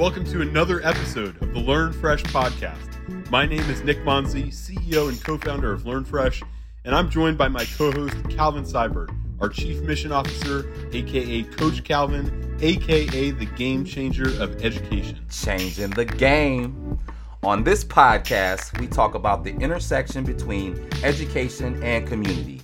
Welcome 0.00 0.24
to 0.32 0.40
another 0.40 0.80
episode 0.82 1.42
of 1.42 1.52
the 1.52 1.60
Learn 1.60 1.92
Fresh 1.92 2.22
podcast. 2.22 3.28
My 3.28 3.44
name 3.44 3.68
is 3.68 3.84
Nick 3.84 3.98
Monzi, 3.98 4.46
CEO 4.46 5.10
and 5.10 5.22
co 5.22 5.36
founder 5.36 5.74
of 5.74 5.84
Learn 5.84 6.06
Fresh, 6.06 6.42
and 6.86 6.94
I'm 6.94 7.10
joined 7.10 7.36
by 7.36 7.48
my 7.48 7.66
co 7.76 7.92
host 7.92 8.16
Calvin 8.30 8.64
Seibert, 8.64 9.14
our 9.42 9.50
Chief 9.50 9.82
Mission 9.82 10.10
Officer, 10.10 10.72
aka 10.94 11.42
Coach 11.42 11.84
Calvin, 11.84 12.56
aka 12.62 13.30
the 13.30 13.44
game 13.44 13.84
changer 13.84 14.42
of 14.42 14.64
education. 14.64 15.20
Changing 15.28 15.90
the 15.90 16.06
game. 16.06 16.98
On 17.42 17.62
this 17.62 17.84
podcast, 17.84 18.80
we 18.80 18.86
talk 18.86 19.14
about 19.14 19.44
the 19.44 19.50
intersection 19.56 20.24
between 20.24 20.82
education 21.04 21.78
and 21.82 22.08
community. 22.08 22.62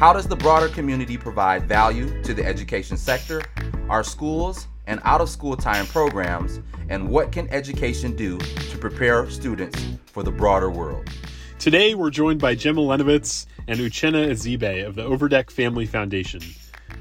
How 0.00 0.12
does 0.12 0.26
the 0.26 0.34
broader 0.34 0.66
community 0.66 1.16
provide 1.16 1.68
value 1.68 2.20
to 2.24 2.34
the 2.34 2.44
education 2.44 2.96
sector, 2.96 3.40
our 3.88 4.02
schools, 4.02 4.66
and 4.92 5.00
out 5.04 5.22
of 5.22 5.28
school 5.28 5.56
time 5.56 5.86
programs, 5.86 6.60
and 6.90 7.08
what 7.08 7.32
can 7.32 7.48
education 7.48 8.14
do 8.14 8.38
to 8.38 8.76
prepare 8.78 9.28
students 9.30 9.82
for 10.04 10.22
the 10.22 10.30
broader 10.30 10.70
world? 10.70 11.08
Today, 11.58 11.94
we're 11.94 12.10
joined 12.10 12.40
by 12.40 12.54
Gemma 12.54 12.82
Lenowitz 12.82 13.46
and 13.66 13.80
Uchenna 13.80 14.28
Ezibe 14.28 14.86
of 14.86 14.94
the 14.94 15.02
Overdeck 15.02 15.50
Family 15.50 15.86
Foundation. 15.86 16.42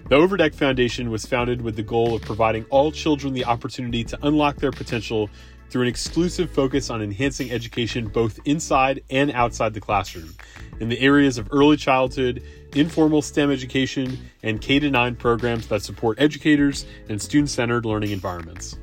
The 0.08 0.16
Overdeck 0.16 0.54
Foundation 0.54 1.12
was 1.12 1.26
founded 1.26 1.62
with 1.62 1.76
the 1.76 1.84
goal 1.84 2.16
of 2.16 2.22
providing 2.22 2.64
all 2.70 2.94
children 2.94 3.34
the 3.34 3.44
opportunity 3.44 4.06
to 4.06 4.18
unlock 4.24 4.56
their 4.56 4.72
potential 4.72 5.30
through 5.72 5.84
an 5.84 5.88
exclusive 5.88 6.52
focus 6.52 6.90
on 6.90 7.02
enhancing 7.02 7.50
education 7.50 8.08
both 8.08 8.40
inside 8.46 9.02
and 9.10 9.32
outside 9.32 9.74
the 9.74 9.80
classroom 9.80 10.36
in 10.82 10.90
the 10.90 11.00
areas 11.00 11.38
of 11.38 11.48
early 11.52 11.78
childhood, 11.78 12.44
informal 12.76 13.22
STEM 13.22 13.52
education, 13.52 14.18
and 14.44 14.60
K 14.60 14.80
9 14.80 15.16
programs 15.16 15.68
that 15.68 15.82
support 15.82 16.20
educators 16.20 16.86
and 17.08 17.22
student 17.22 17.50
centered 17.50 17.86
learning 17.86 18.12
environments. 18.12 18.78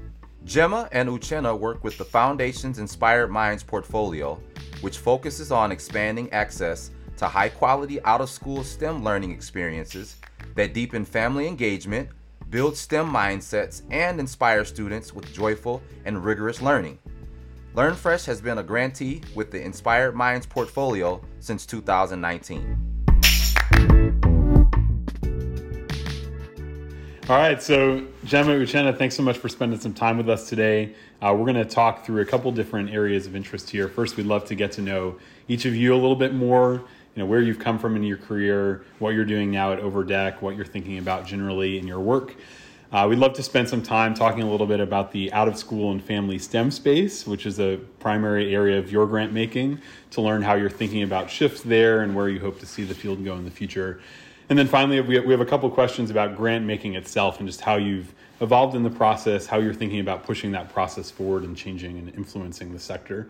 Gemma 0.45 0.89
and 0.93 1.09
Uchenna 1.09 1.59
work 1.59 1.85
with 1.85 1.99
the 1.99 2.05
Foundation's 2.05 2.79
Inspired 2.79 3.29
Minds 3.29 3.63
portfolio, 3.63 4.41
which 4.81 4.99
focuses 4.99 5.53
on 5.53 5.71
expanding 5.71 6.33
access 6.33 6.91
to 7.19 7.27
high 7.27 7.49
quality 7.51 8.03
out 8.05 8.21
of 8.21 8.31
school 8.31 8.65
STEM 8.65 9.05
learning 9.05 9.33
experiences 9.33 10.17
that 10.55 10.73
deepen 10.73 11.05
family 11.05 11.47
engagement, 11.47 12.09
build 12.51 12.77
STEM 12.77 13.11
mindsets, 13.11 13.83
and 13.91 14.19
inspire 14.19 14.65
students 14.65 15.13
with 15.13 15.33
joyful 15.33 15.83
and 16.05 16.25
rigorous 16.25 16.63
learning. 16.63 16.99
LearnFresh 17.75 18.25
has 18.27 18.41
been 18.41 18.59
a 18.59 18.63
grantee 18.63 19.23
with 19.35 19.51
the 19.51 19.63
Inspired 19.63 20.15
Minds 20.15 20.47
portfolio 20.47 21.21
since 21.41 21.67
2019. 21.67 22.89
All 27.29 27.37
right, 27.37 27.63
so 27.63 28.07
Gemma 28.25 28.53
Uchenna, 28.53 28.97
thanks 28.97 29.15
so 29.15 29.23
much 29.23 29.37
for 29.37 29.51
spending 29.51 29.79
some 29.79 29.93
time 29.93 30.17
with 30.17 30.31
us 30.31 30.49
today. 30.49 30.95
Uh, 31.21 31.35
we're 31.37 31.45
going 31.45 31.57
to 31.57 31.65
talk 31.67 32.07
through 32.07 32.23
a 32.23 32.25
couple 32.25 32.51
different 32.53 32.89
areas 32.89 33.27
of 33.27 33.37
interest 33.37 33.69
here. 33.69 33.87
First, 33.87 34.17
we'd 34.17 34.25
love 34.25 34.47
to 34.47 34.55
get 34.55 34.73
to 34.73 34.81
know 34.81 35.19
each 35.47 35.67
of 35.67 35.77
you 35.77 35.93
a 35.93 35.97
little 35.97 36.17
bit 36.17 36.33
more. 36.33 36.85
You 37.15 37.23
know 37.23 37.27
where 37.27 37.41
you've 37.41 37.59
come 37.59 37.79
from 37.79 37.97
in 37.97 38.03
your 38.03 38.19
career, 38.19 38.85
what 38.99 39.11
you're 39.15 39.25
doing 39.25 39.51
now 39.51 39.73
at 39.73 39.81
Overdeck, 39.81 40.41
what 40.41 40.57
you're 40.57 40.65
thinking 40.65 40.99
about 40.99 41.27
generally 41.27 41.79
in 41.79 41.87
your 41.87 42.01
work. 42.01 42.35
Uh, 42.91 43.07
we'd 43.09 43.19
love 43.19 43.35
to 43.35 43.43
spend 43.43 43.69
some 43.69 43.83
time 43.83 44.15
talking 44.15 44.43
a 44.43 44.51
little 44.51 44.67
bit 44.67 44.81
about 44.81 45.13
the 45.13 45.31
out 45.33 45.47
of 45.47 45.59
school 45.59 45.93
and 45.93 46.03
family 46.03 46.39
STEM 46.39 46.71
space, 46.71 47.27
which 47.27 47.45
is 47.45 47.61
a 47.61 47.79
primary 47.99 48.55
area 48.55 48.79
of 48.79 48.91
your 48.91 49.07
grant 49.07 49.31
making, 49.31 49.79
to 50.11 50.23
learn 50.23 50.41
how 50.41 50.55
you're 50.55 50.71
thinking 50.71 51.03
about 51.03 51.29
shifts 51.29 51.61
there 51.61 52.01
and 52.01 52.15
where 52.15 52.31
you 52.31 52.41
hope 52.41 52.59
to 52.61 52.67
see 52.67 52.85
the 52.85 52.95
field 52.95 53.23
go 53.25 53.35
in 53.35 53.45
the 53.45 53.51
future. 53.51 54.01
And 54.49 54.59
then 54.59 54.67
finally, 54.67 55.01
we 55.03 55.17
have 55.17 55.41
a 55.43 55.47
couple 55.47 55.69
questions 55.69 56.11
about 56.11 56.35
grant 56.35 56.65
making 56.65 56.95
itself 56.95 57.41
and 57.41 57.47
just 57.47 57.61
how 57.61 57.77
you've 57.77 58.15
evolved 58.41 58.75
in 58.75 58.83
the 58.83 58.91
process, 58.91 59.47
how 59.47 59.59
you're 59.59 59.75
thinking 59.75 60.01
about 60.01 60.25
pushing 60.25 60.53
that 60.53 60.73
process 60.73 61.11
forward 61.11 61.43
and 61.43 61.55
changing 61.55 61.99
and 61.99 62.15
influencing 62.15 62.73
the 62.73 62.79
sector. 62.79 63.29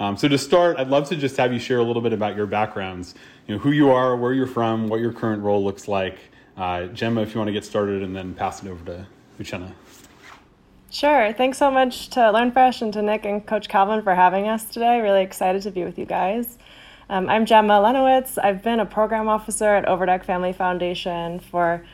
Um, 0.00 0.16
so 0.16 0.28
to 0.28 0.38
start, 0.38 0.78
I'd 0.78 0.88
love 0.88 1.08
to 1.08 1.16
just 1.16 1.36
have 1.36 1.52
you 1.52 1.58
share 1.58 1.78
a 1.78 1.82
little 1.82 2.02
bit 2.02 2.12
about 2.12 2.36
your 2.36 2.46
backgrounds, 2.46 3.14
you 3.46 3.54
know, 3.54 3.60
who 3.60 3.72
you 3.72 3.90
are, 3.90 4.16
where 4.16 4.32
you're 4.32 4.46
from, 4.46 4.88
what 4.88 5.00
your 5.00 5.12
current 5.12 5.42
role 5.42 5.64
looks 5.64 5.88
like. 5.88 6.18
Uh, 6.56 6.86
Gemma, 6.86 7.22
if 7.22 7.34
you 7.34 7.38
want 7.38 7.48
to 7.48 7.52
get 7.52 7.64
started, 7.64 8.02
and 8.02 8.14
then 8.14 8.34
pass 8.34 8.62
it 8.62 8.68
over 8.68 8.84
to 8.84 9.06
Uchenna. 9.40 9.72
Sure. 10.90 11.32
Thanks 11.32 11.58
so 11.58 11.70
much 11.70 12.08
to 12.10 12.20
LearnFresh 12.20 12.80
and 12.80 12.92
to 12.94 13.02
Nick 13.02 13.26
and 13.26 13.44
Coach 13.46 13.68
Calvin 13.68 14.02
for 14.02 14.14
having 14.14 14.48
us 14.48 14.64
today. 14.64 15.00
Really 15.00 15.22
excited 15.22 15.62
to 15.62 15.70
be 15.70 15.84
with 15.84 15.98
you 15.98 16.06
guys. 16.06 16.58
Um, 17.10 17.28
I'm 17.28 17.44
Gemma 17.44 17.74
Lenowitz. 17.74 18.38
I've 18.42 18.62
been 18.62 18.80
a 18.80 18.86
program 18.86 19.28
officer 19.28 19.66
at 19.66 19.86
Overdeck 19.86 20.24
Family 20.24 20.52
Foundation 20.52 21.40
for 21.40 21.84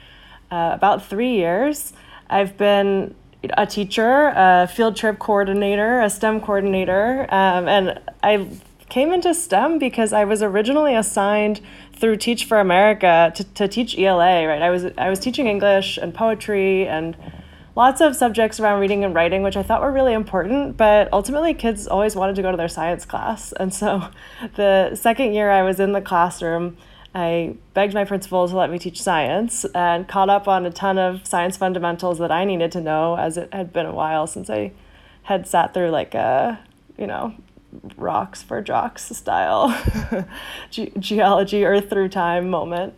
uh, 0.50 0.70
about 0.72 1.04
three 1.06 1.34
years. 1.34 1.92
I've 2.30 2.56
been 2.56 3.14
a 3.56 3.66
teacher, 3.66 4.32
a 4.34 4.66
field 4.66 4.96
trip 4.96 5.18
coordinator, 5.18 6.00
a 6.00 6.10
STEM 6.10 6.40
coordinator, 6.40 7.26
um, 7.30 7.68
and 7.68 8.00
I 8.22 8.48
came 8.88 9.12
into 9.12 9.34
STEM 9.34 9.78
because 9.78 10.12
I 10.12 10.24
was 10.24 10.42
originally 10.42 10.94
assigned 10.94 11.60
through 11.92 12.16
Teach 12.16 12.44
for 12.44 12.60
America 12.60 13.32
to, 13.34 13.44
to 13.44 13.68
teach 13.68 13.98
ELA. 13.98 14.46
Right, 14.46 14.62
I 14.62 14.70
was 14.70 14.86
I 14.98 15.08
was 15.08 15.18
teaching 15.18 15.46
English 15.46 15.96
and 15.96 16.14
poetry 16.14 16.86
and 16.86 17.16
lots 17.76 18.00
of 18.00 18.14
subjects 18.14 18.60
around 18.60 18.80
reading 18.80 19.04
and 19.04 19.14
writing, 19.14 19.42
which 19.42 19.56
I 19.56 19.62
thought 19.62 19.80
were 19.80 19.92
really 19.92 20.12
important, 20.12 20.76
but 20.76 21.08
ultimately 21.12 21.54
kids 21.54 21.86
always 21.86 22.14
wanted 22.14 22.36
to 22.36 22.42
go 22.42 22.50
to 22.50 22.56
their 22.56 22.68
science 22.68 23.04
class. 23.04 23.52
And 23.52 23.74
so 23.74 24.08
the 24.54 24.94
second 24.94 25.34
year 25.34 25.50
I 25.50 25.62
was 25.62 25.80
in 25.80 25.92
the 25.92 26.00
classroom, 26.00 26.76
I 27.14 27.54
begged 27.74 27.94
my 27.94 28.04
principal 28.04 28.48
to 28.48 28.56
let 28.56 28.70
me 28.70 28.78
teach 28.78 29.00
science 29.00 29.64
and 29.74 30.08
caught 30.08 30.28
up 30.28 30.48
on 30.48 30.66
a 30.66 30.70
ton 30.70 30.98
of 30.98 31.26
science 31.26 31.56
fundamentals 31.56 32.18
that 32.18 32.32
I 32.32 32.44
needed 32.44 32.72
to 32.72 32.80
know 32.80 33.16
as 33.16 33.36
it 33.36 33.52
had 33.52 33.72
been 33.72 33.86
a 33.86 33.94
while 33.94 34.26
since 34.26 34.50
I 34.50 34.72
had 35.22 35.46
sat 35.46 35.72
through 35.72 35.90
like 35.90 36.14
a, 36.14 36.58
you 36.98 37.06
know, 37.06 37.34
rocks 37.96 38.42
for 38.42 38.60
jocks 38.62 39.04
style 39.16 39.68
Ge- 40.70 40.92
geology 40.98 41.64
earth 41.64 41.88
through 41.88 42.08
time 42.08 42.50
moment. 42.50 42.94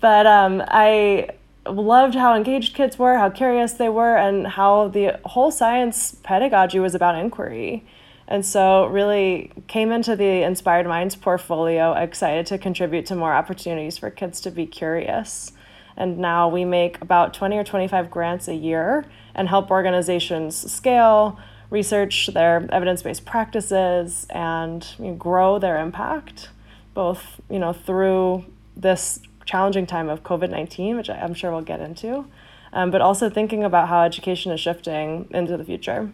But 0.00 0.26
um, 0.26 0.62
I 0.68 1.30
loved 1.66 2.14
how 2.14 2.34
engaged 2.34 2.74
kids 2.74 2.98
were, 2.98 3.18
how 3.18 3.30
curious 3.30 3.72
they 3.72 3.88
were, 3.88 4.16
and 4.16 4.46
how 4.46 4.88
the 4.88 5.18
whole 5.24 5.50
science 5.50 6.16
pedagogy 6.22 6.78
was 6.78 6.94
about 6.94 7.16
inquiry. 7.16 7.84
And 8.30 8.44
so, 8.44 8.84
really 8.86 9.50
came 9.68 9.90
into 9.90 10.14
the 10.14 10.42
Inspired 10.42 10.86
Minds 10.86 11.16
portfolio 11.16 11.94
excited 11.94 12.44
to 12.46 12.58
contribute 12.58 13.06
to 13.06 13.16
more 13.16 13.32
opportunities 13.32 13.96
for 13.96 14.10
kids 14.10 14.42
to 14.42 14.50
be 14.50 14.66
curious. 14.66 15.52
And 15.96 16.18
now 16.18 16.46
we 16.46 16.66
make 16.66 17.00
about 17.00 17.32
20 17.32 17.56
or 17.56 17.64
25 17.64 18.10
grants 18.10 18.46
a 18.46 18.54
year 18.54 19.06
and 19.34 19.48
help 19.48 19.70
organizations 19.70 20.70
scale, 20.70 21.40
research 21.70 22.26
their 22.34 22.68
evidence 22.70 23.02
based 23.02 23.24
practices, 23.24 24.26
and 24.28 24.86
you 24.98 25.06
know, 25.06 25.14
grow 25.14 25.58
their 25.58 25.78
impact, 25.78 26.50
both 26.92 27.40
you 27.48 27.58
know, 27.58 27.72
through 27.72 28.44
this 28.76 29.20
challenging 29.46 29.86
time 29.86 30.10
of 30.10 30.22
COVID 30.22 30.50
19, 30.50 30.98
which 30.98 31.08
I'm 31.08 31.32
sure 31.32 31.50
we'll 31.50 31.62
get 31.62 31.80
into, 31.80 32.26
um, 32.74 32.90
but 32.90 33.00
also 33.00 33.30
thinking 33.30 33.64
about 33.64 33.88
how 33.88 34.02
education 34.02 34.52
is 34.52 34.60
shifting 34.60 35.26
into 35.30 35.56
the 35.56 35.64
future. 35.64 36.12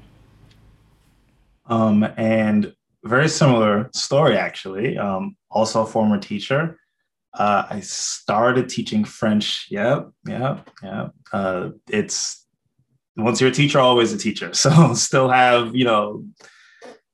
Um, 1.66 2.04
and 2.16 2.74
very 3.04 3.28
similar 3.28 3.90
story, 3.94 4.36
actually. 4.36 4.98
Um, 4.98 5.36
also 5.50 5.82
a 5.82 5.86
former 5.86 6.18
teacher. 6.18 6.78
Uh, 7.32 7.66
I 7.68 7.80
started 7.80 8.68
teaching 8.68 9.04
French. 9.04 9.66
Yep, 9.70 10.10
yep, 10.26 10.70
yep. 10.82 11.12
Uh, 11.32 11.70
it's 11.90 12.46
once 13.16 13.40
you're 13.40 13.50
a 13.50 13.54
teacher, 13.54 13.78
always 13.80 14.12
a 14.12 14.18
teacher. 14.18 14.50
So 14.54 14.94
still 14.94 15.28
have 15.28 15.74
you 15.74 15.84
know 15.84 16.24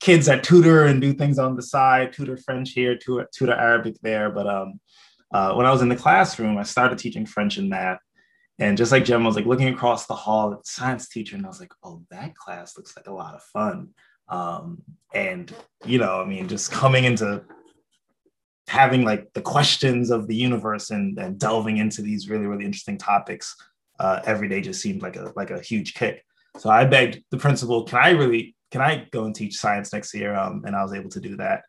kids 0.01 0.27
that 0.27 0.45
tutor 0.45 0.85
and 0.87 1.01
do 1.01 1.13
things 1.13 1.39
on 1.39 1.57
the 1.57 1.63
side, 1.63 2.13
tutor 2.13 2.37
French 2.37 2.73
here, 2.73 2.97
tutor, 2.97 3.29
tutor 3.35 3.55
Arabic 3.55 3.97
there. 4.03 4.31
But 4.31 4.47
um, 4.47 4.81
uh, 5.33 5.55
when 5.55 5.67
I 5.67 5.71
was 5.71 5.83
in 5.83 5.89
the 5.89 5.97
classroom, 5.97 6.59
I 6.59 6.63
started 6.65 6.99
teaching 6.99 7.27
French 7.27 7.59
and 7.59 7.69
math. 7.69 7.99
And 8.59 8.77
just 8.77 8.93
like 8.93 9.07
Jem 9.07 9.25
was 9.25 9.37
like 9.37 9.47
looking 9.47 9.69
across 9.69 10.07
the 10.07 10.15
hall 10.15 10.53
at 10.53 10.63
the 10.63 10.71
science 10.71 11.09
teacher, 11.09 11.35
and 11.35 11.47
I 11.47 11.49
was 11.49 11.61
like, 11.61 11.73
oh, 11.83 12.03
that 12.11 12.35
class 12.35 12.77
looks 12.77 12.95
like 12.95 13.07
a 13.07 13.13
lot 13.13 13.35
of 13.35 13.43
fun. 13.43 13.89
Um, 14.31 14.83
and, 15.13 15.53
you 15.85 15.99
know, 15.99 16.23
I 16.23 16.25
mean, 16.25 16.49
just 16.49 16.71
coming 16.71 17.05
into 17.05 17.43
having 18.69 19.05
like 19.05 19.33
the 19.35 19.43
questions 19.43 20.11
of 20.11 20.29
the 20.29 20.37
universe 20.37 20.91
and, 20.91 21.19
and 21.19 21.39
delving 21.39 21.79
into 21.79 22.03
these 22.03 22.31
really, 22.31 22.47
really 22.47 22.65
interesting 22.65 22.97
topics 22.97 23.57
uh, 23.99 24.21
every 24.25 24.49
day 24.49 24.61
just 24.61 24.81
seemed 24.81 25.03
like 25.03 25.17
a 25.17 25.33
like 25.37 25.51
a 25.51 25.61
huge 25.61 25.95
kick. 25.95 26.25
So 26.59 26.71
I 26.71 26.85
begged 26.85 27.23
the 27.31 27.37
principal, 27.37 27.85
can 27.85 27.99
I 27.99 28.11
really, 28.11 28.55
can 28.71 28.81
I 28.81 29.07
go 29.11 29.25
and 29.25 29.35
teach 29.35 29.59
science 29.59 29.93
next 29.93 30.15
year? 30.15 30.35
Um, 30.35 30.65
and 30.67 30.75
I 30.75 30.83
was 30.83 30.95
able 30.95 31.11
to 31.11 31.21
do 31.21 31.37
that 31.37 31.63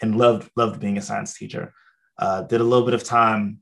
and 0.00 0.16
loved, 0.16 0.50
loved 0.56 0.80
being 0.80 0.98
a 0.98 1.02
science 1.02 1.34
teacher. 1.34 1.72
Uh, 2.18 2.42
did 2.42 2.60
a 2.60 2.64
little 2.64 2.84
bit 2.84 2.94
of 2.94 3.04
time 3.04 3.58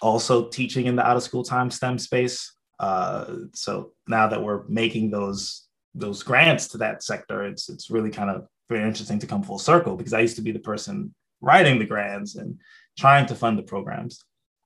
also 0.00 0.48
teaching 0.48 0.86
in 0.86 0.96
the 0.96 1.06
out 1.06 1.16
of 1.16 1.22
school 1.22 1.44
time 1.44 1.70
STEM 1.70 1.98
space. 1.98 2.54
Uh, 2.78 3.34
so 3.54 3.92
now 4.08 4.26
that 4.26 4.42
we're 4.42 4.64
making 4.66 5.10
those 5.10 5.68
those 5.94 6.22
grants 6.22 6.68
to 6.68 6.78
that 6.78 7.02
sector, 7.02 7.44
it's 7.44 7.68
it's 7.68 7.90
really 7.90 8.10
kind 8.10 8.30
of 8.30 8.46
very 8.68 8.86
interesting 8.86 9.18
to 9.18 9.26
come 9.26 9.42
full 9.42 9.58
circle 9.58 9.96
because 9.96 10.12
I 10.12 10.20
used 10.20 10.36
to 10.36 10.42
be 10.42 10.52
the 10.52 10.58
person 10.58 11.14
writing 11.40 11.78
the 11.78 11.84
grants 11.84 12.36
and 12.36 12.58
trying 12.98 13.26
to 13.26 13.34
fund 13.34 13.58
the 13.58 13.62
programs. 13.62 14.24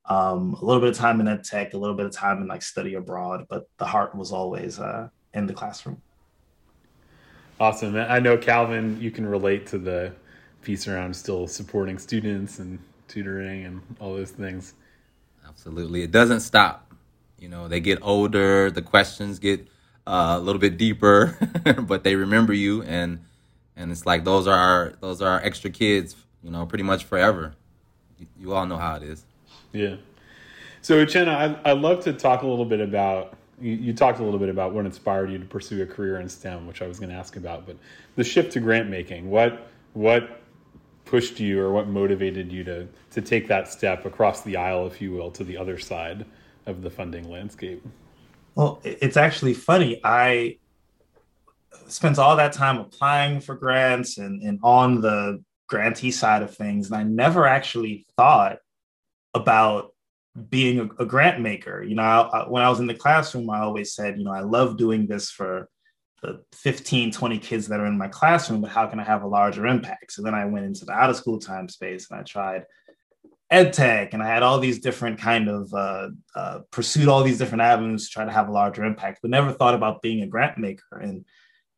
Um, 0.08 0.54
a 0.54 0.64
little 0.64 0.80
bit 0.80 0.90
of 0.90 0.96
time 0.96 1.20
in 1.20 1.26
ed 1.26 1.42
tech, 1.42 1.74
a 1.74 1.78
little 1.78 1.96
bit 1.96 2.06
of 2.06 2.12
time 2.12 2.40
in 2.40 2.46
like 2.46 2.62
study 2.62 2.94
abroad, 2.94 3.46
but 3.48 3.64
the 3.78 3.86
heart 3.86 4.14
was 4.14 4.30
always 4.30 4.78
uh, 4.78 5.08
in 5.34 5.46
the 5.46 5.52
classroom. 5.52 6.00
Awesome. 7.58 7.96
I 7.96 8.20
know 8.20 8.36
Calvin, 8.36 9.00
you 9.00 9.10
can 9.10 9.26
relate 9.26 9.66
to 9.68 9.78
the 9.78 10.12
piece 10.62 10.86
around 10.86 11.16
still 11.16 11.46
supporting 11.46 11.98
students 11.98 12.58
and 12.58 12.78
tutoring 13.08 13.64
and 13.64 13.80
all 13.98 14.14
those 14.14 14.30
things. 14.30 14.74
Absolutely. 15.48 16.02
It 16.02 16.10
doesn't 16.10 16.40
stop. 16.40 16.92
You 17.38 17.48
know, 17.48 17.66
they 17.66 17.80
get 17.80 17.98
older, 18.02 18.70
the 18.70 18.82
questions 18.82 19.38
get 19.38 19.66
uh, 20.06 20.36
a 20.38 20.40
little 20.40 20.60
bit 20.60 20.76
deeper, 20.76 21.36
but 21.82 22.04
they 22.04 22.14
remember 22.14 22.52
you 22.52 22.82
and 22.82 23.20
and 23.76 23.92
it's 23.92 24.06
like 24.06 24.24
those 24.24 24.46
are 24.46 24.58
our 24.58 24.92
those 25.00 25.20
are 25.20 25.28
our 25.28 25.40
extra 25.40 25.70
kids, 25.70 26.16
you 26.42 26.50
know, 26.50 26.66
pretty 26.66 26.84
much 26.84 27.04
forever. 27.04 27.54
You, 28.18 28.26
you 28.38 28.54
all 28.54 28.66
know 28.66 28.78
how 28.78 28.96
it 28.96 29.02
is. 29.02 29.24
Yeah. 29.72 29.96
So 30.82 31.04
Uchenna, 31.04 31.58
I 31.64 31.70
I'd 31.70 31.78
love 31.78 32.04
to 32.04 32.12
talk 32.12 32.42
a 32.42 32.46
little 32.46 32.64
bit 32.64 32.80
about 32.80 33.34
you, 33.60 33.72
you 33.72 33.92
talked 33.92 34.20
a 34.20 34.22
little 34.22 34.38
bit 34.38 34.48
about 34.48 34.72
what 34.72 34.86
inspired 34.86 35.30
you 35.30 35.38
to 35.38 35.44
pursue 35.44 35.82
a 35.82 35.86
career 35.86 36.20
in 36.20 36.28
STEM, 36.28 36.66
which 36.66 36.82
I 36.82 36.86
was 36.86 36.98
going 36.98 37.10
to 37.10 37.16
ask 37.16 37.36
about, 37.36 37.66
but 37.66 37.76
the 38.14 38.24
shift 38.24 38.52
to 38.52 38.60
grant 38.60 38.88
making, 38.88 39.30
what 39.30 39.68
what 39.94 40.40
pushed 41.04 41.38
you 41.38 41.60
or 41.60 41.72
what 41.72 41.86
motivated 41.86 42.50
you 42.52 42.64
to 42.64 42.88
to 43.10 43.20
take 43.20 43.48
that 43.48 43.68
step 43.68 44.04
across 44.04 44.42
the 44.42 44.56
aisle, 44.56 44.86
if 44.86 45.00
you 45.00 45.12
will, 45.12 45.30
to 45.32 45.44
the 45.44 45.56
other 45.56 45.78
side 45.78 46.24
of 46.66 46.82
the 46.82 46.90
funding 46.90 47.30
landscape? 47.30 47.84
Well, 48.56 48.80
it's 48.84 49.18
actually 49.18 49.52
funny. 49.52 50.00
I 50.02 50.56
spent 51.88 52.18
all 52.18 52.36
that 52.36 52.54
time 52.54 52.78
applying 52.78 53.40
for 53.40 53.54
grants 53.54 54.16
and, 54.16 54.42
and 54.42 54.58
on 54.62 55.02
the 55.02 55.44
grantee 55.68 56.10
side 56.10 56.42
of 56.42 56.56
things, 56.56 56.86
and 56.86 56.96
I 56.96 57.02
never 57.02 57.46
actually 57.46 58.06
thought 58.16 58.58
about 59.34 59.92
being 60.48 60.80
a, 60.80 61.02
a 61.02 61.06
grant 61.06 61.42
maker. 61.42 61.82
You 61.82 61.96
know, 61.96 62.02
I, 62.02 62.48
when 62.48 62.62
I 62.62 62.70
was 62.70 62.80
in 62.80 62.86
the 62.86 62.94
classroom, 62.94 63.50
I 63.50 63.60
always 63.60 63.94
said, 63.94 64.16
you 64.16 64.24
know, 64.24 64.32
I 64.32 64.40
love 64.40 64.78
doing 64.78 65.06
this 65.06 65.30
for 65.30 65.68
the 66.22 66.42
15, 66.54 67.12
20 67.12 67.38
kids 67.38 67.68
that 67.68 67.78
are 67.80 67.86
in 67.86 67.98
my 67.98 68.08
classroom, 68.08 68.62
but 68.62 68.70
how 68.70 68.86
can 68.86 68.98
I 68.98 69.04
have 69.04 69.22
a 69.22 69.28
larger 69.28 69.66
impact? 69.66 70.12
So 70.12 70.22
then 70.22 70.34
I 70.34 70.46
went 70.46 70.64
into 70.64 70.86
the 70.86 70.92
out 70.92 71.10
of 71.10 71.16
school 71.16 71.38
time 71.38 71.68
space 71.68 72.10
and 72.10 72.18
I 72.18 72.22
tried 72.22 72.64
ed 73.50 73.72
tech 73.72 74.12
and 74.12 74.22
I 74.22 74.26
had 74.26 74.42
all 74.42 74.58
these 74.58 74.80
different 74.80 75.18
kind 75.18 75.48
of 75.48 75.72
uh, 75.72 76.08
uh, 76.34 76.60
pursued 76.70 77.08
all 77.08 77.22
these 77.22 77.38
different 77.38 77.62
avenues 77.62 78.06
to 78.06 78.12
try 78.12 78.24
to 78.24 78.32
have 78.32 78.48
a 78.48 78.52
larger 78.52 78.84
impact, 78.84 79.20
but 79.22 79.30
never 79.30 79.52
thought 79.52 79.74
about 79.74 80.02
being 80.02 80.22
a 80.22 80.26
grant 80.26 80.58
maker. 80.58 80.98
And 80.98 81.24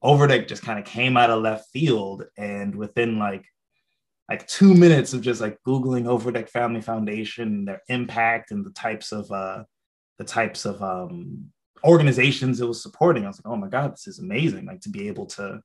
Overdeck 0.00 0.48
just 0.48 0.62
kind 0.62 0.78
of 0.78 0.84
came 0.84 1.16
out 1.16 1.30
of 1.30 1.42
left 1.42 1.70
field. 1.70 2.24
And 2.36 2.74
within 2.74 3.18
like 3.18 3.44
like 4.28 4.46
two 4.46 4.74
minutes 4.74 5.14
of 5.14 5.22
just 5.22 5.40
like 5.40 5.58
Googling 5.66 6.06
Overdeck 6.06 6.48
Family 6.48 6.80
Foundation, 6.80 7.64
their 7.64 7.82
impact 7.88 8.50
and 8.50 8.64
the 8.64 8.70
types 8.70 9.12
of 9.12 9.30
uh 9.30 9.64
the 10.18 10.24
types 10.24 10.64
of 10.64 10.82
um 10.82 11.50
organizations 11.84 12.60
it 12.60 12.68
was 12.68 12.82
supporting. 12.82 13.24
I 13.24 13.28
was 13.28 13.40
like, 13.44 13.52
oh 13.52 13.56
my 13.56 13.68
God, 13.68 13.92
this 13.92 14.06
is 14.06 14.18
amazing. 14.18 14.66
Like 14.66 14.80
to 14.82 14.90
be 14.90 15.08
able 15.08 15.26
to 15.26 15.60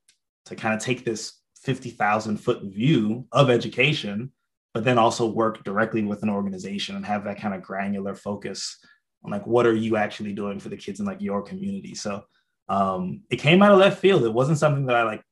to 0.46 0.56
kind 0.56 0.74
of 0.74 0.82
take 0.82 1.06
this 1.06 1.40
50,000 1.64 2.38
foot 2.38 2.62
view 2.64 3.26
of 3.32 3.50
education, 3.50 4.34
but 4.74 4.84
then 4.84 4.98
also 4.98 5.26
work 5.26 5.64
directly 5.64 6.04
with 6.04 6.24
an 6.24 6.30
organization 6.30 6.96
and 6.96 7.06
have 7.06 7.24
that 7.24 7.40
kind 7.40 7.54
of 7.54 7.62
granular 7.62 8.16
focus 8.16 8.78
on 9.24 9.32
like 9.32 9.46
what 9.46 9.66
are 9.66 9.76
you 9.76 9.96
actually 9.96 10.34
doing 10.34 10.60
for 10.60 10.70
the 10.70 10.78
kids 10.78 11.00
in 11.00 11.06
like 11.06 11.22
your 11.22 11.42
community. 11.42 11.96
So 11.96 12.24
um 12.70 13.22
it 13.30 13.38
came 13.38 13.62
out 13.62 13.72
of 13.72 13.80
left 13.80 14.00
field. 14.00 14.24
It 14.24 14.34
wasn't 14.34 14.58
something 14.58 14.86
that 14.88 14.96
I 14.96 15.04
like 15.04 15.24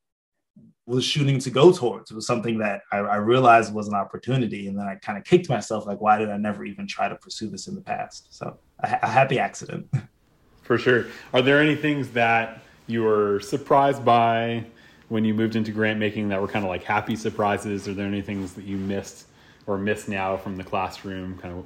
was 0.86 1.06
shooting 1.06 1.40
to 1.40 1.50
go 1.50 1.72
towards. 1.72 2.12
It 2.12 2.16
was 2.16 2.28
something 2.28 2.58
that 2.60 2.82
I, 2.92 2.98
I 2.98 3.16
realized 3.18 3.74
was 3.74 3.88
an 3.88 3.94
opportunity. 3.94 4.68
And 4.68 4.78
then 4.78 4.88
I 4.88 4.96
kind 4.96 5.18
of 5.18 5.24
kicked 5.24 5.48
myself 5.48 5.86
like, 5.86 6.02
why 6.02 6.18
did 6.18 6.30
I 6.30 6.38
never 6.38 6.66
even 6.66 6.88
try 6.88 7.08
to 7.08 7.16
pursue 7.16 7.50
this 7.50 7.68
in 7.68 7.76
the 7.76 7.82
past? 7.82 8.36
So 8.36 8.58
a, 8.80 9.00
a 9.02 9.08
happy 9.08 9.40
accident. 9.40 9.88
For 10.64 10.78
sure. 10.78 11.08
Are 11.34 11.42
there 11.42 11.60
any 11.60 11.76
things 11.76 12.10
that 12.12 12.62
you 12.88 13.04
were 13.04 13.40
surprised 13.40 14.04
by 14.04 14.66
when 15.10 15.26
you 15.26 15.34
moved 15.34 15.56
into 15.56 15.72
grant 15.72 16.00
making 16.00 16.30
that 16.30 16.42
were 16.42 16.48
kind 16.48 16.66
of 16.66 16.70
like 16.70 16.84
happy 16.84 17.16
surprises? 17.16 17.88
Are 17.88 17.94
there 17.94 18.08
any 18.08 18.22
things 18.22 18.54
that 18.54 18.66
you 18.66 18.78
missed 18.78 19.28
or 19.68 19.78
miss 19.78 20.08
now 20.08 20.38
from 20.38 20.58
the 20.58 20.64
classroom? 20.64 21.38
Kind 21.38 21.58
of 21.58 21.66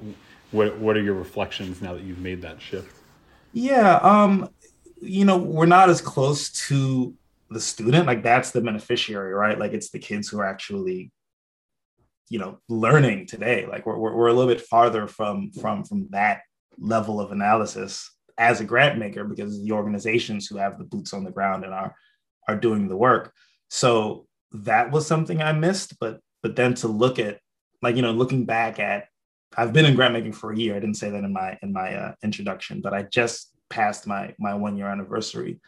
what, 0.51 0.77
what 0.77 0.97
are 0.97 1.01
your 1.01 1.15
reflections 1.15 1.81
now 1.81 1.93
that 1.93 2.03
you've 2.03 2.19
made 2.19 2.41
that 2.41 2.61
shift? 2.61 2.95
Yeah. 3.53 3.95
Um, 3.97 4.49
you 5.01 5.25
know, 5.25 5.37
we're 5.37 5.65
not 5.65 5.89
as 5.89 6.01
close 6.01 6.49
to 6.67 7.13
the 7.49 7.59
student 7.59 8.07
like 8.07 8.23
that's 8.23 8.51
the 8.51 8.61
beneficiary 8.61 9.33
right 9.33 9.59
like 9.59 9.71
it's 9.73 9.89
the 9.91 9.99
kids 9.99 10.27
who 10.27 10.39
are 10.39 10.45
actually 10.45 11.11
you 12.29 12.39
know 12.39 12.57
learning 12.67 13.27
today 13.27 13.67
like 13.67 13.85
we're, 13.85 13.97
we're, 13.97 14.15
we're 14.15 14.27
a 14.27 14.33
little 14.33 14.51
bit 14.51 14.61
farther 14.61 15.07
from 15.07 15.51
from 15.51 15.83
from 15.83 16.07
that 16.09 16.41
level 16.77 17.21
of 17.21 17.31
analysis 17.31 18.11
as 18.37 18.59
a 18.59 18.65
grant 18.65 18.97
maker 18.97 19.23
because 19.23 19.63
the 19.63 19.71
organizations 19.71 20.47
who 20.47 20.57
have 20.57 20.77
the 20.77 20.83
boots 20.83 21.13
on 21.13 21.23
the 21.23 21.31
ground 21.31 21.63
and 21.63 21.73
are 21.73 21.95
are 22.47 22.55
doing 22.55 22.87
the 22.87 22.97
work 22.97 23.31
so 23.69 24.25
that 24.51 24.91
was 24.91 25.05
something 25.05 25.41
i 25.41 25.51
missed 25.51 25.99
but 25.99 26.19
but 26.41 26.55
then 26.55 26.73
to 26.73 26.87
look 26.87 27.19
at 27.19 27.39
like 27.81 27.95
you 27.95 28.01
know 28.01 28.11
looking 28.11 28.45
back 28.45 28.79
at 28.79 29.07
i've 29.57 29.73
been 29.73 29.85
in 29.85 29.95
grant 29.95 30.13
making 30.13 30.33
for 30.33 30.51
a 30.51 30.57
year. 30.57 30.75
I 30.75 30.79
didn't 30.79 30.97
say 30.97 31.09
that 31.09 31.23
in 31.23 31.33
my 31.33 31.57
in 31.61 31.71
my 31.73 31.93
uh, 31.93 32.13
introduction 32.23 32.81
but 32.81 32.93
i 32.93 33.03
just 33.03 33.55
passed 33.69 34.07
my 34.07 34.33
my 34.39 34.53
one 34.53 34.77
year 34.77 34.87
anniversary. 34.87 35.59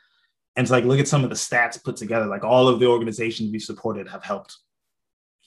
And 0.55 0.65
to 0.65 0.73
like 0.73 0.85
look 0.85 0.99
at 0.99 1.07
some 1.07 1.23
of 1.23 1.29
the 1.29 1.35
stats 1.35 1.83
put 1.83 1.97
together. 1.97 2.25
Like 2.25 2.43
all 2.43 2.67
of 2.67 2.79
the 2.79 2.87
organizations 2.87 3.51
we've 3.51 3.61
supported 3.61 4.07
have 4.07 4.23
helped 4.23 4.57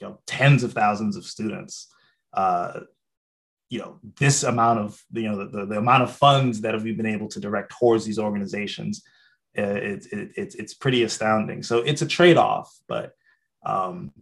you 0.01 0.07
know 0.07 0.21
tens 0.27 0.63
of 0.63 0.73
thousands 0.73 1.17
of 1.17 1.25
students 1.25 1.93
uh, 2.33 2.81
you 3.69 3.79
know 3.79 3.99
this 4.19 4.45
amount 4.45 4.79
of 4.79 5.03
you 5.13 5.29
know 5.29 5.45
the, 5.45 5.67
the, 5.67 5.79
amount 5.79 6.03
of 6.03 6.15
funds 6.17 6.61
that 6.61 6.75
have 6.75 6.85
we 6.85 6.93
been 6.93 7.07
able 7.07 7.29
to 7.29 7.41
direct 7.41 7.73
towards 7.79 8.05
these 8.05 8.19
organizations 8.19 9.03
uh, 9.59 9.63
it, 9.63 10.07
it, 10.13 10.31
it, 10.37 10.55
it's 10.59 10.75
pretty 10.75 11.03
astounding. 11.03 11.63
So 11.63 11.79
it's 11.79 12.03
a 12.03 12.07
trade-off 12.07 12.73
but 12.89 13.13
um, 13.67 14.13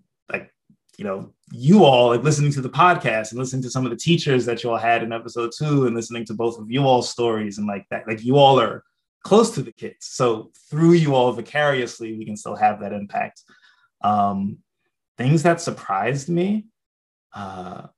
you 0.99 1.05
know 1.05 1.33
you 1.51 1.85
all 1.85 2.09
like 2.09 2.23
listening 2.23 2.53
to 2.53 2.61
the 2.61 2.69
podcast 2.69 3.31
and 3.31 3.39
listening 3.39 3.63
to 3.63 3.71
some 3.71 3.87
of 3.87 3.91
the 3.91 3.97
teachers 3.97 4.45
that 4.45 4.63
you 4.63 4.71
all 4.71 4.77
had 4.77 5.03
in 5.03 5.13
episode 5.13 5.51
two 5.57 5.87
and 5.87 5.97
listening 5.97 6.25
to 6.27 6.35
both 6.35 6.59
of 6.59 6.71
you 6.71 6.83
all 6.83 7.01
stories 7.01 7.57
and 7.57 7.67
like 7.67 7.87
that 7.91 8.07
like 8.07 8.23
you 8.23 8.37
all 8.37 8.61
are 8.61 8.85
close 9.23 9.51
to 9.53 9.63
the 9.63 9.73
kids. 9.73 10.07
So 10.07 10.51
through 10.71 10.93
you 10.93 11.15
all 11.15 11.33
vicariously, 11.33 12.17
we 12.17 12.25
can 12.25 12.37
still 12.37 12.57
have 12.57 12.81
that 12.81 12.93
impact. 12.93 13.43
Um, 14.03 14.59
things 15.17 15.43
that 15.43 15.61
surprised 15.61 16.29
me, 16.29 16.67
uh, 17.35 17.89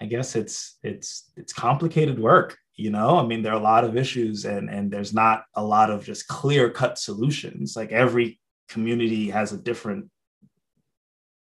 I 0.00 0.06
guess 0.06 0.34
it's 0.34 0.78
it's 0.82 1.30
it's 1.36 1.52
complicated 1.52 2.18
work. 2.18 2.58
You 2.74 2.90
know, 2.90 3.18
I 3.18 3.26
mean, 3.26 3.42
there 3.42 3.52
are 3.52 3.60
a 3.60 3.62
lot 3.62 3.84
of 3.84 3.96
issues, 3.96 4.44
and 4.46 4.70
and 4.70 4.90
there's 4.90 5.12
not 5.12 5.44
a 5.54 5.62
lot 5.62 5.90
of 5.90 6.04
just 6.04 6.26
clear 6.26 6.70
cut 6.70 6.98
solutions. 6.98 7.76
Like 7.76 7.92
every 7.92 8.40
community 8.68 9.30
has 9.30 9.52
a 9.52 9.58
different, 9.58 10.10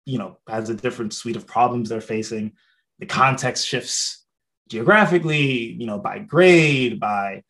you 0.10 0.18
know, 0.18 0.38
has 0.48 0.70
a 0.70 0.76
different 0.76 1.14
suite 1.14 1.36
of 1.36 1.46
problems 1.46 1.90
they're 1.90 2.02
facing. 2.02 2.54
The 3.00 3.06
context 3.06 3.68
shifts 3.68 4.26
geographically, 4.68 5.74
you 5.74 5.86
know, 5.86 6.00
by 6.00 6.20
grade, 6.20 7.00
by 7.00 7.44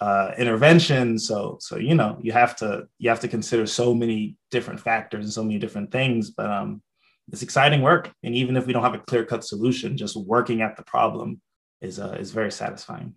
uh, 0.00 0.32
intervention. 0.36 1.18
So 1.18 1.58
so 1.60 1.76
you 1.76 1.94
know 1.94 2.18
you 2.20 2.32
have 2.32 2.56
to 2.56 2.88
you 2.98 3.08
have 3.08 3.20
to 3.20 3.28
consider 3.28 3.66
so 3.66 3.94
many 3.94 4.36
different 4.50 4.80
factors 4.80 5.24
and 5.24 5.32
so 5.32 5.44
many 5.44 5.58
different 5.58 5.92
things. 5.92 6.30
But 6.30 6.50
um, 6.50 6.82
it's 7.30 7.42
exciting 7.42 7.82
work, 7.82 8.10
and 8.22 8.34
even 8.34 8.56
if 8.56 8.66
we 8.66 8.72
don't 8.72 8.82
have 8.82 8.94
a 8.94 8.98
clear 8.98 9.24
cut 9.24 9.44
solution, 9.44 9.96
just 9.96 10.16
working 10.16 10.60
at 10.60 10.76
the 10.76 10.82
problem 10.82 11.40
is 11.80 11.98
uh, 12.00 12.16
is 12.18 12.32
very 12.32 12.50
satisfying. 12.50 13.14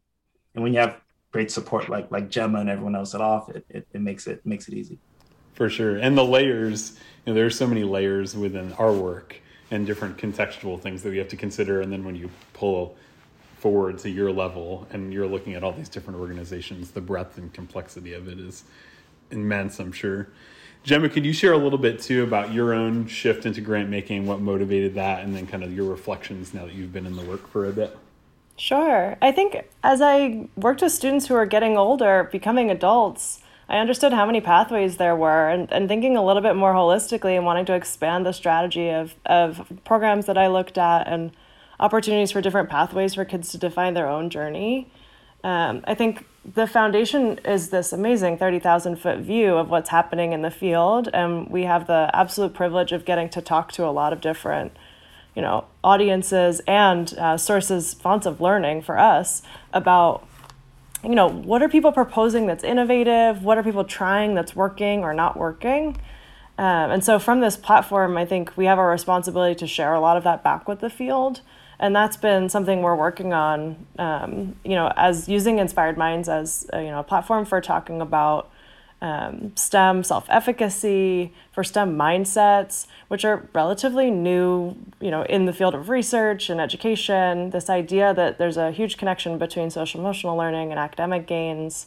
And 0.53 0.63
when 0.63 0.73
you 0.73 0.79
have 0.79 1.01
great 1.33 1.51
support 1.51 1.89
like 1.89 2.11
like 2.11 2.29
Gemma 2.29 2.59
and 2.59 2.69
everyone 2.69 2.95
else 2.95 3.15
at 3.15 3.21
off, 3.21 3.49
it, 3.49 3.65
it, 3.69 3.87
it 3.91 4.01
makes 4.01 4.27
it 4.27 4.45
makes 4.45 4.67
it 4.67 4.75
easy. 4.75 4.99
For 5.55 5.69
sure, 5.69 5.97
and 5.97 6.17
the 6.17 6.25
layers. 6.25 6.99
You 7.25 7.31
know, 7.31 7.35
there 7.35 7.45
are 7.45 7.51
so 7.51 7.65
many 7.65 7.83
layers 7.83 8.35
within 8.35 8.73
our 8.73 8.93
work 8.93 9.41
and 9.71 9.87
different 9.87 10.17
contextual 10.17 10.79
things 10.79 11.01
that 11.03 11.09
we 11.09 11.17
have 11.17 11.29
to 11.29 11.35
consider. 11.35 11.81
And 11.81 11.91
then 11.91 12.03
when 12.03 12.15
you 12.15 12.29
pull 12.53 12.95
forward 13.57 13.97
to 13.99 14.09
your 14.09 14.31
level 14.31 14.85
and 14.91 15.11
you're 15.11 15.27
looking 15.27 15.55
at 15.55 15.63
all 15.63 15.71
these 15.71 15.89
different 15.89 16.19
organizations, 16.19 16.91
the 16.91 17.01
breadth 17.01 17.37
and 17.37 17.51
complexity 17.51 18.13
of 18.13 18.27
it 18.27 18.39
is 18.39 18.63
immense, 19.31 19.79
I'm 19.79 19.91
sure. 19.91 20.29
Gemma, 20.83 21.09
could 21.09 21.25
you 21.25 21.33
share 21.33 21.53
a 21.53 21.57
little 21.57 21.79
bit 21.79 21.99
too 21.99 22.21
about 22.21 22.53
your 22.53 22.73
own 22.73 23.07
shift 23.07 23.47
into 23.47 23.59
grant 23.59 23.89
making, 23.89 24.27
what 24.27 24.39
motivated 24.39 24.93
that, 24.95 25.23
and 25.23 25.35
then 25.35 25.47
kind 25.47 25.63
of 25.63 25.73
your 25.73 25.89
reflections 25.89 26.53
now 26.53 26.65
that 26.65 26.75
you've 26.75 26.93
been 26.93 27.07
in 27.07 27.15
the 27.15 27.23
work 27.23 27.47
for 27.47 27.65
a 27.65 27.71
bit? 27.71 27.97
Sure. 28.57 29.17
I 29.21 29.31
think 29.31 29.67
as 29.83 29.99
I 29.99 30.47
worked 30.55 30.81
with 30.81 30.91
students 30.91 31.25
who 31.27 31.33
are 31.33 31.47
getting 31.47 31.75
older, 31.75 32.29
becoming 32.31 32.69
adults, 32.69 33.41
I 33.67 33.77
understood 33.77 34.13
how 34.13 34.25
many 34.25 34.41
pathways 34.41 34.97
there 34.97 35.15
were 35.15 35.49
and, 35.49 35.71
and 35.71 35.87
thinking 35.87 36.15
a 36.15 36.23
little 36.23 36.41
bit 36.41 36.55
more 36.55 36.73
holistically 36.73 37.35
and 37.35 37.45
wanting 37.45 37.65
to 37.65 37.73
expand 37.73 38.25
the 38.25 38.31
strategy 38.31 38.89
of, 38.89 39.15
of 39.25 39.71
programs 39.83 40.27
that 40.27 40.37
I 40.37 40.47
looked 40.47 40.77
at 40.77 41.07
and 41.07 41.31
opportunities 41.79 42.31
for 42.31 42.41
different 42.41 42.69
pathways 42.69 43.15
for 43.15 43.25
kids 43.25 43.49
to 43.51 43.57
define 43.57 43.95
their 43.95 44.07
own 44.07 44.29
journey. 44.29 44.91
Um, 45.43 45.83
I 45.85 45.95
think 45.95 46.25
the 46.53 46.67
foundation 46.67 47.39
is 47.39 47.69
this 47.69 47.91
amazing 47.91 48.37
30,000 48.37 48.97
foot 48.97 49.19
view 49.19 49.55
of 49.55 49.69
what's 49.69 49.89
happening 49.89 50.31
in 50.33 50.41
the 50.43 50.51
field. 50.51 51.09
And 51.13 51.47
we 51.49 51.63
have 51.63 51.87
the 51.87 52.09
absolute 52.13 52.53
privilege 52.53 52.91
of 52.91 53.03
getting 53.03 53.29
to 53.29 53.41
talk 53.41 53.71
to 53.73 53.85
a 53.85 53.89
lot 53.89 54.13
of 54.13 54.21
different 54.21 54.75
you 55.35 55.41
know 55.41 55.65
audiences 55.83 56.61
and 56.65 57.13
uh, 57.17 57.37
sources 57.37 57.93
fonts 57.93 58.25
of 58.25 58.41
learning 58.41 58.81
for 58.81 58.97
us 58.97 59.41
about 59.73 60.25
you 61.05 61.15
know 61.15 61.27
what 61.29 61.61
are 61.61 61.69
people 61.69 61.91
proposing 61.91 62.47
that's 62.47 62.63
innovative 62.63 63.43
what 63.43 63.57
are 63.57 63.63
people 63.63 63.83
trying 63.83 64.35
that's 64.35 64.55
working 64.55 65.03
or 65.03 65.13
not 65.13 65.37
working 65.37 65.95
Um, 66.57 66.91
and 66.91 67.03
so 67.03 67.19
from 67.19 67.41
this 67.41 67.57
platform, 67.57 68.17
I 68.17 68.25
think 68.25 68.55
we 68.55 68.65
have 68.65 68.79
a 68.79 68.85
responsibility 68.85 69.55
to 69.55 69.67
share 69.67 69.93
a 69.93 69.99
lot 69.99 70.15
of 70.15 70.23
that 70.23 70.41
back 70.43 70.67
with 70.67 70.79
the 70.79 70.89
field. 70.89 71.41
And 71.79 71.93
that's 71.93 72.15
been 72.15 72.47
something 72.47 72.81
we're 72.81 72.95
working 72.95 73.33
on, 73.33 73.85
um, 73.99 74.55
you 74.63 74.75
know, 74.75 74.93
as 74.95 75.27
using 75.27 75.59
Inspired 75.59 75.97
Minds 75.97 76.29
as, 76.29 76.65
you 76.73 76.83
know, 76.83 76.99
a 76.99 77.03
platform 77.03 77.43
for 77.43 77.59
talking 77.59 77.99
about 77.99 78.49
um, 79.05 79.51
STEM 79.55 80.03
self 80.03 80.25
efficacy, 80.29 81.31
for 81.51 81.63
STEM 81.63 81.95
mindsets, 81.95 82.87
which 83.07 83.23
are 83.23 83.47
relatively 83.53 84.09
new, 84.09 84.75
you 84.99 85.11
know, 85.11 85.21
in 85.23 85.45
the 85.45 85.53
field 85.53 85.75
of 85.75 85.89
research 85.89 86.49
and 86.49 86.59
education. 86.59 87.51
This 87.51 87.69
idea 87.69 88.15
that 88.15 88.39
there's 88.39 88.57
a 88.57 88.71
huge 88.71 88.97
connection 88.97 89.37
between 89.37 89.69
social 89.69 89.99
emotional 89.99 90.35
learning 90.35 90.71
and 90.71 90.79
academic 90.79 91.27
gains, 91.27 91.85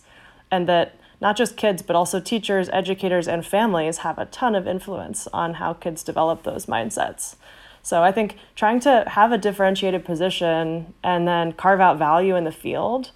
and 0.52 0.68
that 0.68 0.94
not 1.20 1.36
just 1.36 1.56
kids, 1.56 1.82
but 1.82 1.96
also 1.96 2.20
teachers, 2.20 2.68
educators, 2.72 3.26
and 3.26 3.44
families 3.44 3.98
have 3.98 4.16
a 4.18 4.26
ton 4.26 4.54
of 4.54 4.68
influence 4.68 5.26
on 5.32 5.54
how 5.54 5.72
kids 5.72 6.04
develop 6.04 6.44
those 6.44 6.66
mindsets. 6.66 7.34
So 7.82 8.04
I 8.04 8.12
think 8.12 8.36
trying 8.54 8.78
to 8.80 9.04
have 9.08 9.32
a 9.32 9.38
differentiated 9.38 10.04
position 10.04 10.94
and 11.02 11.26
then 11.26 11.52
carve 11.52 11.80
out 11.80 11.98
value 11.98 12.36
in 12.36 12.44
the 12.44 12.52
field 12.52 13.10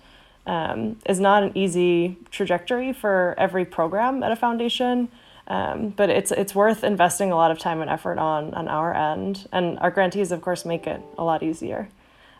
um, 0.46 0.96
is 1.06 1.20
not 1.20 1.42
an 1.42 1.52
easy 1.56 2.18
trajectory 2.30 2.92
for 2.92 3.34
every 3.38 3.64
program 3.64 4.22
at 4.22 4.32
a 4.32 4.36
foundation. 4.36 5.08
Um, 5.48 5.90
but 5.90 6.08
it's 6.08 6.30
it's 6.30 6.54
worth 6.54 6.84
investing 6.84 7.32
a 7.32 7.36
lot 7.36 7.50
of 7.50 7.58
time 7.58 7.80
and 7.80 7.90
effort 7.90 8.18
on 8.18 8.54
on 8.54 8.68
our 8.68 8.94
end, 8.94 9.48
and 9.52 9.76
our 9.80 9.90
grantees, 9.90 10.30
of 10.30 10.40
course, 10.40 10.64
make 10.64 10.86
it 10.86 11.02
a 11.18 11.24
lot 11.24 11.42
easier. 11.42 11.88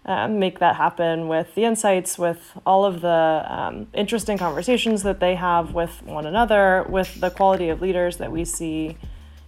Um, 0.04 0.38
make 0.38 0.58
that 0.60 0.76
happen 0.76 1.28
with 1.28 1.54
the 1.54 1.64
insights, 1.64 2.18
with 2.18 2.58
all 2.66 2.84
of 2.84 3.02
the 3.02 3.44
um, 3.48 3.86
interesting 3.92 4.38
conversations 4.38 5.02
that 5.02 5.20
they 5.20 5.34
have 5.36 5.74
with 5.74 6.02
one 6.02 6.26
another, 6.26 6.84
with 6.88 7.20
the 7.20 7.30
quality 7.30 7.68
of 7.68 7.80
leaders 7.80 8.16
that 8.16 8.32
we 8.32 8.44
see, 8.44 8.96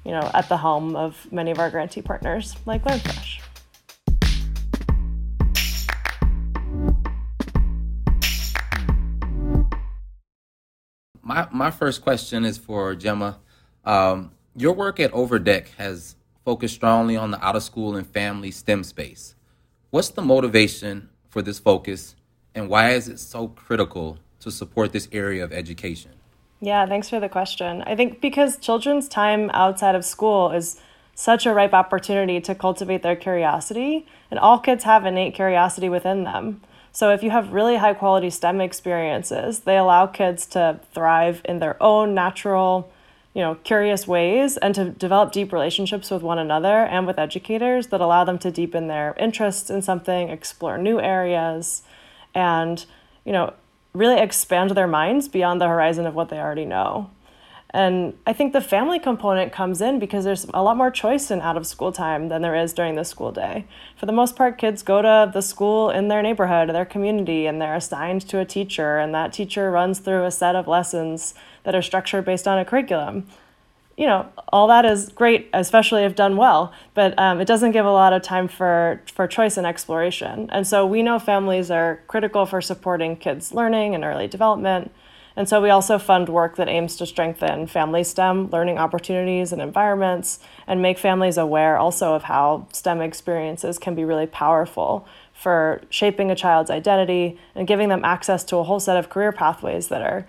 you 0.05 0.13
know, 0.13 0.31
at 0.33 0.49
the 0.49 0.59
helm 0.59 0.95
of 0.95 1.27
many 1.33 1.51
of 1.51 1.59
our 1.59 1.71
grantee 1.71 2.03
partners, 2.03 2.55
like 2.67 2.85
LearnFresh. 2.85 3.41
My 11.25 11.49
my 11.51 11.71
first 11.71 12.03
question 12.03 12.45
is 12.45 12.59
for 12.59 12.95
Gemma. 12.95 13.39
Um, 13.85 14.33
your 14.55 14.73
work 14.73 15.01
at 15.01 15.13
Overdeck 15.13 15.69
has 15.79 16.17
focused 16.45 16.75
strongly 16.75 17.17
on 17.17 17.31
the 17.31 17.45
out 17.45 17.57
of 17.57 17.63
school 17.63 17.97
and 17.97 18.07
family 18.07 18.51
STEM 18.51 18.85
space. 18.85 19.35
What's 19.91 20.11
the 20.11 20.23
motivation 20.23 21.09
for 21.29 21.43
this 21.43 21.59
focus, 21.59 22.15
and 22.55 22.69
why 22.69 22.91
is 22.91 23.09
it 23.09 23.19
so 23.19 23.49
critical 23.49 24.19
to 24.41 24.51
support 24.51 24.93
this 24.93 25.09
area 25.11 25.43
of 25.43 25.53
education? 25.53 26.13
Yeah, 26.61 26.87
thanks 26.87 27.09
for 27.09 27.21
the 27.21 27.29
question. 27.29 27.83
I 27.83 27.97
think 27.97 28.21
because 28.21 28.59
children's 28.59 29.09
time 29.09 29.51
outside 29.53 29.95
of 29.95 30.05
school 30.05 30.51
is 30.51 30.81
such 31.15 31.47
a 31.47 31.55
ripe 31.55 31.73
opportunity 31.73 32.41
to 32.41 32.55
cultivate 32.55 33.03
their 33.03 33.17
curiosity, 33.17 34.07
and 34.31 34.39
all 34.39 34.59
kids 34.59 34.85
have 34.85 35.07
innate 35.07 35.35
curiosity 35.35 35.89
within 35.89 36.25
them. 36.25 36.61
So 36.95 37.11
if 37.11 37.25
you 37.25 37.31
have 37.31 37.53
really 37.53 37.77
high 37.77 37.93
quality 37.93 38.31
STEM 38.31 38.61
experiences, 38.61 39.61
they 39.61 39.77
allow 39.77 40.07
kids 40.07 40.47
to 40.47 40.79
thrive 40.93 41.43
in 41.45 41.59
their 41.59 41.77
own 41.83 42.15
natural, 42.15 42.89
you 43.35 43.43
know, 43.43 43.57
curious 43.57 44.07
ways 44.07 44.57
and 44.59 44.77
to 44.77 44.91
develop 44.91 45.33
deep 45.33 45.53
relationships 45.53 46.09
with 46.09 46.23
one 46.23 46.39
another 46.39 46.85
and 46.85 47.05
with 47.05 47.19
educators 47.19 47.89
that 47.89 48.01
allow 48.01 48.23
them 48.23 48.39
to 48.39 48.51
deepen 48.53 48.87
their 48.87 49.17
interests 49.19 49.71
in 49.71 49.83
something, 49.83 50.29
explore 50.29 50.79
new 50.79 51.01
areas, 51.01 51.83
and, 52.33 52.87
you 53.25 53.33
know, 53.33 53.53
really 53.93 54.21
expand 54.21 54.71
their 54.71 54.87
minds 54.87 55.27
beyond 55.27 55.61
the 55.61 55.67
horizon 55.67 56.07
of 56.07 56.15
what 56.15 56.29
they 56.29 56.39
already 56.39 56.65
know. 56.65 57.11
And 57.75 58.17
I 58.25 58.33
think 58.33 58.53
the 58.53 58.61
family 58.61 59.01
component 59.01 59.53
comes 59.53 59.81
in 59.81 59.99
because 59.99 60.23
there's 60.23 60.47
a 60.55 60.63
lot 60.63 60.77
more 60.77 60.93
choice 60.93 61.33
in 61.33 61.41
out 61.41 61.57
of 61.57 61.67
school 61.67 61.91
time 61.91 62.29
than 62.29 62.41
there 62.41 62.55
is 62.55 62.73
during 62.73 62.95
the 62.95 63.05
school 63.05 63.33
day. 63.33 63.65
For 63.97 64.07
the 64.07 64.13
most 64.13 64.37
part, 64.37 64.59
kids 64.59 64.85
go 64.85 65.03
to 65.03 65.29
the 65.35 65.41
school 65.41 65.91
in 65.91 66.07
their 66.07 66.23
neighborhood, 66.23 66.69
their 66.69 66.85
community, 66.85 67.47
and 67.47 67.61
they're 67.61 67.75
assigned 67.75 68.29
to 68.29 68.39
a 68.39 68.45
teacher, 68.45 68.99
and 68.99 69.13
that 69.13 69.33
teacher 69.33 69.73
runs 69.73 69.99
through 69.99 70.25
a 70.25 70.31
set 70.31 70.55
of 70.55 70.69
lessons 70.69 71.35
that 71.65 71.75
are 71.75 71.83
structured 71.83 72.25
based 72.25 72.47
on 72.47 72.61
a 72.61 72.65
curriculum. 72.65 73.27
You 73.97 74.07
know, 74.07 74.29
all 74.53 74.69
that 74.69 74.85
is 74.85 75.09
great, 75.09 75.51
especially 75.53 76.05
if 76.05 76.15
done 76.15 76.37
well, 76.37 76.73
but 76.95 77.19
um, 77.19 77.41
it 77.41 77.47
doesn't 77.47 77.73
give 77.73 77.87
a 77.87 77.93
lot 77.93 78.13
of 78.13 78.23
time 78.23 78.47
for, 78.47 79.03
for 79.13 79.27
choice 79.27 79.57
and 79.57 79.67
exploration. 79.67 80.49
And 80.53 80.65
so 80.65 80.87
we 80.87 81.03
know 81.03 81.19
families 81.19 81.73
are 81.73 82.01
critical 82.07 82.47
for 82.47 82.61
supporting 82.61 83.17
kids' 83.17 83.53
learning 83.53 83.97
and 83.97 84.05
early 84.05 84.29
development. 84.29 84.93
And 85.37 85.49
so 85.49 85.61
we 85.61 85.71
also 85.71 85.99
fund 85.99 86.29
work 86.29 86.57
that 86.57 86.69
aims 86.69 86.97
to 86.97 87.07
strengthen 87.07 87.67
family 87.67 88.05
STEM 88.05 88.51
learning 88.51 88.79
opportunities 88.79 89.53
and 89.53 89.61
environments 89.61 90.39
and 90.67 90.81
make 90.81 90.97
families 90.97 91.37
aware 91.37 91.77
also 91.77 92.15
of 92.15 92.25
how 92.25 92.69
STEM 92.73 93.01
experiences 93.01 93.79
can 93.79 93.95
be 93.95 94.05
really 94.05 94.27
powerful 94.27 95.07
for 95.33 95.83
shaping 95.91 96.31
a 96.31 96.37
child's 96.37 96.71
identity 96.71 97.39
and 97.55 97.67
giving 97.67 97.89
them 97.89 98.05
access 98.05 98.45
to 98.45 98.57
a 98.57 98.63
whole 98.63 98.79
set 98.79 98.97
of 98.97 99.11
career 99.11 99.33
pathways 99.33 99.89
that 99.89 100.03
are 100.03 100.27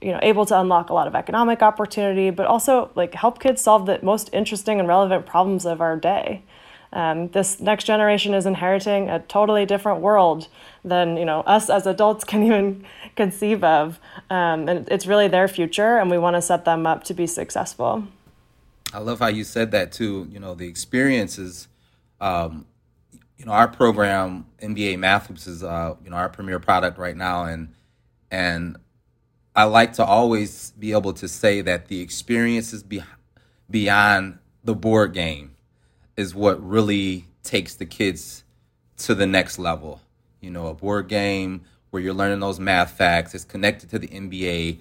you 0.00 0.12
know 0.12 0.20
able 0.22 0.46
to 0.46 0.58
unlock 0.58 0.90
a 0.90 0.94
lot 0.94 1.08
of 1.08 1.14
economic 1.14 1.62
opportunity 1.62 2.30
but 2.30 2.46
also 2.46 2.90
like 2.94 3.14
help 3.14 3.40
kids 3.40 3.60
solve 3.60 3.86
the 3.86 3.98
most 4.02 4.30
interesting 4.32 4.78
and 4.78 4.86
relevant 4.86 5.26
problems 5.26 5.66
of 5.66 5.80
our 5.80 5.96
day 5.96 6.42
um, 6.94 7.28
this 7.28 7.60
next 7.60 7.84
generation 7.84 8.34
is 8.34 8.46
inheriting 8.46 9.10
a 9.10 9.18
totally 9.18 9.66
different 9.66 10.00
world 10.00 10.46
than 10.84 11.16
you 11.16 11.24
know 11.24 11.40
us 11.40 11.68
as 11.68 11.86
adults 11.86 12.24
can 12.30 12.42
even 12.44 12.84
conceive 13.16 13.62
of, 13.64 13.98
um, 14.30 14.68
and 14.68 14.88
it's 14.88 15.06
really 15.06 15.28
their 15.28 15.48
future, 15.48 15.98
and 15.98 16.10
we 16.10 16.18
want 16.18 16.36
to 16.36 16.42
set 16.42 16.64
them 16.64 16.86
up 16.86 17.04
to 17.04 17.14
be 17.14 17.26
successful. 17.26 18.04
I 18.92 18.98
love 18.98 19.18
how 19.18 19.26
you 19.26 19.42
said 19.42 19.72
that 19.72 19.92
too. 19.92 20.28
You 20.30 20.40
know, 20.40 20.54
the 20.54 20.68
experiences. 20.68 21.68
Um, 22.20 22.66
you 23.36 23.44
know, 23.44 23.52
our 23.52 23.66
program 23.66 24.46
NBA 24.62 24.98
Math 24.98 25.26
Hoops 25.26 25.48
is 25.48 25.64
uh, 25.64 25.96
you 26.04 26.10
know 26.10 26.16
our 26.16 26.28
premier 26.28 26.60
product 26.60 26.96
right 26.96 27.16
now, 27.16 27.44
and 27.44 27.74
and 28.30 28.76
I 29.56 29.64
like 29.64 29.94
to 29.94 30.04
always 30.04 30.70
be 30.78 30.92
able 30.92 31.12
to 31.14 31.26
say 31.26 31.60
that 31.60 31.88
the 31.88 32.00
experiences 32.00 32.84
be, 32.84 33.02
beyond 33.68 34.38
the 34.62 34.74
board 34.74 35.12
game 35.12 35.53
is 36.16 36.34
what 36.34 36.62
really 36.64 37.26
takes 37.42 37.74
the 37.74 37.86
kids 37.86 38.44
to 38.98 39.14
the 39.14 39.26
next 39.26 39.58
level. 39.58 40.00
You 40.40 40.50
know, 40.50 40.68
a 40.68 40.74
board 40.74 41.08
game 41.08 41.62
where 41.90 42.02
you're 42.02 42.14
learning 42.14 42.40
those 42.40 42.60
math 42.60 42.92
facts 42.92 43.34
is 43.34 43.44
connected 43.44 43.90
to 43.90 43.98
the 43.98 44.08
NBA, 44.08 44.78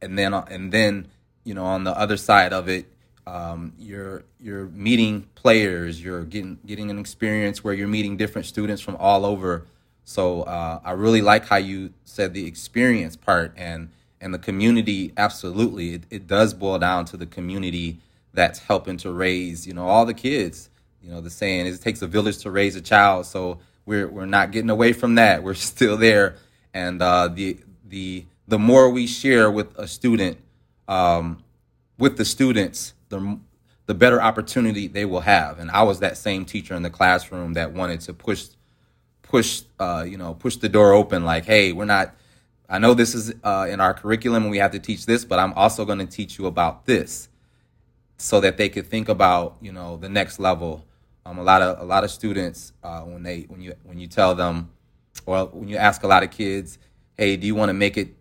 and 0.00 0.18
then 0.18 0.34
and 0.34 0.72
then 0.72 1.08
you 1.44 1.54
know 1.54 1.64
on 1.64 1.84
the 1.84 1.96
other 1.96 2.16
side 2.16 2.52
of 2.52 2.68
it, 2.68 2.86
um, 3.26 3.72
you're 3.78 4.24
you're 4.40 4.66
meeting 4.66 5.28
players, 5.34 6.02
you're 6.02 6.24
getting 6.24 6.58
getting 6.66 6.90
an 6.90 6.98
experience 6.98 7.62
where 7.62 7.74
you're 7.74 7.88
meeting 7.88 8.16
different 8.16 8.46
students 8.46 8.82
from 8.82 8.96
all 8.96 9.24
over. 9.24 9.66
So 10.04 10.42
uh, 10.42 10.80
I 10.84 10.92
really 10.92 11.22
like 11.22 11.46
how 11.46 11.56
you 11.56 11.94
said 12.04 12.34
the 12.34 12.46
experience 12.46 13.16
part 13.16 13.52
and 13.56 13.90
and 14.20 14.34
the 14.34 14.38
community. 14.38 15.12
Absolutely, 15.16 15.94
it, 15.94 16.02
it 16.10 16.26
does 16.26 16.54
boil 16.54 16.78
down 16.78 17.04
to 17.06 17.16
the 17.16 17.26
community 17.26 17.98
that's 18.32 18.58
helping 18.58 18.96
to 18.96 19.12
raise 19.12 19.66
you 19.66 19.72
know 19.72 19.86
all 19.86 20.04
the 20.04 20.14
kids 20.14 20.68
you 21.04 21.10
know, 21.10 21.20
the 21.20 21.30
saying 21.30 21.66
is 21.66 21.76
it 21.78 21.82
takes 21.82 22.00
a 22.00 22.06
village 22.06 22.38
to 22.38 22.50
raise 22.50 22.76
a 22.76 22.80
child. 22.80 23.26
So 23.26 23.58
we're 23.84 24.08
we're 24.08 24.26
not 24.26 24.52
getting 24.52 24.70
away 24.70 24.94
from 24.94 25.16
that. 25.16 25.42
We're 25.42 25.54
still 25.72 25.96
there, 25.96 26.36
and 26.72 27.00
uh, 27.02 27.28
the 27.28 27.58
the 27.86 28.24
the 28.48 28.58
more 28.58 28.88
we 28.88 29.06
share 29.06 29.50
with 29.50 29.78
a 29.78 29.86
student, 29.86 30.38
um, 30.88 31.44
with 31.98 32.16
the 32.16 32.24
students, 32.24 32.94
the 33.10 33.38
the 33.86 33.94
better 33.94 34.20
opportunity 34.20 34.88
they 34.88 35.04
will 35.04 35.20
have. 35.20 35.58
And 35.58 35.70
I 35.70 35.82
was 35.82 36.00
that 36.00 36.16
same 36.16 36.46
teacher 36.46 36.74
in 36.74 36.82
the 36.82 36.90
classroom 36.90 37.52
that 37.52 37.72
wanted 37.72 38.00
to 38.02 38.14
push 38.14 38.46
push 39.20 39.62
uh, 39.78 40.06
you 40.08 40.16
know 40.16 40.32
push 40.32 40.56
the 40.56 40.70
door 40.70 40.92
open. 40.92 41.24
Like, 41.24 41.44
hey, 41.44 41.72
we're 41.72 41.84
not. 41.84 42.14
I 42.66 42.78
know 42.78 42.94
this 42.94 43.14
is 43.14 43.34
uh, 43.44 43.66
in 43.68 43.78
our 43.78 43.92
curriculum 43.92 44.44
and 44.44 44.50
we 44.50 44.56
have 44.56 44.72
to 44.72 44.78
teach 44.78 45.04
this, 45.04 45.26
but 45.26 45.38
I'm 45.38 45.52
also 45.52 45.84
going 45.84 45.98
to 45.98 46.06
teach 46.06 46.38
you 46.38 46.46
about 46.46 46.86
this, 46.86 47.28
so 48.16 48.40
that 48.40 48.56
they 48.56 48.70
could 48.70 48.86
think 48.86 49.10
about 49.10 49.58
you 49.60 49.70
know 49.70 49.98
the 49.98 50.08
next 50.08 50.40
level 50.40 50.86
um, 51.26 51.38
a 51.38 51.42
lot 51.42 51.62
of 51.62 51.80
a 51.80 51.84
lot 51.84 52.04
of 52.04 52.10
students 52.10 52.72
uh, 52.82 53.00
when 53.00 53.22
they 53.22 53.42
when 53.48 53.60
you 53.60 53.74
when 53.84 53.98
you 53.98 54.06
tell 54.06 54.34
them, 54.34 54.70
or 55.26 55.46
when 55.46 55.68
you 55.68 55.76
ask 55.76 56.02
a 56.02 56.06
lot 56.06 56.22
of 56.22 56.30
kids, 56.30 56.78
hey, 57.16 57.36
do 57.36 57.46
you 57.46 57.54
want 57.54 57.70
to 57.70 57.74
make 57.74 57.96
it? 57.96 58.14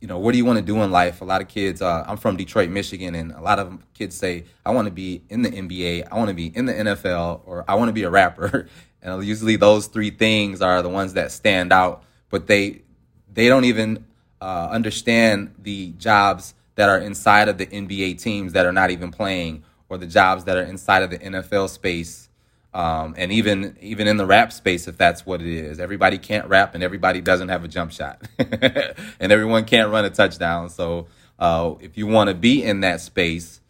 You 0.00 0.08
know, 0.08 0.18
what 0.18 0.32
do 0.32 0.38
you 0.38 0.46
want 0.46 0.58
to 0.58 0.64
do 0.64 0.80
in 0.82 0.90
life? 0.90 1.20
A 1.20 1.26
lot 1.26 1.42
of 1.42 1.48
kids. 1.48 1.82
Uh, 1.82 2.04
I'm 2.06 2.16
from 2.16 2.36
Detroit, 2.36 2.70
Michigan, 2.70 3.14
and 3.14 3.32
a 3.32 3.42
lot 3.42 3.58
of 3.58 3.78
kids 3.92 4.16
say, 4.16 4.44
I 4.64 4.70
want 4.70 4.86
to 4.86 4.90
be 4.90 5.22
in 5.28 5.42
the 5.42 5.50
NBA, 5.50 6.08
I 6.10 6.16
want 6.16 6.28
to 6.28 6.34
be 6.34 6.46
in 6.46 6.64
the 6.64 6.72
NFL, 6.72 7.42
or 7.44 7.66
I 7.68 7.74
want 7.74 7.90
to 7.90 7.92
be 7.92 8.04
a 8.04 8.10
rapper. 8.10 8.66
and 9.02 9.22
usually 9.22 9.56
those 9.56 9.88
three 9.88 10.10
things 10.10 10.62
are 10.62 10.80
the 10.80 10.88
ones 10.88 11.12
that 11.14 11.32
stand 11.32 11.70
out. 11.72 12.04
But 12.30 12.46
they 12.46 12.82
they 13.30 13.48
don't 13.48 13.66
even 13.66 14.06
uh, 14.40 14.68
understand 14.70 15.54
the 15.58 15.92
jobs 15.98 16.54
that 16.76 16.88
are 16.88 16.98
inside 16.98 17.48
of 17.48 17.58
the 17.58 17.66
NBA 17.66 18.22
teams 18.22 18.54
that 18.54 18.64
are 18.64 18.72
not 18.72 18.90
even 18.90 19.10
playing, 19.10 19.64
or 19.90 19.98
the 19.98 20.06
jobs 20.06 20.44
that 20.44 20.56
are 20.56 20.62
inside 20.62 21.02
of 21.02 21.10
the 21.10 21.18
NFL 21.18 21.68
space 21.68 22.29
um, 22.72 23.14
and 23.16 23.32
even 23.32 23.76
even 23.80 24.06
in 24.06 24.16
the 24.16 24.26
rap 24.26 24.52
space, 24.52 24.86
if 24.86 24.96
that's 24.96 25.26
what 25.26 25.40
it 25.40 25.48
is, 25.48 25.80
everybody 25.80 26.18
can't 26.18 26.46
rap 26.48 26.74
and 26.74 26.84
everybody 26.84 27.20
doesn't 27.20 27.48
have 27.48 27.64
a 27.64 27.68
jump 27.68 27.90
shot, 27.92 28.22
and 28.38 29.32
everyone 29.32 29.64
can't 29.64 29.90
run 29.90 30.04
a 30.04 30.10
touchdown. 30.10 30.68
So 30.70 31.08
uh, 31.38 31.74
if 31.80 31.98
you 31.98 32.06
want 32.06 32.28
to 32.28 32.34
be 32.34 32.62
in 32.62 32.80
that 32.80 33.00
space, 33.00 33.60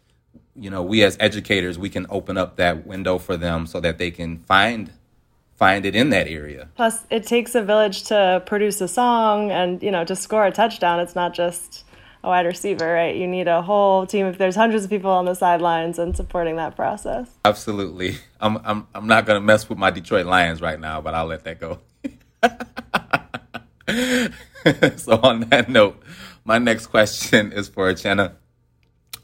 you 0.55 0.69
know, 0.69 0.83
we 0.83 1.03
as 1.03 1.17
educators, 1.19 1.79
we 1.79 1.89
can 1.89 2.05
open 2.09 2.37
up 2.37 2.57
that 2.57 2.85
window 2.85 3.17
for 3.17 3.37
them 3.37 3.65
so 3.65 3.79
that 3.79 3.97
they 3.97 4.11
can 4.11 4.39
find 4.39 4.91
find 5.55 5.85
it 5.85 5.95
in 5.95 6.09
that 6.09 6.27
area. 6.27 6.69
Plus, 6.75 7.05
it 7.09 7.25
takes 7.25 7.55
a 7.55 7.61
village 7.63 8.03
to 8.03 8.41
produce 8.45 8.81
a 8.81 8.87
song 8.87 9.51
and 9.51 9.81
you 9.81 9.91
know 9.91 10.05
to 10.05 10.15
score 10.15 10.45
a 10.45 10.51
touchdown. 10.51 10.99
It's 10.99 11.15
not 11.15 11.33
just 11.33 11.85
a 12.23 12.27
wide 12.27 12.45
receiver, 12.45 12.93
right? 12.93 13.15
You 13.15 13.27
need 13.27 13.47
a 13.47 13.61
whole 13.61 14.05
team. 14.05 14.27
If 14.27 14.37
there's 14.37 14.55
hundreds 14.55 14.83
of 14.83 14.89
people 14.89 15.11
on 15.11 15.25
the 15.25 15.33
sidelines 15.33 15.99
and 15.99 16.15
supporting 16.15 16.55
that 16.57 16.75
process. 16.75 17.29
Absolutely. 17.45 18.17
I'm 18.39 18.57
I'm 18.63 18.87
I'm 18.93 19.07
not 19.07 19.25
gonna 19.25 19.41
mess 19.41 19.69
with 19.69 19.77
my 19.77 19.89
Detroit 19.89 20.25
Lions 20.25 20.61
right 20.61 20.79
now, 20.79 21.01
but 21.01 21.13
I'll 21.13 21.25
let 21.25 21.43
that 21.45 21.59
go. 21.59 21.79
so 24.97 25.19
on 25.21 25.41
that 25.49 25.69
note, 25.69 26.01
my 26.45 26.57
next 26.57 26.87
question 26.87 27.51
is 27.51 27.67
for 27.67 27.91
Uchenna. 27.91 28.33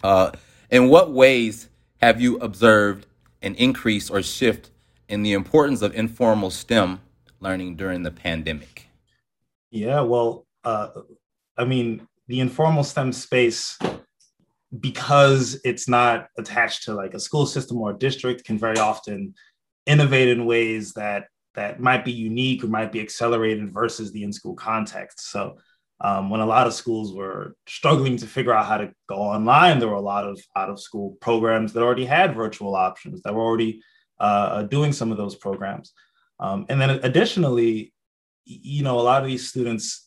Uh, 0.04 0.32
in 0.70 0.90
what 0.90 1.12
ways 1.12 1.70
have 2.02 2.22
you 2.22 2.38
observed 2.38 3.06
an 3.42 3.56
increase 3.56 4.10
or 4.10 4.22
shift 4.22 4.70
in 5.08 5.24
the 5.24 5.34
importance 5.34 5.82
of 5.82 5.96
informal 5.96 6.50
STEM 6.50 7.00
learning 7.40 7.76
during 7.76 8.04
the 8.04 8.12
pandemic? 8.12 8.88
Yeah, 9.72 10.02
well, 10.02 10.46
uh, 10.64 10.90
I 11.58 11.66
mean, 11.66 12.08
the 12.28 12.40
informal 12.40 12.84
STEM 12.84 13.14
space, 13.14 13.78
because 14.80 15.60
it's 15.64 15.88
not 15.88 16.28
attached 16.38 16.84
to 16.84 16.94
like 16.94 17.14
a 17.14 17.20
school 17.20 17.46
system 17.46 17.78
or 17.78 17.92
a 17.92 17.98
district, 17.98 18.44
can 18.44 18.58
very 18.58 18.78
often 18.78 19.34
innovate 19.86 20.28
in 20.28 20.46
ways 20.46 20.94
that 20.94 21.28
that 21.56 21.80
might 21.80 22.06
be 22.06 22.12
unique 22.12 22.64
or 22.64 22.68
might 22.68 22.92
be 22.92 23.02
accelerated 23.02 23.74
versus 23.74 24.12
the 24.12 24.24
in-school 24.24 24.54
context. 24.54 25.32
So 25.32 25.58
um, 26.02 26.30
when 26.30 26.42
a 26.42 26.46
lot 26.46 26.68
of 26.68 26.74
schools 26.74 27.16
were 27.16 27.56
struggling 27.68 28.18
to 28.18 28.28
figure 28.28 28.54
out 28.54 28.68
how 28.68 28.78
to 28.78 28.92
go 29.08 29.16
online, 29.16 29.80
there 29.80 29.88
were 29.88 29.96
a 29.96 30.02
lot 30.02 30.26
of 30.26 30.40
out-of-school 30.56 31.18
programs 31.22 31.74
that 31.74 31.82
already 31.82 32.06
had 32.06 32.36
virtual 32.36 32.76
options 32.76 33.24
that 33.24 33.34
were 33.34 33.42
already 33.42 33.82
uh, 34.20 34.64
doing 34.64 34.94
some 34.94 35.12
of 35.12 35.18
those 35.18 35.36
programs. 35.36 35.94
Um, 36.40 36.66
and 36.70 36.80
then 36.80 36.92
additionally, 37.02 37.94
you 38.46 38.84
know, 38.84 39.00
a 39.00 39.02
lot 39.02 39.24
of 39.24 39.28
these 39.28 39.50
students 39.50 40.07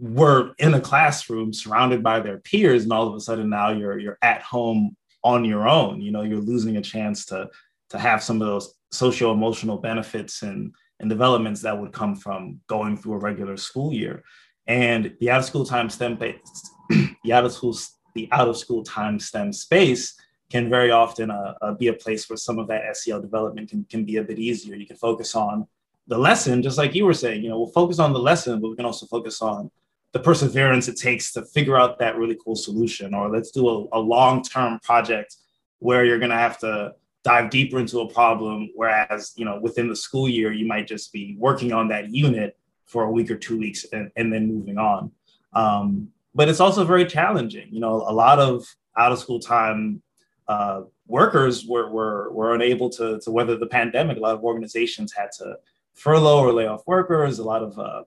were 0.00 0.54
in 0.58 0.74
a 0.74 0.80
classroom 0.80 1.52
surrounded 1.52 2.02
by 2.02 2.20
their 2.20 2.38
peers, 2.38 2.84
and 2.84 2.92
all 2.92 3.06
of 3.06 3.14
a 3.14 3.20
sudden 3.20 3.50
now 3.50 3.70
you're 3.70 3.98
you're 3.98 4.18
at 4.22 4.42
home 4.42 4.96
on 5.22 5.44
your 5.44 5.68
own. 5.68 6.00
You 6.00 6.10
know, 6.10 6.22
you're 6.22 6.40
losing 6.40 6.76
a 6.76 6.82
chance 6.82 7.26
to 7.26 7.48
to 7.90 7.98
have 7.98 8.22
some 8.22 8.40
of 8.40 8.48
those 8.48 8.74
socio 8.90 9.32
emotional 9.32 9.78
benefits 9.78 10.42
and 10.42 10.72
and 11.00 11.08
developments 11.08 11.62
that 11.62 11.78
would 11.78 11.92
come 11.92 12.14
from 12.14 12.60
going 12.66 12.96
through 12.96 13.14
a 13.14 13.18
regular 13.18 13.56
school 13.56 13.92
year. 13.92 14.22
And 14.66 15.14
the 15.20 15.30
out 15.30 15.40
of 15.40 15.46
school 15.46 15.64
time 15.64 15.90
STEM 15.90 16.18
the 17.24 17.32
out 17.32 17.44
of 17.44 17.52
school 17.52 17.76
the 18.14 18.28
out 18.32 18.48
of 18.48 18.56
school 18.56 18.82
time 18.82 19.18
STEM 19.18 19.52
space 19.52 20.14
can 20.50 20.68
very 20.68 20.90
often 20.90 21.30
uh, 21.30 21.54
uh, 21.62 21.74
be 21.74 21.88
a 21.88 21.92
place 21.92 22.28
where 22.28 22.36
some 22.36 22.58
of 22.58 22.66
that 22.68 22.96
SEL 22.96 23.20
development 23.20 23.70
can, 23.70 23.84
can 23.88 24.04
be 24.04 24.16
a 24.16 24.24
bit 24.24 24.38
easier. 24.38 24.74
You 24.74 24.86
can 24.86 24.96
focus 24.96 25.36
on 25.36 25.66
the 26.08 26.18
lesson, 26.18 26.60
just 26.60 26.76
like 26.76 26.94
you 26.94 27.04
were 27.04 27.14
saying, 27.14 27.44
you 27.44 27.50
know, 27.50 27.58
we'll 27.58 27.68
focus 27.68 28.00
on 28.00 28.12
the 28.12 28.18
lesson, 28.18 28.60
but 28.60 28.68
we 28.68 28.76
can 28.76 28.84
also 28.84 29.06
focus 29.06 29.40
on 29.42 29.70
the 30.12 30.18
perseverance 30.18 30.88
it 30.88 30.96
takes 30.96 31.32
to 31.32 31.44
figure 31.44 31.78
out 31.78 31.98
that 31.98 32.16
really 32.16 32.36
cool 32.44 32.56
solution. 32.56 33.14
Or 33.14 33.30
let's 33.30 33.50
do 33.50 33.68
a, 33.68 33.86
a 33.92 34.00
long-term 34.00 34.80
project 34.82 35.36
where 35.78 36.04
you're 36.04 36.18
going 36.18 36.30
to 36.30 36.36
have 36.36 36.58
to 36.58 36.94
dive 37.22 37.50
deeper 37.50 37.78
into 37.78 38.00
a 38.00 38.08
problem. 38.08 38.70
Whereas, 38.74 39.32
you 39.36 39.44
know, 39.44 39.60
within 39.60 39.88
the 39.88 39.96
school 39.96 40.28
year, 40.28 40.52
you 40.52 40.66
might 40.66 40.86
just 40.86 41.12
be 41.12 41.36
working 41.38 41.72
on 41.72 41.88
that 41.88 42.10
unit 42.10 42.56
for 42.86 43.04
a 43.04 43.10
week 43.10 43.30
or 43.30 43.36
two 43.36 43.56
weeks 43.58 43.86
and, 43.92 44.10
and 44.16 44.32
then 44.32 44.52
moving 44.52 44.78
on. 44.78 45.12
Um, 45.52 46.08
but 46.34 46.48
it's 46.48 46.60
also 46.60 46.84
very 46.84 47.06
challenging. 47.06 47.68
You 47.70 47.80
know, 47.80 47.94
a 48.06 48.12
lot 48.12 48.38
of 48.38 48.66
out 48.96 49.12
of 49.12 49.18
school 49.18 49.38
time 49.38 50.02
uh, 50.48 50.82
workers 51.06 51.66
were, 51.66 51.88
were, 51.90 52.32
were 52.32 52.54
unable 52.54 52.90
to, 52.90 53.20
to 53.20 53.30
weather 53.30 53.56
the 53.56 53.66
pandemic. 53.66 54.16
A 54.16 54.20
lot 54.20 54.34
of 54.34 54.42
organizations 54.42 55.12
had 55.12 55.30
to 55.38 55.56
furlough 55.94 56.40
or 56.40 56.52
lay 56.52 56.66
off 56.66 56.82
workers. 56.86 57.38
A 57.38 57.44
lot 57.44 57.62
of, 57.62 57.78
uh, 57.78 58.02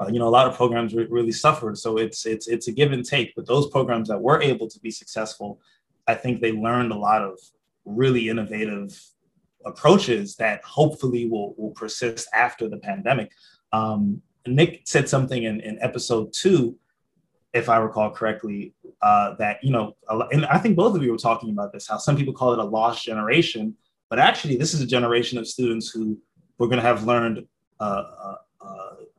uh, 0.00 0.08
you 0.08 0.18
know, 0.18 0.28
a 0.28 0.30
lot 0.30 0.46
of 0.46 0.56
programs 0.56 0.94
re- 0.94 1.06
really 1.10 1.32
suffered. 1.32 1.76
So 1.78 1.98
it's, 1.98 2.26
it's, 2.26 2.48
it's 2.48 2.68
a 2.68 2.72
give 2.72 2.92
and 2.92 3.04
take. 3.04 3.34
But 3.34 3.46
those 3.46 3.68
programs 3.68 4.08
that 4.08 4.20
were 4.20 4.40
able 4.40 4.68
to 4.68 4.80
be 4.80 4.90
successful, 4.90 5.60
I 6.06 6.14
think 6.14 6.40
they 6.40 6.52
learned 6.52 6.92
a 6.92 6.96
lot 6.96 7.22
of 7.22 7.38
really 7.84 8.28
innovative 8.28 8.98
approaches 9.64 10.36
that 10.36 10.62
hopefully 10.64 11.26
will, 11.26 11.54
will 11.56 11.70
persist 11.70 12.28
after 12.34 12.68
the 12.68 12.78
pandemic. 12.78 13.30
Um, 13.72 14.22
Nick 14.46 14.82
said 14.84 15.08
something 15.08 15.44
in, 15.44 15.60
in 15.60 15.78
episode 15.80 16.32
two 16.32 16.76
if 17.54 17.68
I 17.68 17.76
recall 17.76 18.10
correctly, 18.10 18.74
uh, 19.00 19.36
that 19.36 19.62
you 19.62 19.70
know, 19.70 19.96
and 20.32 20.44
I 20.46 20.58
think 20.58 20.76
both 20.76 20.96
of 20.96 21.02
you 21.02 21.12
were 21.12 21.16
talking 21.16 21.50
about 21.50 21.72
this, 21.72 21.86
how 21.86 21.98
some 21.98 22.16
people 22.16 22.34
call 22.34 22.52
it 22.52 22.58
a 22.58 22.64
lost 22.64 23.04
generation, 23.04 23.76
but 24.10 24.18
actually, 24.18 24.56
this 24.56 24.74
is 24.74 24.80
a 24.80 24.86
generation 24.86 25.38
of 25.38 25.46
students 25.46 25.88
who 25.88 26.18
we're 26.58 26.66
going 26.66 26.80
to 26.80 26.86
have 26.86 27.06
learned 27.06 27.46
uh, 27.80 27.82
uh, 27.82 28.34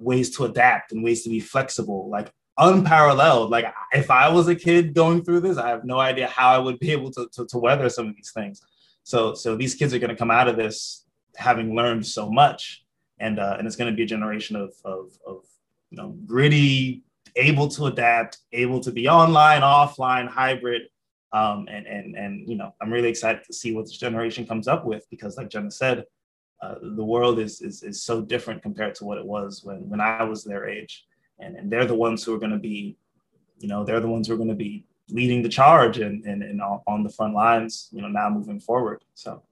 ways 0.06 0.36
to 0.38 0.46
adapt 0.46 0.92
and 0.92 1.04
ways 1.04 1.24
to 1.24 1.30
be 1.30 1.40
flexible, 1.40 2.10
like 2.10 2.32
unparalleled. 2.58 3.50
Like 3.50 3.74
if 3.92 4.10
I 4.10 4.30
was 4.30 4.48
a 4.48 4.56
kid 4.56 4.94
going 4.94 5.24
through 5.24 5.42
this, 5.42 5.58
I 5.58 5.70
have 5.70 5.84
no 5.84 6.00
idea 6.00 6.28
how 6.28 6.54
I 6.54 6.60
would 6.60 6.80
be 6.80 6.92
able 6.92 7.12
to, 7.12 7.28
to, 7.34 7.46
to 7.48 7.58
weather 7.58 7.90
some 7.90 8.08
of 8.08 8.16
these 8.16 8.32
things. 8.32 8.62
So, 9.04 9.34
so 9.34 9.56
these 9.56 9.76
kids 9.76 9.94
are 9.94 10.00
going 10.00 10.10
to 10.10 10.16
come 10.16 10.32
out 10.32 10.48
of 10.48 10.56
this 10.56 11.06
having 11.36 11.76
learned 11.76 12.06
so 12.06 12.32
much, 12.32 12.86
and 13.20 13.40
uh, 13.40 13.56
and 13.58 13.68
it's 13.68 13.76
going 13.76 13.92
to 13.92 13.96
be 13.96 14.04
a 14.04 14.08
generation 14.08 14.56
of, 14.56 14.74
of, 14.84 15.12
of 15.28 15.44
you 15.92 15.98
know 15.98 16.16
gritty 16.26 17.04
able 17.36 17.68
to 17.68 17.86
adapt, 17.86 18.40
able 18.52 18.80
to 18.80 18.92
be 18.92 19.08
online, 19.08 19.62
offline, 19.62 20.28
hybrid. 20.28 20.84
Um, 21.34 21.68
and 21.70 21.86
and 21.86 22.16
and 22.16 22.48
you 22.50 22.56
know, 22.56 22.74
I'm 22.82 22.92
really 22.92 23.10
excited 23.10 23.44
to 23.46 23.54
see 23.54 23.74
what 23.74 23.86
this 23.86 23.98
generation 23.98 24.48
comes 24.48 24.68
up 24.68 24.86
with 24.86 25.06
because, 25.10 25.38
like 25.38 25.50
Gemma 25.50 25.72
said, 25.72 26.06
uh, 26.66 26.76
the 26.82 27.04
world 27.04 27.40
is, 27.40 27.62
is 27.62 27.84
is 27.84 28.02
so 28.02 28.22
different 28.22 28.62
compared 28.62 28.96
to 28.96 29.06
what 29.06 29.18
it 29.18 29.26
was 29.26 29.64
when 29.64 29.90
when 29.90 30.02
I 30.02 30.24
was 30.24 30.44
their 30.44 30.68
age, 30.68 31.06
and 31.40 31.56
and 31.56 31.72
they're 31.72 31.86
the 31.86 31.96
ones 31.96 32.24
who 32.24 32.34
are 32.34 32.40
going 32.40 32.52
to 32.52 32.66
be, 32.74 32.98
you 33.60 33.68
know, 33.68 33.84
they're 33.84 34.00
the 34.00 34.08
ones 34.08 34.28
who 34.28 34.34
are 34.34 34.38
going 34.38 34.50
to 34.50 34.56
be 34.56 34.86
leading 35.10 35.42
the 35.44 35.50
charge 35.50 36.00
and 36.00 36.26
and, 36.26 36.44
and 36.44 36.62
on 36.62 37.04
the 37.04 37.10
front 37.10 37.34
lines, 37.34 37.90
you 37.92 38.02
know, 38.02 38.08
now 38.08 38.30
moving 38.30 38.60
forward. 38.60 39.04
So. 39.14 39.44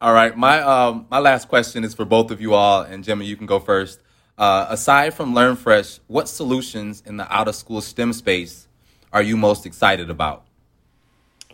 All 0.00 0.14
right, 0.14 0.34
my 0.36 0.60
um 0.62 1.06
my 1.10 1.18
last 1.18 1.48
question 1.48 1.84
is 1.84 1.94
for 1.94 2.06
both 2.06 2.30
of 2.30 2.40
you 2.40 2.54
all, 2.54 2.82
and 2.82 3.04
Jimmy, 3.04 3.26
you 3.26 3.36
can 3.36 3.46
go 3.46 3.58
first. 3.58 4.00
Uh, 4.38 4.64
aside 4.70 5.12
from 5.12 5.34
LearnFresh, 5.34 6.00
what 6.06 6.26
solutions 6.26 7.02
in 7.04 7.18
the 7.18 7.30
out 7.30 7.46
of 7.46 7.54
school 7.54 7.82
STEM 7.82 8.14
space 8.14 8.68
are 9.12 9.20
you 9.20 9.36
most 9.36 9.66
excited 9.66 10.08
about? 10.08 10.46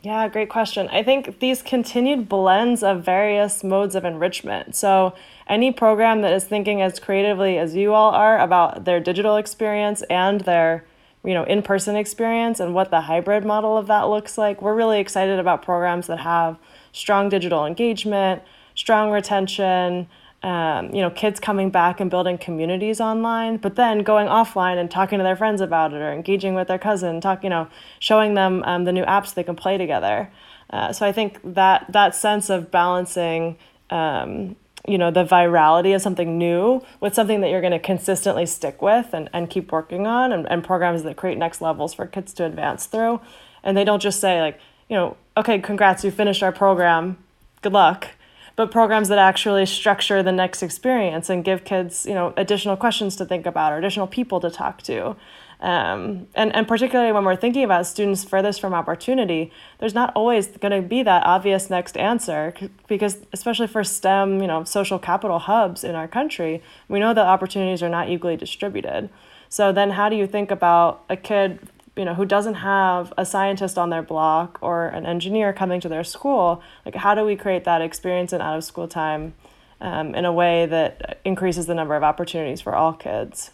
Yeah, 0.03 0.29
great 0.29 0.51
question. 0.51 0.89
I 0.91 1.03
think 1.03 1.41
these 1.41 1.63
continued 1.63 2.29
blends 2.29 2.83
of 2.83 3.03
various 3.03 3.65
modes 3.65 3.95
of 3.95 4.05
enrichment. 4.05 4.77
So, 4.77 5.15
any 5.49 5.73
program 5.73 6.21
that 6.23 6.33
is 6.33 6.45
thinking 6.45 6.83
as 6.83 7.01
creatively 7.01 7.57
as 7.59 7.75
you 7.75 7.95
all 7.95 8.13
are 8.13 8.39
about 8.39 8.85
their 8.85 9.01
digital 9.01 9.37
experience 9.37 10.03
and 10.11 10.43
their 10.43 10.85
you 11.25 11.35
know 11.35 11.45
in-person 11.45 11.97
experience 11.97 12.61
and 12.61 12.75
what 12.75 12.91
the 12.91 13.03
hybrid 13.03 13.45
model 13.45 13.77
of 13.77 13.87
that 13.89 14.09
looks 14.09 14.39
like 14.39 14.63
we're 14.63 14.75
really 14.75 15.01
excited 15.01 15.39
about 15.39 15.63
programs 15.63 16.07
that 16.07 16.21
have 16.21 16.57
strong 16.93 17.29
digital 17.29 17.67
engagement 17.67 18.43
strong 18.75 19.11
retention 19.11 20.07
um, 20.47 20.95
you 20.95 21.03
know, 21.03 21.11
kids 21.11 21.41
coming 21.41 21.71
back 21.71 21.99
and 21.99 22.09
building 22.09 22.39
communities 22.39 23.01
online, 23.01 23.57
but 23.57 23.75
then 23.75 24.05
going 24.05 24.29
offline 24.29 24.79
and 24.79 24.89
talking 24.89 25.19
to 25.19 25.25
their 25.25 25.35
friends 25.35 25.61
about 25.61 25.93
it 25.93 25.97
or 25.97 26.13
engaging 26.13 26.55
with 26.55 26.69
their 26.69 26.79
cousin, 26.79 27.21
talk, 27.21 27.43
you 27.43 27.51
know, 27.51 27.67
showing 27.99 28.35
them 28.35 28.63
um, 28.65 28.85
the 28.85 28.93
new 28.93 29.05
apps 29.07 29.35
they 29.35 29.43
can 29.43 29.57
play 29.57 29.77
together. 29.77 30.31
Uh, 30.71 30.93
so 30.93 31.05
I 31.05 31.11
think 31.11 31.41
that 31.55 31.87
that 31.93 32.15
sense 32.15 32.49
of 32.49 32.71
balancing, 32.71 33.59
um, 33.91 34.55
you 34.87 34.99
know, 34.99 35.11
the 35.11 35.25
virality 35.25 35.93
of 35.97 36.01
something 36.01 36.39
new 36.39 36.81
with 37.01 37.13
something 37.13 37.41
that 37.41 37.51
you're 37.51 37.61
going 37.61 37.73
to 37.73 37.81
consistently 37.81 38.47
stick 38.47 38.81
with 38.81 39.13
and, 39.13 39.29
and 39.33 39.51
keep 39.51 39.73
working 39.73 40.07
on 40.07 40.31
and, 40.31 40.49
and 40.49 40.63
programs 40.63 41.03
that 41.03 41.17
create 41.17 41.39
next 41.39 41.61
levels 41.61 41.93
for 41.93 42.07
kids 42.07 42.33
to 42.35 42.45
advance 42.45 42.87
through. 42.87 43.21
And 43.65 43.77
they 43.77 43.83
don't 43.83 44.01
just 44.01 44.21
say 44.21 44.41
like, 44.41 44.61
you 44.89 44.95
know, 44.95 45.17
okay, 45.37 45.59
congrats, 45.59 46.05
you 46.05 46.13
finished 46.13 46.45
our 46.45 46.53
program, 46.53 47.19
good 47.63 47.73
luck 47.73 48.11
but 48.57 48.71
programs 48.71 49.09
that 49.09 49.19
actually 49.19 49.67
structure 49.67 50.23
the 50.23 50.33
next 50.33 50.63
experience 50.63 51.29
and 51.31 51.45
give 51.45 51.65
kids 51.65 52.07
you 52.07 52.15
know 52.15 52.33
additional 52.37 52.77
questions 52.77 53.15
to 53.17 53.25
think 53.25 53.47
about 53.47 53.73
or 53.73 53.77
additional 53.77 54.07
people 54.07 54.41
to 54.41 54.51
talk 54.51 54.83
to. 54.83 55.15
Um, 55.59 56.27
and, 56.35 56.55
and 56.55 56.69
particularly 56.69 57.13
when 57.13 57.25
we're 57.25 57.37
thinking 57.37 57.65
about 57.65 57.87
students 57.87 58.25
furthest 58.25 58.61
from 58.61 58.75
opportunity 58.75 59.51
there's 59.79 59.95
not 59.95 60.13
always 60.15 60.49
going 60.49 60.83
to 60.83 60.87
be 60.87 61.03
that 61.03 61.25
obvious 61.25 61.71
next 61.71 61.97
answer 61.97 62.53
because 62.89 63.21
especially 63.33 63.67
for 63.67 63.83
stem 63.83 64.43
you 64.43 64.47
know 64.47 64.65
social 64.65 64.99
capital 64.99 65.39
hubs 65.39 65.83
in 65.83 65.95
our 65.95 66.07
country 66.07 66.63
we 66.89 66.99
know 66.99 67.15
that 67.15 67.25
opportunities 67.25 67.83
are 67.83 67.89
not 67.89 68.11
equally 68.11 68.37
distributed. 68.37 69.09
So 69.49 69.73
then 69.73 69.93
how 69.93 70.09
do 70.09 70.17
you 70.17 70.27
think 70.27 70.51
about 70.51 71.05
a 71.09 71.17
kid 71.17 71.59
you 71.97 72.05
know 72.05 72.15
who 72.15 72.25
doesn't 72.25 72.55
have 72.55 73.13
a 73.17 73.25
scientist 73.25 73.79
on 73.79 73.91
their 73.91 74.03
block 74.03 74.59
or 74.61 74.87
an 74.89 75.07
engineer 75.07 75.53
coming 75.53 75.81
to 75.81 75.89
their 75.89 76.05
school 76.05 76.63
like 76.85 76.95
how 76.95 77.15
do 77.15 77.25
we 77.25 77.37
create 77.37 77.65
that 77.65 77.81
experience 77.81 78.33
in 78.33 78.41
out 78.41 78.57
of 78.57 78.65
school 78.65 78.87
time 78.87 79.35
um, 79.81 80.15
in 80.15 80.25
a 80.25 80.33
way 80.33 80.67
that 80.67 81.21
increases 81.25 81.67
the 81.67 81.75
number 81.75 81.95
of 81.97 82.03
opportunities 82.03 82.61
for 82.61 82.75
all 82.75 82.93
kids 82.93 83.51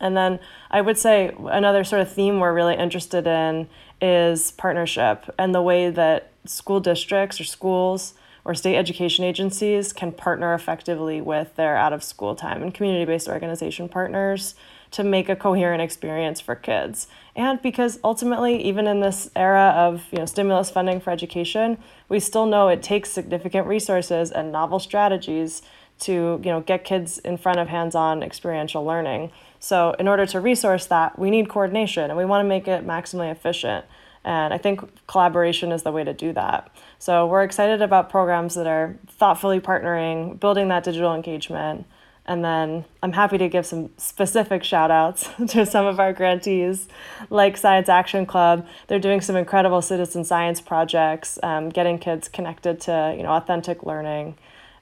And 0.00 0.16
then 0.16 0.38
I 0.70 0.80
would 0.80 0.98
say 0.98 1.34
another 1.50 1.84
sort 1.84 2.02
of 2.02 2.12
theme 2.12 2.38
we're 2.38 2.54
really 2.54 2.76
interested 2.76 3.26
in 3.26 3.68
is 4.00 4.52
partnership 4.52 5.24
and 5.38 5.54
the 5.54 5.62
way 5.62 5.90
that 5.90 6.30
school 6.44 6.80
districts 6.80 7.40
or 7.40 7.44
schools 7.44 8.14
or 8.44 8.54
state 8.54 8.76
education 8.76 9.24
agencies 9.24 9.92
can 9.92 10.12
partner 10.12 10.54
effectively 10.54 11.20
with 11.20 11.54
their 11.56 11.76
out 11.76 11.92
of 11.92 12.02
school 12.02 12.34
time 12.34 12.62
and 12.62 12.72
community 12.72 13.04
based 13.04 13.28
organization 13.28 13.88
partners 13.88 14.54
to 14.90 15.04
make 15.04 15.28
a 15.28 15.36
coherent 15.36 15.82
experience 15.82 16.40
for 16.40 16.54
kids. 16.54 17.08
And 17.38 17.62
because 17.62 18.00
ultimately, 18.02 18.60
even 18.64 18.88
in 18.88 18.98
this 18.98 19.30
era 19.36 19.72
of 19.76 20.02
you 20.10 20.18
know, 20.18 20.26
stimulus 20.26 20.70
funding 20.70 20.98
for 21.00 21.12
education, 21.12 21.78
we 22.08 22.18
still 22.18 22.46
know 22.46 22.66
it 22.66 22.82
takes 22.82 23.12
significant 23.12 23.68
resources 23.68 24.32
and 24.32 24.50
novel 24.50 24.80
strategies 24.80 25.62
to 26.00 26.40
you 26.42 26.50
know, 26.50 26.60
get 26.60 26.82
kids 26.82 27.18
in 27.18 27.36
front 27.38 27.60
of 27.60 27.68
hands 27.68 27.94
on 27.94 28.24
experiential 28.24 28.84
learning. 28.84 29.30
So, 29.60 29.94
in 30.00 30.08
order 30.08 30.26
to 30.26 30.40
resource 30.40 30.86
that, 30.86 31.16
we 31.16 31.30
need 31.30 31.48
coordination 31.48 32.10
and 32.10 32.18
we 32.18 32.24
want 32.24 32.44
to 32.44 32.48
make 32.48 32.66
it 32.66 32.84
maximally 32.84 33.30
efficient. 33.30 33.84
And 34.24 34.52
I 34.52 34.58
think 34.58 35.06
collaboration 35.06 35.70
is 35.70 35.84
the 35.84 35.92
way 35.92 36.02
to 36.02 36.12
do 36.12 36.32
that. 36.32 36.74
So, 36.98 37.24
we're 37.24 37.44
excited 37.44 37.80
about 37.80 38.10
programs 38.10 38.56
that 38.56 38.66
are 38.66 38.96
thoughtfully 39.06 39.60
partnering, 39.60 40.40
building 40.40 40.66
that 40.68 40.82
digital 40.82 41.14
engagement. 41.14 41.86
And 42.28 42.44
then 42.44 42.84
I'm 43.02 43.12
happy 43.12 43.38
to 43.38 43.48
give 43.48 43.64
some 43.64 43.88
specific 43.96 44.62
shout 44.62 44.90
outs 44.90 45.30
to 45.48 45.64
some 45.64 45.86
of 45.86 45.98
our 45.98 46.12
grantees, 46.12 46.86
like 47.30 47.56
Science 47.56 47.88
Action 47.88 48.26
Club. 48.26 48.66
They're 48.86 48.98
doing 48.98 49.22
some 49.22 49.34
incredible 49.34 49.80
citizen 49.80 50.24
science 50.24 50.60
projects, 50.60 51.38
um, 51.42 51.70
getting 51.70 51.98
kids 51.98 52.28
connected 52.28 52.82
to 52.82 53.14
you 53.16 53.22
know 53.22 53.30
authentic 53.30 53.82
learning. 53.82 54.36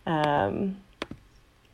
Um, 0.07 0.79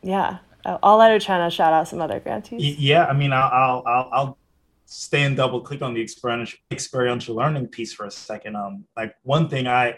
yeah, 0.03 0.37
I'll 0.63 0.97
let 0.97 1.19
Uchenna 1.19 1.51
shout 1.51 1.73
out 1.73 1.87
some 1.87 2.01
other 2.01 2.19
grantees. 2.19 2.77
Yeah, 2.77 3.05
I 3.05 3.13
mean, 3.13 3.33
I'll 3.33 3.83
I'll 3.85 4.09
I'll 4.13 4.37
stay 4.85 5.23
and 5.23 5.35
double 5.35 5.61
click 5.61 5.81
on 5.81 5.95
the 5.95 6.01
experiential 6.01 6.59
experiential 6.71 7.35
learning 7.35 7.67
piece 7.67 7.93
for 7.93 8.05
a 8.05 8.11
second. 8.11 8.55
Um, 8.55 8.85
like 8.95 9.15
one 9.23 9.49
thing 9.49 9.65
I 9.65 9.97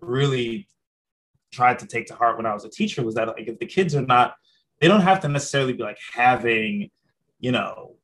really 0.00 0.68
tried 1.52 1.80
to 1.80 1.86
take 1.86 2.06
to 2.06 2.14
heart 2.14 2.36
when 2.36 2.46
I 2.46 2.54
was 2.54 2.64
a 2.64 2.70
teacher 2.70 3.02
was 3.02 3.16
that 3.16 3.26
like 3.26 3.48
if 3.48 3.58
the 3.58 3.66
kids 3.66 3.96
are 3.96 4.02
not, 4.02 4.34
they 4.80 4.88
don't 4.88 5.00
have 5.00 5.20
to 5.20 5.28
necessarily 5.28 5.72
be 5.72 5.82
like 5.82 5.98
having, 6.12 6.90
you 7.40 7.52
know, 7.52 7.96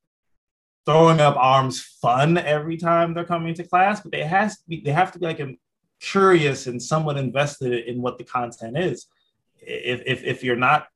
throwing 0.87 1.20
up 1.20 1.37
arms 1.37 1.80
fun 1.80 2.37
every 2.37 2.76
time 2.76 3.14
they're 3.14 3.24
coming 3.24 3.54
to 3.54 3.64
class, 3.64 4.00
but 4.00 4.12
they 4.12 4.24
has 4.24 4.58
to 4.58 4.68
be 4.68 4.80
they 4.80 4.92
have 4.92 5.12
to 5.12 5.18
be 5.18 5.26
like 5.26 5.40
curious 6.00 6.66
and 6.66 6.82
somewhat 6.82 7.16
invested 7.16 7.87
in 7.87 8.02
what 8.02 8.18
the 8.18 8.24
content 8.24 8.76
is. 8.76 9.06
If 9.58 10.02
if 10.06 10.24
if 10.24 10.44
you're 10.44 10.56
not 10.56 10.88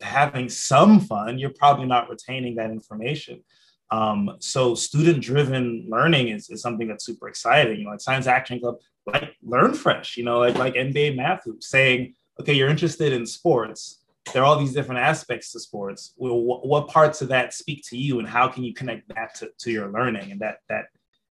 having 0.00 0.48
some 0.48 1.00
fun, 1.00 1.38
you're 1.38 1.50
probably 1.50 1.86
not 1.86 2.08
retaining 2.08 2.56
that 2.56 2.70
information. 2.70 3.42
Um, 3.90 4.36
so 4.38 4.74
student-driven 4.74 5.86
learning 5.88 6.28
is, 6.28 6.48
is 6.48 6.62
something 6.62 6.88
that's 6.88 7.04
super 7.04 7.28
exciting. 7.28 7.78
You 7.78 7.84
know, 7.84 7.90
like 7.90 8.00
Science 8.00 8.26
Action 8.26 8.58
Club, 8.58 8.76
like 9.06 9.36
Learn 9.42 9.74
Fresh, 9.74 10.16
you 10.16 10.24
know, 10.24 10.38
like 10.38 10.56
like 10.56 10.74
NBA 10.74 11.16
Math 11.16 11.46
saying, 11.60 12.14
okay, 12.40 12.54
you're 12.54 12.68
interested 12.68 13.12
in 13.12 13.26
sports. 13.26 14.01
There 14.32 14.42
are 14.42 14.44
all 14.44 14.58
these 14.58 14.72
different 14.72 15.00
aspects 15.00 15.52
to 15.52 15.60
sports. 15.60 16.14
Well, 16.16 16.38
what, 16.40 16.66
what 16.66 16.88
parts 16.88 17.22
of 17.22 17.28
that 17.28 17.54
speak 17.54 17.82
to 17.88 17.96
you, 17.96 18.18
and 18.18 18.28
how 18.28 18.48
can 18.48 18.62
you 18.64 18.72
connect 18.72 19.08
that 19.14 19.34
to, 19.36 19.50
to 19.58 19.70
your 19.70 19.90
learning? 19.90 20.30
And 20.30 20.40
that 20.40 20.58
that 20.68 20.86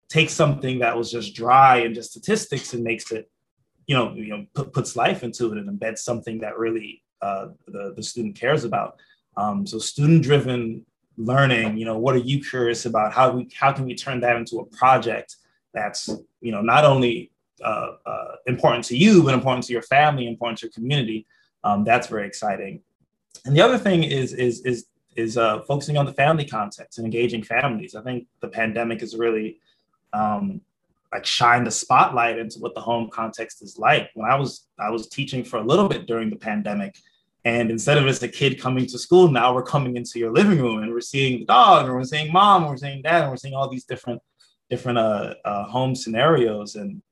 takes 0.09 0.33
something 0.33 0.81
that 0.81 0.97
was 0.97 1.11
just 1.11 1.35
dry 1.35 1.79
and 1.79 1.95
just 1.95 2.11
statistics 2.11 2.75
and 2.75 2.83
makes 2.83 3.13
it, 3.13 3.31
you 3.87 3.97
know, 3.97 4.13
you 4.15 4.29
know, 4.29 4.45
put, 4.55 4.73
puts 4.73 4.97
life 4.97 5.23
into 5.23 5.53
it 5.53 5.59
and 5.59 5.71
embeds 5.71 5.99
something 5.99 6.41
that 6.41 6.59
really 6.59 7.03
uh, 7.23 7.47
the, 7.69 7.95
the 7.97 8.03
student 8.03 8.35
cares 8.35 8.65
about. 8.65 8.99
Um, 9.37 9.67
so 9.67 9.79
student 9.79 10.25
driven 10.25 10.85
learning, 11.17 11.77
you 11.77 11.85
know, 11.85 11.97
what 11.97 12.17
are 12.17 12.19
you 12.19 12.43
curious 12.43 12.87
about? 12.87 13.13
How 13.13 13.31
we, 13.31 13.49
how 13.55 13.73
can 13.73 13.85
we 13.85 13.95
turn 13.95 14.21
that 14.21 14.37
into 14.37 14.59
a 14.59 14.65
project 14.65 15.37
that's, 15.73 16.09
you 16.41 16.51
know, 16.51 16.61
not 16.61 16.85
only 16.85 17.31
uh, 17.63 17.93
uh, 18.05 18.33
important 18.47 18.85
to 18.87 18.97
you, 18.97 19.23
but 19.23 19.35
important 19.35 19.65
to 19.67 19.73
your 19.73 19.83
family, 19.83 20.27
important 20.27 20.59
to 20.59 20.67
your 20.67 20.73
community. 20.73 21.27
Um, 21.65 21.85
that's 21.85 22.07
very 22.07 22.27
exciting. 22.27 22.83
And 23.45 23.57
the 23.57 23.61
other 23.61 23.79
thing 23.79 24.05
is, 24.05 24.33
is, 24.33 24.61
is, 24.63 24.87
is 25.17 25.37
uh, 25.37 25.61
focusing 25.63 25.97
on 25.97 26.07
the 26.07 26.13
family 26.13 26.45
context 26.45 26.99
and 26.99 27.05
engaging 27.05 27.43
families. 27.43 27.95
I 27.95 28.03
think 28.03 28.27
the 28.41 28.49
pandemic 28.49 29.01
has 29.01 29.17
really 29.17 29.61
um, 30.13 30.61
like 31.13 31.27
shine 31.27 31.65
the 31.65 31.71
spotlight 31.71 32.39
into 32.39 32.59
what 32.59 32.75
the 32.75 32.81
home 32.81 33.11
context 33.11 33.63
is 33.63 33.79
like. 33.79 34.11
When 34.15 34.31
I 34.31 34.37
was 34.37 34.67
I 34.79 34.91
was 34.91 35.09
teaching 35.09 35.45
for 35.45 35.59
a 35.59 35.63
little 35.65 35.89
bit 35.89 36.07
during 36.07 36.31
the 36.31 36.37
pandemic, 36.37 36.97
and 37.45 37.71
instead 37.71 37.99
of 37.99 38.07
as 38.07 38.23
a 38.23 38.29
kid 38.29 38.61
coming 38.61 38.87
to 38.87 38.99
school, 38.99 39.29
now 39.29 39.55
we're 39.55 39.63
coming 39.63 39.97
into 39.97 40.19
your 40.19 40.33
living 40.33 40.61
room 40.61 40.83
and 40.83 40.93
we're 40.93 41.01
seeing 41.01 41.41
the 41.41 41.47
dog, 41.47 41.87
and 41.87 41.95
we're 41.95 42.05
seeing 42.05 42.33
mom, 42.33 42.63
and 42.63 42.71
we're 42.71 42.77
seeing 42.77 43.03
dad, 43.03 43.23
and 43.23 43.31
we're 43.31 43.37
seeing 43.37 43.55
all 43.55 43.69
these 43.69 43.85
different 43.85 44.23
different 44.69 44.99
uh, 44.99 45.35
uh, 45.45 45.65
home 45.65 45.95
scenarios. 45.95 46.77
And 46.77 47.03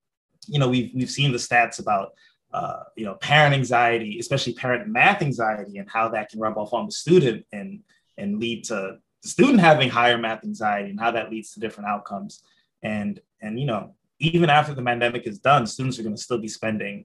you 0.47 0.59
know, 0.59 0.69
we've 0.69 0.93
we've 0.95 1.11
seen 1.11 1.33
the 1.33 1.39
stats 1.39 1.81
about 1.81 2.13
uh, 2.53 2.85
you 2.97 3.05
know 3.05 3.15
parent 3.15 3.55
anxiety, 3.55 4.19
especially 4.19 4.55
parent 4.55 4.89
math 4.89 5.23
anxiety, 5.23 5.79
and 5.79 5.89
how 5.89 6.09
that 6.09 6.31
can 6.31 6.41
rub 6.41 6.57
off 6.57 6.73
on 6.73 6.87
the 6.87 6.93
student 6.93 7.45
and 7.53 7.81
and 8.17 8.41
lead 8.41 8.65
to 8.65 8.99
the 9.23 9.29
student 9.29 9.61
having 9.61 9.91
higher 9.91 10.19
math 10.19 10.45
anxiety, 10.45 10.91
and 10.91 11.01
how 11.01 11.11
that 11.11 11.31
leads 11.31 11.53
to 11.53 11.61
different 11.61 11.89
outcomes. 11.89 12.43
And 12.83 13.21
and 13.43 13.61
you 13.61 13.67
know, 13.67 13.95
even 14.19 14.51
after 14.51 14.75
the 14.75 14.83
pandemic 14.83 15.27
is 15.27 15.39
done, 15.39 15.67
students 15.67 15.99
are 15.99 16.03
going 16.03 16.17
to 16.17 16.23
still 16.23 16.39
be 16.39 16.49
spending 16.49 17.05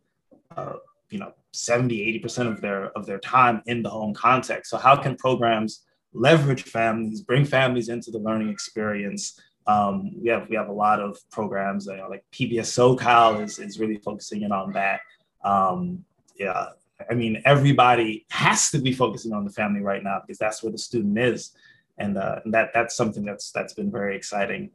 uh, 0.55 0.73
you 1.09 1.19
know 1.19 1.33
70 1.51 2.19
80% 2.21 2.47
of 2.51 2.61
their 2.61 2.85
of 2.97 3.05
their 3.05 3.19
time 3.19 3.61
in 3.65 3.83
the 3.83 3.89
home 3.89 4.13
context. 4.13 4.71
So 4.71 4.77
how 4.77 4.95
can 4.95 5.15
programs 5.15 5.83
leverage 6.13 6.63
families 6.63 7.21
bring 7.21 7.43
families 7.45 7.89
into 7.89 8.11
the 8.11 8.19
learning 8.19 8.49
experience? 8.49 9.39
Um, 9.67 10.11
we 10.21 10.29
have 10.29 10.49
we 10.49 10.55
have 10.55 10.69
a 10.69 10.73
lot 10.73 10.99
of 10.99 11.17
programs 11.31 11.85
you 11.85 11.95
know, 11.95 12.09
like 12.09 12.25
pbs 12.33 12.67
socal 12.67 13.41
is, 13.41 13.59
is 13.59 13.79
really 13.79 13.97
focusing 13.97 14.41
in 14.41 14.51
on 14.51 14.73
that 14.73 14.99
um, 15.43 16.03
yeah 16.37 16.67
i 17.09 17.13
mean 17.13 17.41
everybody 17.45 18.25
has 18.29 18.71
to 18.71 18.79
be 18.79 18.93
focusing 18.93 19.33
on 19.33 19.43
the 19.43 19.51
family 19.51 19.81
right 19.81 20.03
now 20.03 20.21
because 20.21 20.37
that's 20.37 20.63
where 20.63 20.71
the 20.71 20.77
student 20.77 21.17
is 21.17 21.51
and, 21.97 22.17
uh, 22.17 22.39
and 22.43 22.53
that 22.53 22.71
that's 22.73 22.95
something 22.95 23.23
that's 23.23 23.51
that's 23.51 23.73
been 23.73 23.91
very 23.91 24.15
exciting 24.15 24.69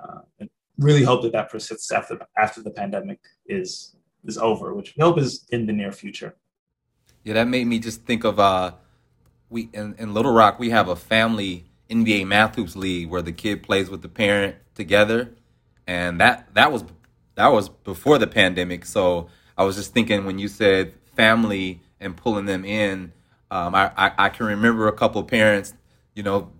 uh, 0.00 0.20
and 0.40 0.48
really 0.78 1.02
hope 1.02 1.22
that 1.22 1.32
that 1.32 1.50
persists 1.50 1.90
after 1.92 2.18
after 2.36 2.62
the 2.62 2.70
pandemic 2.70 3.20
is 3.46 3.94
is 4.24 4.38
over, 4.38 4.74
which 4.74 4.94
we 4.96 5.02
hope 5.02 5.18
is 5.18 5.44
in 5.50 5.66
the 5.66 5.72
near 5.72 5.92
future. 5.92 6.34
Yeah, 7.24 7.34
that 7.34 7.48
made 7.48 7.66
me 7.66 7.78
just 7.78 8.02
think 8.02 8.24
of 8.24 8.38
uh, 8.38 8.72
we 9.48 9.68
in, 9.72 9.94
in 9.98 10.14
Little 10.14 10.32
Rock 10.32 10.58
we 10.58 10.70
have 10.70 10.88
a 10.88 10.96
family 10.96 11.66
NBA 11.90 12.26
math 12.26 12.56
hoops 12.56 12.76
league 12.76 13.10
where 13.10 13.22
the 13.22 13.32
kid 13.32 13.62
plays 13.62 13.90
with 13.90 14.02
the 14.02 14.08
parent 14.08 14.56
together, 14.74 15.34
and 15.86 16.20
that 16.20 16.52
that 16.54 16.72
was 16.72 16.84
that 17.34 17.48
was 17.48 17.68
before 17.68 18.18
the 18.18 18.26
pandemic. 18.26 18.84
So 18.84 19.28
I 19.56 19.64
was 19.64 19.76
just 19.76 19.92
thinking 19.92 20.24
when 20.24 20.38
you 20.38 20.48
said 20.48 20.94
family 21.16 21.80
and 22.00 22.16
pulling 22.16 22.46
them 22.46 22.64
in, 22.64 23.12
um, 23.50 23.74
I, 23.74 23.92
I, 23.96 24.12
I 24.18 24.28
can 24.30 24.46
remember 24.46 24.88
a 24.88 24.92
couple 24.92 25.20
of 25.20 25.26
parents, 25.26 25.74
you 26.14 26.22
know, 26.22 26.50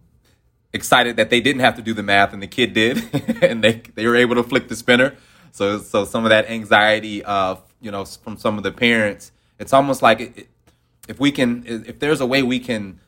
excited 0.73 1.17
that 1.17 1.31
they 1.31 1.41
didn't 1.41 1.61
have 1.61 1.77
to 1.77 1.83
do 1.83 1.95
the 1.95 2.03
math 2.03 2.33
and 2.33 2.43
the 2.43 2.47
kid 2.47 2.73
did, 2.73 3.03
and 3.43 3.63
they 3.63 3.83
they 3.95 4.07
were 4.07 4.17
able 4.17 4.35
to 4.37 4.43
flick 4.43 4.69
the 4.69 4.77
spinner. 4.77 5.17
So 5.53 5.79
so 5.79 6.05
some 6.05 6.25
of 6.25 6.31
that 6.31 6.51
anxiety, 6.51 7.25
uh, 7.25 7.57
you 7.81 7.91
know, 7.91 8.05
from 8.05 8.37
some 8.37 8.57
of 8.57 8.63
the 8.63 8.73
parents, 8.73 9.33
it's 9.59 9.73
almost 9.73 10.03
like 10.03 10.21
it, 10.21 10.49
if 11.09 11.19
we 11.19 11.33
can, 11.33 11.65
if 11.67 11.99
there's 11.99 12.21
a 12.21 12.27
way 12.27 12.43
we 12.43 12.59
can 12.61 13.01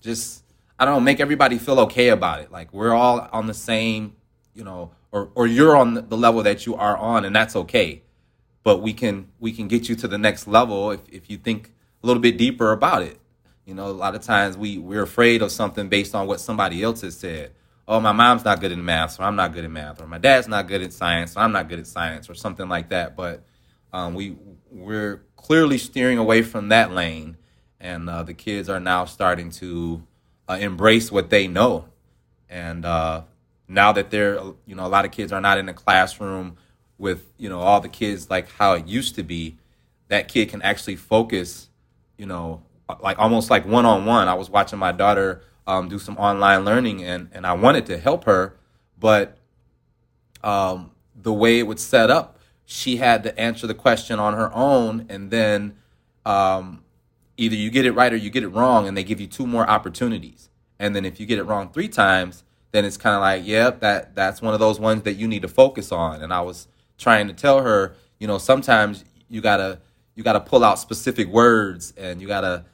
just, 0.00 0.44
I 0.78 0.84
don't 0.84 0.94
know, 0.94 1.00
make 1.00 1.20
everybody 1.20 1.58
feel 1.58 1.80
okay 1.80 2.08
about 2.08 2.40
it. 2.40 2.52
Like 2.52 2.72
we're 2.72 2.94
all 2.94 3.28
on 3.32 3.46
the 3.46 3.54
same, 3.54 4.14
you 4.54 4.64
know, 4.64 4.92
or 5.12 5.30
or 5.34 5.46
you're 5.46 5.76
on 5.76 5.94
the 6.08 6.16
level 6.16 6.42
that 6.42 6.66
you 6.66 6.74
are 6.76 6.96
on, 6.96 7.24
and 7.24 7.34
that's 7.34 7.56
okay. 7.56 8.02
But 8.62 8.82
we 8.82 8.92
can 8.92 9.28
we 9.38 9.52
can 9.52 9.68
get 9.68 9.88
you 9.88 9.96
to 9.96 10.08
the 10.08 10.18
next 10.18 10.46
level 10.46 10.90
if 10.90 11.00
if 11.08 11.30
you 11.30 11.38
think 11.38 11.72
a 12.02 12.06
little 12.06 12.22
bit 12.22 12.36
deeper 12.36 12.72
about 12.72 13.02
it. 13.02 13.18
You 13.64 13.74
know, 13.74 13.86
a 13.86 13.92
lot 13.92 14.14
of 14.14 14.22
times 14.22 14.56
we 14.56 14.78
we're 14.78 15.02
afraid 15.02 15.42
of 15.42 15.52
something 15.52 15.88
based 15.88 16.14
on 16.14 16.26
what 16.26 16.40
somebody 16.40 16.82
else 16.82 17.00
has 17.02 17.16
said 17.16 17.52
oh, 17.90 17.98
my 17.98 18.12
mom's 18.12 18.44
not 18.44 18.60
good 18.60 18.70
in 18.70 18.84
math, 18.84 19.10
so 19.10 19.24
I'm 19.24 19.34
not 19.34 19.52
good 19.52 19.64
at 19.64 19.70
math, 19.70 20.00
or 20.00 20.06
my 20.06 20.18
dad's 20.18 20.46
not 20.46 20.68
good 20.68 20.80
at 20.80 20.92
science, 20.92 21.32
so 21.32 21.40
I'm 21.40 21.50
not 21.50 21.68
good 21.68 21.80
at 21.80 21.88
science, 21.88 22.30
or 22.30 22.34
something 22.34 22.68
like 22.68 22.90
that. 22.90 23.16
But 23.16 23.42
um, 23.92 24.14
we 24.14 24.36
we're 24.70 25.24
clearly 25.34 25.76
steering 25.76 26.16
away 26.16 26.42
from 26.42 26.68
that 26.68 26.92
lane, 26.92 27.36
and 27.80 28.08
uh, 28.08 28.22
the 28.22 28.32
kids 28.32 28.68
are 28.68 28.78
now 28.78 29.06
starting 29.06 29.50
to 29.50 30.04
uh, 30.48 30.56
embrace 30.60 31.10
what 31.10 31.30
they 31.30 31.48
know. 31.48 31.86
And 32.48 32.84
uh, 32.84 33.22
now 33.66 33.92
that 33.92 34.10
they're, 34.10 34.36
you 34.66 34.76
know, 34.76 34.86
a 34.86 34.88
lot 34.88 35.04
of 35.04 35.10
kids 35.10 35.32
are 35.32 35.40
not 35.40 35.58
in 35.58 35.66
the 35.66 35.74
classroom 35.74 36.58
with, 37.00 37.32
you 37.38 37.48
know, 37.48 37.60
all 37.60 37.80
the 37.80 37.88
kids 37.88 38.30
like 38.30 38.48
how 38.52 38.74
it 38.74 38.86
used 38.86 39.16
to 39.16 39.22
be. 39.22 39.56
That 40.08 40.28
kid 40.28 40.50
can 40.50 40.60
actually 40.62 40.96
focus, 40.96 41.68
you 42.18 42.26
know, 42.26 42.62
like 43.00 43.18
almost 43.18 43.50
like 43.50 43.64
one 43.64 43.86
on 43.86 44.04
one. 44.04 44.28
I 44.28 44.34
was 44.34 44.50
watching 44.50 44.78
my 44.78 44.92
daughter 44.92 45.42
um, 45.66 45.88
do 45.88 45.98
some 45.98 46.16
online 46.18 46.64
learning, 46.64 47.04
and 47.04 47.30
and 47.32 47.46
I 47.46 47.54
wanted 47.54 47.86
to 47.86 47.98
help 47.98 48.24
her, 48.24 48.56
but 48.98 49.38
um, 50.42 50.90
the 51.14 51.32
way 51.32 51.58
it 51.58 51.66
was 51.66 51.82
set 51.82 52.10
up, 52.10 52.38
she 52.64 52.96
had 52.96 53.22
to 53.22 53.38
answer 53.38 53.66
the 53.66 53.74
question 53.74 54.18
on 54.18 54.34
her 54.34 54.52
own, 54.52 55.06
and 55.08 55.30
then 55.30 55.76
um, 56.26 56.82
either 57.36 57.54
you 57.54 57.70
get 57.70 57.86
it 57.86 57.92
right 57.92 58.12
or 58.12 58.16
you 58.16 58.30
get 58.30 58.42
it 58.42 58.48
wrong, 58.48 58.88
and 58.88 58.96
they 58.96 59.04
give 59.04 59.20
you 59.20 59.26
two 59.26 59.46
more 59.46 59.68
opportunities. 59.68 60.50
And 60.78 60.96
then 60.96 61.04
if 61.04 61.20
you 61.20 61.26
get 61.26 61.38
it 61.38 61.44
wrong 61.44 61.70
three 61.70 61.88
times, 61.88 62.42
then 62.72 62.84
it's 62.84 62.96
kind 62.96 63.14
of 63.14 63.20
like, 63.20 63.46
yep, 63.46 63.80
that 63.80 64.14
that's 64.14 64.42
one 64.42 64.54
of 64.54 64.60
those 64.60 64.80
ones 64.80 65.02
that 65.02 65.14
you 65.14 65.28
need 65.28 65.42
to 65.42 65.48
focus 65.48 65.92
on. 65.92 66.22
And 66.22 66.32
I 66.32 66.40
was 66.40 66.68
trying 67.00 67.26
to 67.26 67.32
tell 67.32 67.62
her, 67.62 67.96
you 68.18 68.26
know, 68.26 68.38
sometimes 68.38 69.04
you 69.28 69.40
gotta 69.40 69.80
you 70.14 70.22
gotta 70.22 70.40
pull 70.40 70.62
out 70.62 70.78
specific 70.78 71.28
words 71.28 71.92
and 71.96 72.20
you 72.20 72.28
gotta 72.28 72.64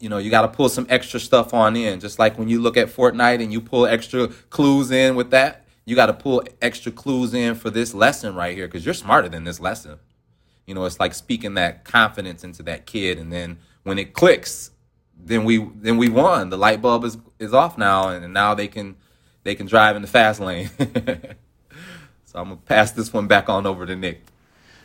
you 0.00 0.08
know 0.08 0.18
you 0.18 0.30
gotta 0.30 0.48
pull 0.48 0.68
some 0.68 0.86
extra 0.88 1.20
stuff 1.20 1.54
on 1.54 1.76
in. 1.76 2.00
Just 2.00 2.18
like 2.18 2.38
when 2.38 2.48
you 2.48 2.60
look 2.60 2.76
at 2.76 2.88
Fortnite 2.88 3.42
and 3.42 3.52
you 3.52 3.60
pull 3.60 3.86
extra 3.86 4.28
clues 4.50 4.90
in 4.90 5.14
with 5.14 5.30
that, 5.30 5.66
you 5.84 5.94
gotta 5.94 6.14
pull 6.14 6.42
extra 6.60 6.90
clues 6.90 7.34
in 7.34 7.54
for 7.54 7.70
this 7.70 7.94
lesson 7.94 8.34
right 8.34 8.56
here 8.56 8.66
because 8.66 8.84
you're 8.84 8.94
smarter 8.94 9.28
than 9.28 9.44
this 9.44 9.60
lesson. 9.60 9.98
You 10.66 10.74
know, 10.74 10.84
it's 10.84 10.98
like 10.98 11.12
speaking 11.12 11.54
that 11.54 11.84
confidence 11.84 12.44
into 12.44 12.62
that 12.64 12.86
kid, 12.86 13.18
and 13.18 13.32
then 13.32 13.58
when 13.82 13.98
it 13.98 14.14
clicks, 14.14 14.70
then 15.16 15.44
we 15.44 15.68
then 15.76 15.98
we 15.98 16.08
won. 16.08 16.50
The 16.50 16.58
light 16.58 16.80
bulb 16.80 17.04
is 17.04 17.18
is 17.38 17.52
off 17.52 17.76
now, 17.76 18.08
and 18.08 18.32
now 18.32 18.54
they 18.54 18.68
can 18.68 18.96
they 19.42 19.54
can 19.54 19.66
drive 19.66 19.96
in 19.96 20.02
the 20.02 20.08
fast 20.08 20.40
lane. 20.40 20.70
so 22.32 22.40
I'm 22.40 22.48
gonna 22.48 22.60
pass 22.64 22.92
this 22.92 23.12
one 23.12 23.26
back 23.26 23.48
on 23.48 23.66
over 23.66 23.84
to 23.84 23.94
Nick. 23.94 24.22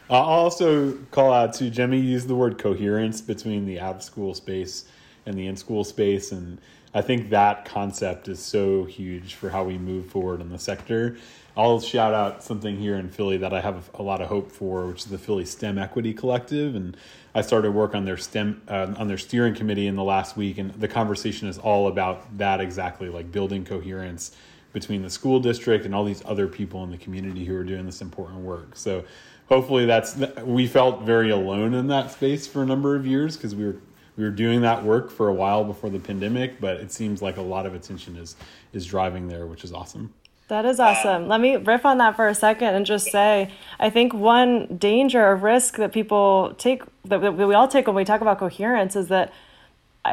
I'll 0.10 0.22
also 0.22 0.94
call 1.12 1.32
out 1.32 1.54
to 1.56 1.70
Jemmy 1.70 2.00
used 2.00 2.28
the 2.28 2.36
word 2.36 2.58
coherence 2.58 3.22
between 3.22 3.66
the 3.66 3.80
out 3.80 3.96
of 3.98 4.04
school 4.04 4.34
space 4.34 4.86
and 5.26 5.38
the 5.38 5.48
in 5.48 5.56
school 5.56 5.84
space, 5.84 6.32
and 6.32 6.60
I 6.94 7.02
think 7.02 7.30
that 7.30 7.66
concept 7.66 8.28
is 8.28 8.40
so 8.40 8.86
huge 8.86 9.36
for 9.36 9.50
how 9.50 9.64
we 9.64 9.78
move 9.78 10.08
forward 10.08 10.42
in 10.42 10.50
the 10.50 10.60
sector. 10.60 11.18
I'll 11.56 11.80
shout 11.80 12.14
out 12.14 12.44
something 12.44 12.78
here 12.78 12.96
in 12.96 13.10
Philly 13.10 13.38
that 13.38 13.54
I 13.54 13.62
have 13.62 13.90
a 13.96 14.04
lot 14.04 14.22
of 14.22 14.28
hope 14.28 14.52
for, 14.52 14.88
which 14.88 15.00
is 15.00 15.06
the 15.06 15.18
Philly 15.18 15.44
STEM 15.46 15.78
Equity 15.78 16.14
Collective, 16.14 16.76
and 16.76 16.96
I 17.34 17.42
started 17.42 17.72
work 17.72 17.96
on 17.96 18.06
their 18.06 18.18
STEM 18.18 18.62
uh, 18.68 18.94
on 18.98 19.08
their 19.08 19.18
steering 19.18 19.56
committee 19.56 19.88
in 19.88 19.96
the 19.96 20.04
last 20.04 20.36
week, 20.36 20.58
and 20.58 20.74
the 20.74 20.88
conversation 20.88 21.48
is 21.48 21.58
all 21.58 21.88
about 21.88 22.38
that 22.38 22.62
exactly, 22.62 23.10
like 23.10 23.32
building 23.32 23.64
coherence 23.64 24.32
between 24.80 25.02
the 25.02 25.10
school 25.10 25.40
district 25.40 25.86
and 25.86 25.96
all 25.96 26.04
these 26.04 26.22
other 26.26 26.48
people 26.48 26.84
in 26.84 26.92
the 26.92 26.98
community 26.98 27.44
who 27.44 27.56
are 27.56 27.64
doing 27.64 27.84
this 27.84 28.00
important 28.00 28.40
work. 28.42 28.76
So 28.76 29.04
hopefully 29.50 29.86
that's 29.88 30.16
we 30.44 30.68
felt 30.68 31.02
very 31.02 31.32
alone 31.32 31.74
in 31.74 31.88
that 31.88 32.12
space 32.12 32.46
for 32.46 32.62
a 32.62 32.66
number 32.66 32.96
of 32.96 33.08
years 33.08 33.36
because 33.36 33.56
we 33.56 33.66
were 33.66 33.78
we 34.18 34.24
were 34.24 34.32
doing 34.32 34.62
that 34.62 34.84
work 34.84 35.10
for 35.10 35.30
a 35.30 35.34
while 35.34 35.64
before 35.64 35.90
the 35.90 36.00
pandemic, 36.00 36.60
but 36.60 36.78
it 36.78 36.92
seems 36.92 37.22
like 37.22 37.38
a 37.38 37.42
lot 37.42 37.66
of 37.66 37.74
attention 37.74 38.18
is 38.18 38.36
is 38.72 38.86
driving 38.86 39.28
there, 39.28 39.48
which 39.48 39.64
is 39.64 39.74
awesome. 39.74 40.14
That 40.48 40.66
is 40.66 40.80
awesome. 40.80 41.28
Let 41.28 41.42
me 41.42 41.58
riff 41.58 41.86
on 41.86 41.98
that 41.98 42.16
for 42.16 42.28
a 42.28 42.36
second 42.36 42.76
and 42.76 42.86
just 42.86 43.08
say 43.12 43.52
I 43.80 43.90
think 43.90 44.14
one 44.14 44.78
danger 44.78 45.26
or 45.26 45.36
risk 45.36 45.78
that 45.78 45.92
people 45.92 46.54
take, 46.60 46.84
that 47.06 47.20
we 47.36 47.54
all 47.56 47.68
take 47.68 47.88
when 47.88 47.96
we 47.96 48.06
talk 48.06 48.22
about 48.22 48.38
coherence, 48.38 48.96
is 48.96 49.08
that 49.08 49.34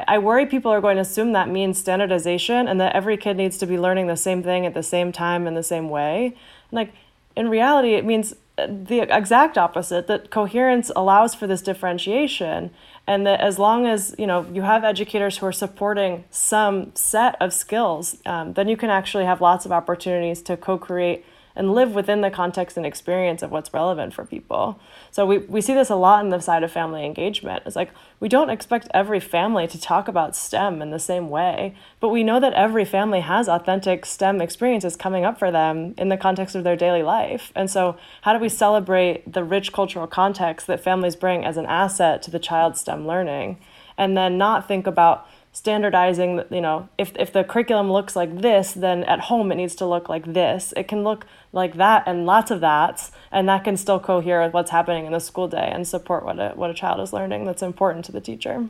I 0.09 0.19
worry 0.19 0.47
people 0.47 0.73
are 0.73 0.81
going 0.81 0.97
to 0.97 1.03
assume 1.03 1.33
that 1.33 1.49
means 1.49 1.79
standardization 1.79 2.67
and 2.67 2.81
that 2.81 2.95
every 2.95 3.17
kid 3.17 3.37
needs 3.37 3.59
to 3.59 3.67
be 3.67 3.79
learning 3.79 4.07
the 4.07 4.17
same 4.17 4.43
thing 4.43 4.67
at 4.67 4.75
the 4.75 4.83
same 4.83 5.13
time 5.13 5.47
in 5.47 5.55
the 5.55 5.63
same 5.63 5.89
way. 5.89 6.37
like, 6.73 6.93
in 7.37 7.49
reality, 7.49 7.95
it 7.95 8.05
means 8.05 8.35
uh, 8.57 8.69
the 8.69 9.01
exact 9.01 9.59
opposite 9.59 10.07
that 10.07 10.31
coherence 10.31 10.89
allows 10.95 11.35
for 11.35 11.49
this 11.49 11.61
differentiation 11.61 12.71
and 13.05 13.27
that 13.27 13.41
as 13.41 13.59
long 13.59 13.85
as 13.85 14.15
you 14.17 14.29
know 14.29 14.47
you 14.53 14.63
have 14.63 14.85
educators 14.85 15.39
who 15.39 15.47
are 15.47 15.53
supporting 15.53 16.23
some 16.31 16.95
set 16.95 17.37
of 17.41 17.53
skills 17.53 18.17
um, 18.27 18.53
then 18.53 18.69
you 18.69 18.77
can 18.77 18.91
actually 18.91 19.25
have 19.25 19.41
lots 19.41 19.67
of 19.67 19.73
opportunities 19.73 20.41
to 20.41 20.57
co-create 20.57 21.25
and 21.57 21.75
live 21.75 21.95
within 21.95 22.21
the 22.21 22.31
context 22.31 22.77
and 22.77 22.85
experience 22.85 23.43
of 23.43 23.51
what's 23.51 23.73
relevant 23.73 24.13
for 24.13 24.25
people. 24.25 24.79
So 25.11 25.25
we, 25.25 25.39
we 25.39 25.61
see 25.61 25.75
this 25.75 25.91
a 25.91 25.95
lot 25.95 26.25
in 26.25 26.31
the 26.31 26.41
side 26.41 26.63
of 26.63 26.73
family 26.73 27.05
engagement. 27.05 27.63
It's 27.67 27.77
like 27.77 27.91
we 28.21 28.29
don't 28.29 28.51
expect 28.51 28.89
every 28.93 29.21
family 29.21 29.67
to 29.69 29.81
talk 29.81 30.09
about 30.09 30.35
STEM 30.35 30.83
in 30.83 30.91
the 30.91 30.99
same 30.99 31.31
way, 31.31 31.75
but 32.01 32.09
we 32.09 32.25
know 32.25 32.41
that 32.41 32.55
every 32.55 32.85
family 32.85 33.21
has 33.21 33.49
authentic 33.49 34.05
STEM 34.05 34.41
experiences 34.41 34.97
coming 34.97 35.25
up 35.25 35.39
for 35.39 35.51
them 35.51 35.95
in 35.97 36.09
the 36.09 36.17
context 36.17 36.55
of 36.55 36.65
their 36.65 36.77
daily 36.77 37.03
life. 37.03 37.53
And 37.55 37.71
so 37.71 37.97
how 38.23 38.33
do 38.33 38.39
we 38.39 38.49
celebrate 38.49 39.33
the 39.33 39.45
rich 39.45 39.73
cultural 39.73 40.07
context 40.07 40.67
that 40.67 40.83
families 40.83 41.17
bring 41.17 41.45
as 41.45 41.57
an 41.57 41.67
asset 41.67 42.23
to 42.23 42.31
the 42.31 42.39
child's 42.39 42.81
STEM 42.81 43.07
learning? 43.07 43.59
And 43.97 44.17
then 44.17 44.37
not 44.37 44.67
think 44.67 44.89
about 44.89 45.29
standardizing 45.55 46.43
you 46.51 46.61
know 46.61 46.89
if, 46.99 47.13
if 47.17 47.33
the 47.33 47.45
curriculum 47.45 47.91
looks 47.91 48.17
like 48.17 48.41
this 48.41 48.73
then 48.73 49.05
at 49.05 49.21
home 49.21 49.53
it 49.53 49.55
needs 49.55 49.77
to 49.77 49.87
look 49.87 50.09
like 50.09 50.35
this. 50.35 50.75
It 50.77 50.89
can 50.89 51.05
look 51.05 51.27
like 51.53 51.77
that 51.77 52.03
and 52.07 52.27
lots 52.27 52.51
of 52.51 52.61
that 52.61 53.09
and 53.31 53.49
that 53.49 53.63
can 53.63 53.77
still 53.77 54.01
cohere 54.01 54.43
with 54.43 54.53
what's 54.53 54.73
happening 54.73 55.07
in 55.07 55.13
the 55.13 55.21
school 55.21 55.47
day 55.47 55.71
and 55.73 55.87
support 55.87 56.25
what 56.25 56.41
a, 56.41 56.51
what 56.57 56.71
a 56.71 56.75
child 56.75 57.01
is 57.01 57.13
learning 57.13 57.45
that's 57.45 57.63
important 57.63 58.05
to 58.07 58.13
the 58.13 58.21
teacher. 58.21 58.67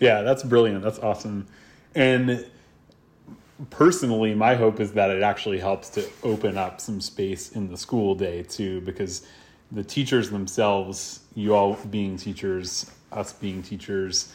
Yeah 0.00 0.22
that's 0.22 0.42
brilliant. 0.42 0.82
That's 0.82 0.98
awesome. 0.98 1.46
And 1.94 2.44
personally 3.70 4.34
my 4.34 4.56
hope 4.56 4.80
is 4.80 4.92
that 4.92 5.10
it 5.10 5.22
actually 5.22 5.60
helps 5.60 5.88
to 5.90 6.04
open 6.24 6.58
up 6.58 6.80
some 6.80 7.00
space 7.00 7.52
in 7.52 7.70
the 7.70 7.76
school 7.76 8.16
day 8.16 8.42
too 8.42 8.80
because 8.80 9.24
the 9.70 9.84
teachers 9.84 10.30
themselves 10.30 11.20
you 11.36 11.54
all 11.54 11.74
being 11.88 12.16
teachers 12.16 12.90
us 13.12 13.32
being 13.32 13.62
teachers 13.62 14.32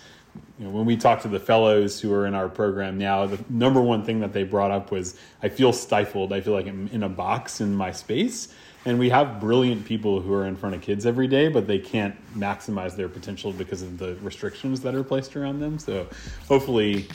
you 0.58 0.66
know, 0.66 0.72
when 0.72 0.86
we 0.86 0.96
talk 0.96 1.22
to 1.24 1.28
the 1.28 1.40
fellows 1.40 2.00
who 2.00 2.14
are 2.14 2.28
in 2.28 2.34
our 2.34 2.48
program 2.48 2.98
now, 2.98 3.26
the 3.26 3.40
number 3.50 3.82
one 3.82 4.04
thing 4.04 4.20
that 4.20 4.32
they 4.32 4.44
brought 4.44 4.72
up 4.72 4.92
was, 4.92 5.18
I 5.42 5.50
feel 5.50 5.74
stifled. 5.74 6.32
I 6.32 6.42
feel 6.42 6.54
like 6.54 6.68
I'm 6.68 6.88
in 6.90 7.04
a 7.04 7.10
box 7.10 7.62
in 7.62 7.76
my 7.76 7.92
space. 7.92 8.54
And 8.86 8.98
we 8.98 9.10
have 9.10 9.40
brilliant 9.40 9.86
people 9.86 10.22
who 10.22 10.34
are 10.34 10.46
in 10.46 10.56
front 10.56 10.74
of 10.76 10.82
kids 10.82 11.06
every 11.06 11.28
day, 11.28 11.50
but 11.50 11.68
they 11.68 11.78
can't 11.78 12.16
maximize 12.38 12.96
their 12.96 13.10
potential 13.10 13.52
because 13.52 13.82
of 13.82 13.98
the 13.98 14.16
restrictions 14.22 14.82
that 14.82 14.96
are 14.96 15.04
placed 15.04 15.36
around 15.36 15.60
them. 15.60 15.78
So 15.78 16.08
hopefully, 16.48 17.08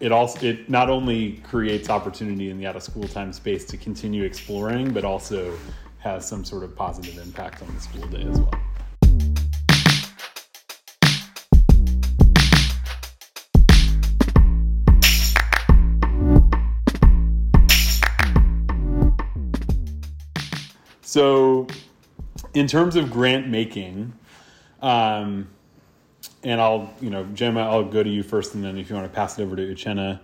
it 0.00 0.10
also 0.10 0.46
it 0.46 0.68
not 0.68 0.88
only 0.88 1.32
creates 1.44 1.90
opportunity 1.90 2.50
in 2.50 2.58
the 2.58 2.66
out 2.66 2.74
of 2.74 2.82
school 2.82 3.06
time 3.06 3.32
space 3.32 3.64
to 3.66 3.76
continue 3.76 4.24
exploring, 4.24 4.92
but 4.92 5.04
also 5.04 5.56
has 5.98 6.26
some 6.26 6.44
sort 6.44 6.64
of 6.64 6.74
positive 6.74 7.18
impact 7.18 7.62
on 7.62 7.72
the 7.74 7.80
school 7.80 8.06
day 8.08 8.22
as 8.22 8.40
well. 8.40 8.69
So, 21.10 21.66
in 22.54 22.68
terms 22.68 22.94
of 22.94 23.10
grant 23.10 23.48
making, 23.48 24.12
um, 24.80 25.48
and 26.44 26.60
I'll, 26.60 26.94
you 27.00 27.10
know, 27.10 27.24
Gemma, 27.34 27.62
I'll 27.62 27.82
go 27.82 28.04
to 28.04 28.08
you 28.08 28.22
first, 28.22 28.54
and 28.54 28.62
then 28.62 28.78
if 28.78 28.88
you 28.88 28.94
want 28.94 29.08
to 29.08 29.12
pass 29.12 29.36
it 29.36 29.42
over 29.42 29.56
to 29.56 29.74
Uchenna, 29.74 30.20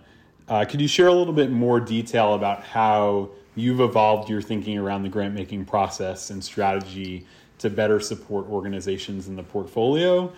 uh, 0.47 0.63
could 0.63 0.79
you 0.79 0.87
share 0.87 1.07
a 1.07 1.13
little 1.13 1.33
bit 1.33 1.51
more 1.51 1.81
detail 1.81 2.35
about 2.35 2.63
how 2.63 3.31
you've 3.53 3.81
evolved 3.81 4.29
your 4.29 4.41
thinking 4.41 4.77
around 4.77 5.03
the 5.03 5.09
grant 5.09 5.33
making 5.33 5.65
process 5.65 6.29
and 6.29 6.41
strategy 6.41 7.27
to 7.57 7.69
better 7.69 7.99
support 7.99 8.47
organizations 8.47 9.27
in 9.27 9.35
the 9.35 9.43
portfolio? 9.43 10.31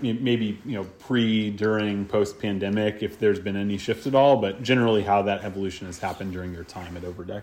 Maybe 0.00 0.58
you 0.64 0.76
know 0.76 0.84
pre, 1.00 1.50
during, 1.50 2.06
post 2.06 2.38
pandemic, 2.38 3.02
if 3.02 3.18
there's 3.18 3.38
been 3.38 3.56
any 3.56 3.76
shift 3.76 4.06
at 4.06 4.14
all, 4.14 4.38
but 4.38 4.62
generally 4.62 5.02
how 5.02 5.20
that 5.20 5.44
evolution 5.44 5.86
has 5.86 5.98
happened 5.98 6.32
during 6.32 6.54
your 6.54 6.64
time 6.64 6.96
at 6.96 7.04
Overdeck. 7.04 7.42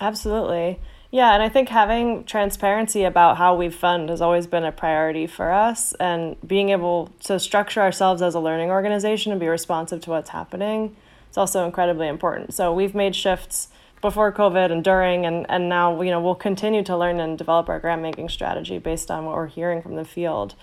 Absolutely. 0.00 0.80
Yeah, 1.12 1.34
and 1.34 1.42
I 1.42 1.50
think 1.50 1.68
having 1.68 2.24
transparency 2.24 3.04
about 3.04 3.36
how 3.36 3.54
we 3.54 3.68
fund 3.68 4.08
has 4.08 4.22
always 4.22 4.46
been 4.46 4.64
a 4.64 4.72
priority 4.72 5.26
for 5.26 5.52
us, 5.52 5.92
and 6.00 6.36
being 6.44 6.70
able 6.70 7.10
to 7.24 7.38
structure 7.38 7.82
ourselves 7.82 8.22
as 8.22 8.34
a 8.34 8.40
learning 8.40 8.70
organization 8.70 9.30
and 9.30 9.38
be 9.38 9.46
responsive 9.46 10.00
to 10.00 10.10
what's 10.10 10.30
happening 10.30 10.96
is 11.30 11.36
also 11.36 11.66
incredibly 11.66 12.08
important. 12.08 12.54
So 12.54 12.72
we've 12.72 12.94
made 12.94 13.14
shifts 13.14 13.68
before 14.00 14.32
COVID 14.32 14.72
and 14.72 14.82
during, 14.82 15.26
and, 15.26 15.44
and 15.50 15.68
now 15.68 16.00
you 16.00 16.10
know 16.10 16.18
we'll 16.18 16.34
continue 16.34 16.82
to 16.84 16.96
learn 16.96 17.20
and 17.20 17.36
develop 17.36 17.68
our 17.68 17.78
grant 17.78 18.00
making 18.00 18.30
strategy 18.30 18.78
based 18.78 19.10
on 19.10 19.26
what 19.26 19.36
we're 19.36 19.48
hearing 19.48 19.82
from 19.82 19.96
the 19.96 20.06
field. 20.06 20.54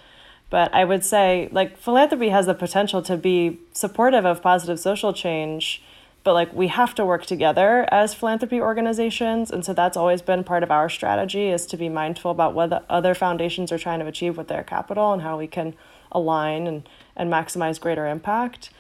But 0.50 0.74
I 0.74 0.84
would 0.84 1.06
say 1.06 1.48
like 1.52 1.78
philanthropy 1.78 2.30
has 2.30 2.48
the 2.48 2.56
potential 2.56 3.04
to 3.04 3.18
be 3.18 3.60
supportive 3.72 4.26
of 4.26 4.42
positive 4.42 4.80
social 4.80 5.14
change 5.14 5.84
but 6.24 6.34
like 6.34 6.54
we 6.54 6.68
have 6.68 6.94
to 6.96 7.06
work 7.06 7.26
together 7.26 7.88
as 7.92 8.14
philanthropy 8.14 8.60
organizations 8.60 9.52
and 9.52 9.64
so 9.64 9.74
that's 9.74 9.98
always 9.98 10.22
been 10.22 10.44
part 10.44 10.64
of 10.64 10.72
our 10.72 10.90
strategy 10.90 11.48
is 11.48 11.66
to 11.66 11.78
be 11.78 11.90
mindful 11.90 12.32
about 12.32 12.54
what 12.54 12.70
the 12.70 12.84
other 12.90 13.14
foundations 13.14 13.72
are 13.72 13.78
trying 13.78 14.00
to 14.00 14.06
achieve 14.06 14.38
with 14.38 14.48
their 14.48 14.64
capital 14.64 15.14
and 15.14 15.22
how 15.22 15.38
we 15.38 15.48
can 15.48 15.74
align 16.12 16.68
and, 16.68 16.88
and 17.16 17.32
maximize 17.32 17.80
greater 17.80 18.08
impact. 18.08 18.72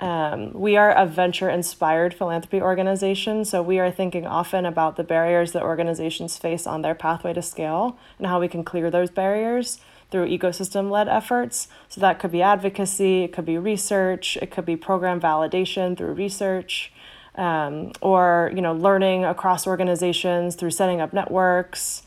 Um, 0.00 0.52
we 0.52 0.76
are 0.76 0.92
a 0.92 1.06
venture 1.06 1.48
inspired 1.48 2.12
philanthropy 2.12 2.60
organization 2.60 3.46
so 3.46 3.62
we 3.62 3.78
are 3.78 3.90
thinking 3.90 4.26
often 4.26 4.66
about 4.66 4.96
the 4.96 5.04
barriers 5.04 5.52
that 5.52 5.62
organizations 5.62 6.36
face 6.36 6.66
on 6.66 6.82
their 6.82 6.94
pathway 6.94 7.32
to 7.32 7.40
scale 7.40 7.98
and 8.18 8.26
how 8.26 8.38
we 8.38 8.48
can 8.48 8.62
clear 8.62 8.90
those 8.90 9.10
barriers 9.10 9.80
through 10.10 10.28
ecosystem 10.28 10.90
led 10.90 11.08
efforts. 11.08 11.68
So 11.88 12.00
that 12.00 12.18
could 12.18 12.32
be 12.32 12.42
advocacy, 12.42 13.24
it 13.24 13.32
could 13.32 13.46
be 13.46 13.58
research, 13.58 14.36
it 14.40 14.50
could 14.50 14.64
be 14.64 14.76
program 14.76 15.20
validation 15.20 15.96
through 15.96 16.12
research. 16.12 16.92
Um, 17.34 17.92
or 18.00 18.50
you 18.54 18.62
know 18.62 18.72
learning 18.72 19.26
across 19.26 19.66
organizations 19.66 20.54
through 20.54 20.70
setting 20.70 21.02
up 21.02 21.12
networks 21.12 22.02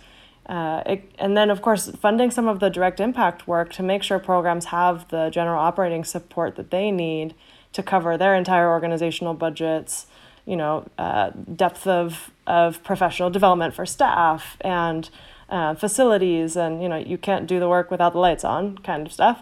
uh, 0.49 0.81
it, 0.87 1.11
and 1.19 1.37
then 1.37 1.51
of 1.51 1.61
course 1.61 1.91
funding 1.91 2.31
some 2.31 2.47
of 2.47 2.59
the 2.59 2.69
direct 2.69 2.99
impact 2.99 3.47
work 3.47 3.71
to 3.73 3.83
make 3.83 4.01
sure 4.01 4.17
programs 4.17 4.65
have 4.65 5.07
the 5.09 5.29
general 5.29 5.59
operating 5.59 6.03
support 6.03 6.55
that 6.55 6.71
they 6.71 6.89
need 6.89 7.35
to 7.71 7.83
cover 7.83 8.17
their 8.17 8.35
entire 8.35 8.67
organizational 8.69 9.35
budgets, 9.35 10.07
you 10.47 10.55
know, 10.55 10.87
uh, 10.97 11.29
depth 11.55 11.85
of, 11.85 12.31
of 12.47 12.83
professional 12.83 13.29
development 13.29 13.75
for 13.75 13.85
staff 13.85 14.57
and 14.61 15.11
uh, 15.49 15.75
facilities, 15.75 16.55
and, 16.55 16.81
you 16.81 16.89
know, 16.89 16.97
you 16.97 17.17
can't 17.17 17.47
do 17.47 17.59
the 17.59 17.67
work 17.67 17.91
without 17.91 18.13
the 18.13 18.19
lights 18.19 18.43
on 18.43 18.77
kind 18.79 19.05
of 19.05 19.11
stuff. 19.11 19.41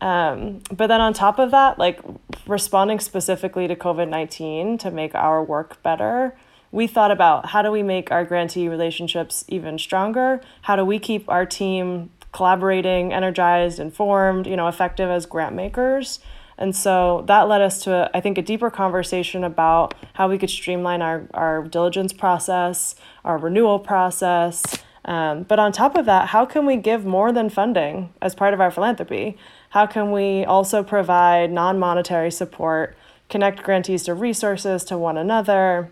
Um, 0.00 0.60
but 0.72 0.88
then 0.88 1.00
on 1.00 1.14
top 1.14 1.38
of 1.38 1.50
that, 1.52 1.78
like 1.78 2.00
responding 2.46 3.00
specifically 3.00 3.66
to 3.68 3.76
COVID 3.76 4.08
19 4.08 4.78
to 4.78 4.90
make 4.90 5.14
our 5.14 5.42
work 5.42 5.82
better, 5.82 6.36
we 6.72 6.86
thought 6.86 7.12
about 7.12 7.46
how 7.46 7.62
do 7.62 7.70
we 7.70 7.82
make 7.82 8.10
our 8.10 8.24
grantee 8.24 8.68
relationships 8.68 9.44
even 9.48 9.78
stronger? 9.78 10.40
How 10.62 10.74
do 10.74 10.84
we 10.84 10.98
keep 10.98 11.28
our 11.28 11.46
team 11.46 12.10
collaborating, 12.32 13.12
energized, 13.12 13.78
informed, 13.78 14.46
you 14.46 14.56
know, 14.56 14.66
effective 14.66 15.08
as 15.08 15.24
grant 15.24 15.54
makers? 15.54 16.18
And 16.58 16.74
so 16.74 17.24
that 17.26 17.48
led 17.48 17.60
us 17.60 17.82
to, 17.84 18.10
I 18.14 18.20
think, 18.20 18.38
a 18.38 18.42
deeper 18.42 18.70
conversation 18.70 19.44
about 19.44 19.94
how 20.14 20.28
we 20.28 20.38
could 20.38 20.50
streamline 20.50 21.02
our, 21.02 21.26
our 21.34 21.62
diligence 21.62 22.12
process, 22.12 22.94
our 23.24 23.38
renewal 23.38 23.78
process. 23.78 24.64
Um, 25.04 25.42
but 25.42 25.58
on 25.58 25.72
top 25.72 25.96
of 25.96 26.06
that, 26.06 26.28
how 26.28 26.46
can 26.46 26.64
we 26.64 26.76
give 26.76 27.04
more 27.04 27.32
than 27.32 27.50
funding 27.50 28.12
as 28.22 28.34
part 28.34 28.54
of 28.54 28.60
our 28.60 28.70
philanthropy? 28.70 29.36
How 29.70 29.86
can 29.86 30.12
we 30.12 30.44
also 30.44 30.82
provide 30.82 31.50
non 31.50 31.78
monetary 31.78 32.30
support, 32.30 32.96
connect 33.28 33.62
grantees 33.62 34.04
to 34.04 34.14
resources, 34.14 34.84
to 34.84 34.96
one 34.96 35.18
another, 35.18 35.90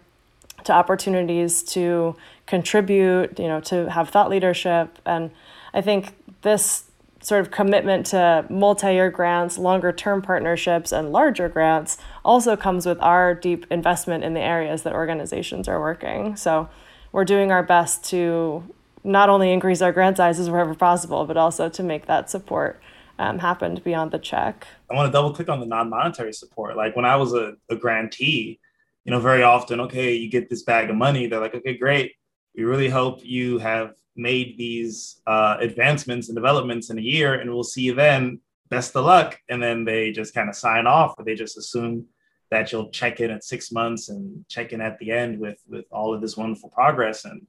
to 0.65 0.73
opportunities 0.73 1.63
to 1.63 2.17
contribute, 2.47 3.39
you 3.39 3.49
know, 3.49 3.61
to 3.61 3.91
have 3.91 4.09
thought 4.09 4.31
leadership? 4.31 4.99
And 5.05 5.31
I 5.75 5.83
think 5.83 6.15
this 6.43 6.85
sort 7.21 7.41
of 7.41 7.51
commitment 7.51 8.07
to 8.07 8.45
multi-year 8.49 9.11
grants, 9.11 9.57
longer 9.57 9.93
term 9.93 10.23
partnerships, 10.23 10.91
and 10.91 11.13
larger 11.13 11.49
grants 11.49 11.99
also 12.25 12.57
comes 12.57 12.85
with 12.85 13.01
our 13.01 13.35
deep 13.35 13.67
investment 13.71 14.25
in 14.25 14.35
the 14.35 14.41
areas 14.41 14.83
that 14.83 14.93
organizations 14.93 15.69
are 15.69 15.81
working. 15.81 16.35
So 16.35 16.69
we're 17.13 17.25
doing 17.25 17.53
our 17.53 17.63
best 17.63 18.05
to 18.07 18.65
not 19.05 19.29
only 19.29 19.53
increase 19.53 19.83
our 19.83 19.93
grant 19.93 20.17
sizes 20.17 20.49
wherever 20.49 20.75
possible, 20.75 21.25
but 21.25 21.37
also 21.37 21.69
to 21.69 21.83
make 21.83 22.07
that 22.07 22.31
support 22.31 22.81
um, 23.19 23.39
happen 23.39 23.81
beyond 23.85 24.11
the 24.11 24.19
check. 24.19 24.67
I 24.91 24.95
want 24.95 25.09
to 25.09 25.13
double 25.13 25.33
click 25.33 25.49
on 25.49 25.61
the 25.61 25.67
non-monetary 25.67 26.33
support. 26.33 26.77
Like 26.77 26.97
when 26.97 27.05
I 27.05 27.17
was 27.17 27.35
a, 27.35 27.55
a 27.69 27.77
grantee, 27.77 28.61
you 29.05 29.11
know, 29.11 29.21
very 29.21 29.43
often, 29.43 29.81
okay, 29.81 30.15
you 30.15 30.31
get 30.31 30.49
this 30.49 30.63
bag 30.63 30.91
of 30.91 30.97
money. 30.97 31.27
They're 31.27 31.41
like, 31.41 31.55
okay, 31.55 31.77
great. 31.77 32.13
We 32.57 32.65
really 32.65 32.89
hope 32.89 33.25
you 33.25 33.59
have 33.59 33.95
made 34.15 34.57
these 34.59 35.21
uh, 35.27 35.57
advancements 35.61 36.29
and 36.29 36.37
developments 36.37 36.91
in 36.91 36.99
a 36.99 37.03
year, 37.03 37.35
and 37.35 37.51
we'll 37.51 37.65
see 37.65 37.83
you 37.83 37.95
then. 37.95 38.41
Best 38.69 38.95
of 38.97 39.05
luck. 39.05 39.39
And 39.49 39.63
then 39.63 39.85
they 39.85 40.13
just 40.13 40.35
kind 40.35 40.49
of 40.49 40.55
sign 40.55 40.87
off, 40.87 41.15
or 41.19 41.25
they 41.25 41.35
just 41.35 41.59
assume 41.59 42.07
that 42.51 42.71
you'll 42.71 42.91
check 42.91 43.21
in 43.21 43.31
at 43.31 43.45
six 43.45 43.73
months 43.73 44.09
and 44.11 44.45
check 44.49 44.73
in 44.73 44.81
at 44.81 44.99
the 44.99 45.11
end 45.11 45.39
with 45.39 45.59
with 45.67 45.87
all 45.91 46.15
of 46.15 46.21
this 46.21 46.37
wonderful 46.37 46.69
progress. 46.69 47.25
And 47.25 47.47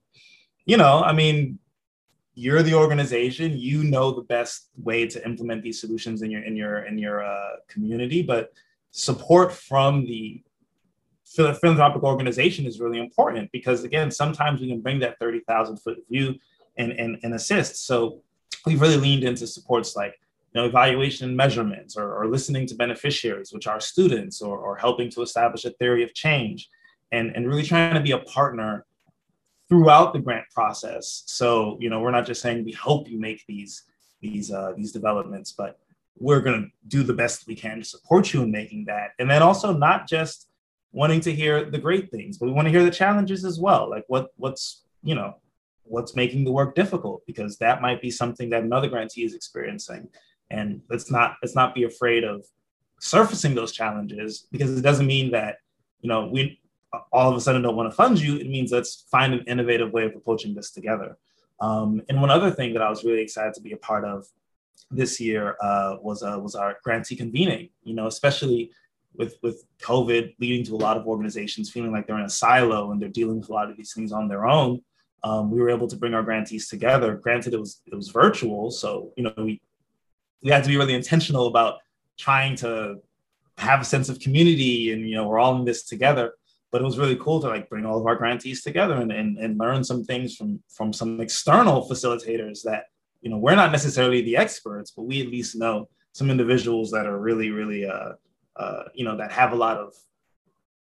you 0.65 0.77
know, 0.77 1.01
I 1.03 1.13
mean, 1.13 1.59
you're 2.35 2.63
the 2.63 2.73
organization. 2.73 3.57
You 3.57 3.83
know 3.83 4.11
the 4.11 4.23
best 4.23 4.69
way 4.77 5.07
to 5.07 5.23
implement 5.25 5.61
these 5.63 5.79
solutions 5.79 6.21
in 6.21 6.31
your 6.31 6.43
in 6.43 6.55
your 6.55 6.83
in 6.85 6.97
your 6.97 7.23
uh, 7.23 7.57
community, 7.67 8.23
but 8.23 8.53
support 8.91 9.51
from 9.51 10.05
the 10.05 10.41
philanthropic 11.25 12.03
organization 12.03 12.65
is 12.65 12.79
really 12.79 12.99
important 12.99 13.51
because 13.51 13.83
again 13.83 14.11
sometimes 14.11 14.61
we 14.61 14.67
can 14.67 14.79
bring 14.81 14.99
that 14.99 15.17
30,000 15.17 15.77
foot 15.77 15.97
view 16.07 16.35
and, 16.77 16.91
and, 16.91 17.17
and 17.23 17.33
assist. 17.33 17.85
So 17.87 18.21
we've 18.65 18.81
really 18.81 18.97
leaned 18.97 19.23
into 19.23 19.47
supports 19.47 19.95
like 19.95 20.19
you 20.53 20.61
know, 20.61 20.67
evaluation 20.67 21.27
and 21.27 21.37
measurements 21.37 21.97
or, 21.97 22.13
or 22.13 22.27
listening 22.27 22.67
to 22.67 22.75
beneficiaries, 22.75 23.51
which 23.51 23.67
are 23.67 23.79
students, 23.79 24.41
or, 24.41 24.57
or 24.57 24.75
helping 24.75 25.09
to 25.11 25.21
establish 25.21 25.65
a 25.65 25.71
theory 25.71 26.03
of 26.03 26.13
change 26.13 26.69
and, 27.11 27.35
and 27.35 27.47
really 27.47 27.63
trying 27.63 27.95
to 27.95 28.01
be 28.01 28.11
a 28.11 28.19
partner 28.19 28.85
throughout 29.73 30.13
the 30.13 30.19
grant 30.19 30.45
process. 30.53 31.23
So, 31.25 31.77
you 31.79 31.89
know, 31.89 31.99
we're 31.99 32.11
not 32.11 32.27
just 32.27 32.43
saying 32.43 32.63
we 32.63 32.73
hope 32.73 33.09
you 33.09 33.19
make 33.19 33.43
these 33.47 33.83
these 34.21 34.51
uh, 34.51 34.73
these 34.77 34.91
developments, 34.91 35.51
but 35.51 35.79
we're 36.19 36.41
going 36.41 36.61
to 36.61 36.69
do 36.87 37.01
the 37.01 37.13
best 37.13 37.47
we 37.47 37.55
can 37.55 37.79
to 37.79 37.83
support 37.83 38.33
you 38.33 38.43
in 38.43 38.51
making 38.51 38.85
that. 38.85 39.13
And 39.17 39.27
then 39.27 39.41
also 39.41 39.73
not 39.73 40.07
just 40.07 40.47
wanting 40.91 41.21
to 41.21 41.33
hear 41.33 41.71
the 41.71 41.79
great 41.79 42.11
things, 42.11 42.37
but 42.37 42.45
we 42.45 42.51
want 42.51 42.67
to 42.67 42.71
hear 42.71 42.83
the 42.83 42.91
challenges 42.91 43.43
as 43.45 43.59
well. 43.59 43.89
Like 43.89 44.05
what 44.09 44.27
what's 44.37 44.83
you 45.01 45.15
know 45.15 45.37
what's 45.85 46.15
making 46.15 46.43
the 46.43 46.51
work 46.51 46.75
difficult 46.75 47.23
because 47.25 47.57
that 47.57 47.81
might 47.81 47.99
be 47.99 48.11
something 48.11 48.51
that 48.51 48.63
another 48.63 48.87
grantee 48.87 49.25
is 49.25 49.33
experiencing 49.33 50.07
and 50.51 50.81
let's 50.89 51.09
not 51.09 51.35
let's 51.41 51.55
not 51.55 51.73
be 51.73 51.83
afraid 51.83 52.23
of 52.23 52.45
surfacing 52.99 53.55
those 53.55 53.71
challenges 53.71 54.47
because 54.51 54.77
it 54.77 54.81
doesn't 54.81 55.07
mean 55.07 55.31
that 55.31 55.57
you 55.99 56.07
know 56.07 56.27
we 56.27 56.59
all 57.11 57.29
of 57.29 57.35
a 57.35 57.41
sudden 57.41 57.61
don't 57.61 57.75
want 57.75 57.89
to 57.89 57.95
fund 57.95 58.19
you 58.19 58.37
it 58.37 58.47
means 58.47 58.71
let's 58.71 59.05
find 59.09 59.33
an 59.33 59.43
innovative 59.47 59.91
way 59.91 60.05
of 60.05 60.15
approaching 60.15 60.53
this 60.53 60.71
together 60.71 61.17
um, 61.59 62.01
and 62.09 62.19
one 62.19 62.29
other 62.29 62.51
thing 62.51 62.73
that 62.73 62.81
i 62.81 62.89
was 62.89 63.03
really 63.03 63.21
excited 63.21 63.53
to 63.53 63.61
be 63.61 63.71
a 63.71 63.77
part 63.77 64.05
of 64.05 64.27
this 64.91 65.19
year 65.19 65.55
uh, 65.61 65.97
was 66.01 66.23
uh, 66.23 66.37
was 66.39 66.55
our 66.55 66.77
grantee 66.83 67.15
convening 67.15 67.69
you 67.83 67.93
know 67.93 68.07
especially 68.07 68.71
with 69.15 69.37
with 69.41 69.65
covid 69.79 70.35
leading 70.39 70.63
to 70.65 70.75
a 70.75 70.77
lot 70.77 70.97
of 70.97 71.07
organizations 71.07 71.69
feeling 71.69 71.91
like 71.91 72.05
they're 72.07 72.19
in 72.19 72.25
a 72.25 72.29
silo 72.29 72.91
and 72.91 73.01
they're 73.01 73.09
dealing 73.09 73.39
with 73.39 73.49
a 73.49 73.53
lot 73.53 73.69
of 73.69 73.77
these 73.77 73.93
things 73.93 74.11
on 74.11 74.27
their 74.27 74.45
own 74.45 74.81
um, 75.23 75.49
we 75.49 75.59
were 75.59 75.69
able 75.69 75.87
to 75.87 75.95
bring 75.95 76.13
our 76.13 76.23
grantees 76.23 76.67
together. 76.67 77.15
Granted, 77.15 77.53
it 77.53 77.59
was 77.59 77.81
it 77.85 77.95
was 77.95 78.09
virtual, 78.09 78.71
so 78.71 79.13
you 79.15 79.23
know 79.23 79.33
we 79.37 79.61
we 80.43 80.51
had 80.51 80.63
to 80.63 80.69
be 80.69 80.77
really 80.77 80.93
intentional 80.93 81.47
about 81.47 81.79
trying 82.17 82.55
to 82.57 82.97
have 83.57 83.81
a 83.81 83.85
sense 83.85 84.09
of 84.09 84.19
community, 84.19 84.91
and 84.91 85.07
you 85.09 85.15
know 85.15 85.27
we're 85.27 85.39
all 85.39 85.55
in 85.57 85.65
this 85.65 85.83
together. 85.83 86.33
But 86.73 86.81
it 86.81 86.85
was 86.85 86.97
really 86.97 87.15
cool 87.17 87.39
to 87.39 87.47
like 87.47 87.69
bring 87.69 87.85
all 87.85 87.99
of 87.99 88.07
our 88.07 88.15
grantees 88.15 88.63
together 88.63 88.95
and, 88.95 89.11
and, 89.11 89.37
and 89.37 89.59
learn 89.59 89.83
some 89.83 90.03
things 90.03 90.35
from 90.35 90.59
from 90.67 90.91
some 90.91 91.21
external 91.21 91.87
facilitators 91.87 92.63
that 92.63 92.85
you 93.21 93.29
know 93.29 93.37
we're 93.37 93.55
not 93.55 93.71
necessarily 93.71 94.23
the 94.23 94.35
experts, 94.35 94.89
but 94.89 95.03
we 95.03 95.21
at 95.21 95.27
least 95.27 95.55
know 95.55 95.87
some 96.13 96.31
individuals 96.31 96.89
that 96.89 97.05
are 97.05 97.19
really 97.19 97.51
really 97.51 97.85
uh, 97.85 98.13
uh, 98.55 98.83
you 98.95 99.05
know 99.05 99.15
that 99.15 99.31
have 99.31 99.53
a 99.53 99.55
lot 99.55 99.77
of 99.77 99.93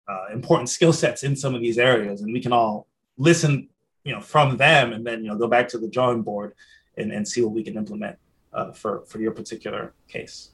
uh, 0.09 0.33
important 0.33 0.71
skill 0.71 0.93
sets 0.93 1.23
in 1.23 1.37
some 1.37 1.55
of 1.55 1.61
these 1.61 1.77
areas, 1.77 2.23
and 2.23 2.33
we 2.33 2.41
can 2.41 2.55
all 2.55 2.89
listen 3.19 3.69
you 4.05 4.13
know 4.15 4.23
from 4.23 4.57
them 4.57 4.95
and 4.95 5.07
then 5.07 5.23
you 5.23 5.29
know 5.29 5.37
go 5.37 5.49
back 5.49 5.69
to 5.69 5.79
the 5.79 5.89
drawing 5.89 6.23
board 6.23 6.55
and, 6.97 7.13
and 7.13 7.29
see 7.29 7.43
what 7.43 7.53
we 7.53 7.63
can 7.63 7.77
implement 7.77 8.17
uh, 8.55 8.73
for 8.73 9.05
for 9.05 9.19
your 9.19 9.33
particular 9.33 9.93
case. 10.09 10.51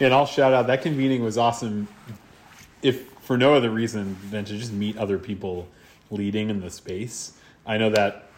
And 0.00 0.12
i'll 0.12 0.26
shout 0.26 0.52
out 0.52 0.66
that 0.66 0.82
convening 0.82 1.22
was 1.22 1.38
awesome 1.38 1.86
if 2.82 3.08
for 3.20 3.38
no 3.38 3.54
other 3.54 3.70
reason 3.70 4.16
than 4.30 4.44
to 4.44 4.56
just 4.58 4.72
meet 4.72 4.96
other 4.96 5.18
people 5.18 5.68
leading 6.10 6.50
in 6.50 6.60
the 6.60 6.70
space. 6.70 7.32
I 7.64 7.78
know 7.78 7.90
that 7.90 8.28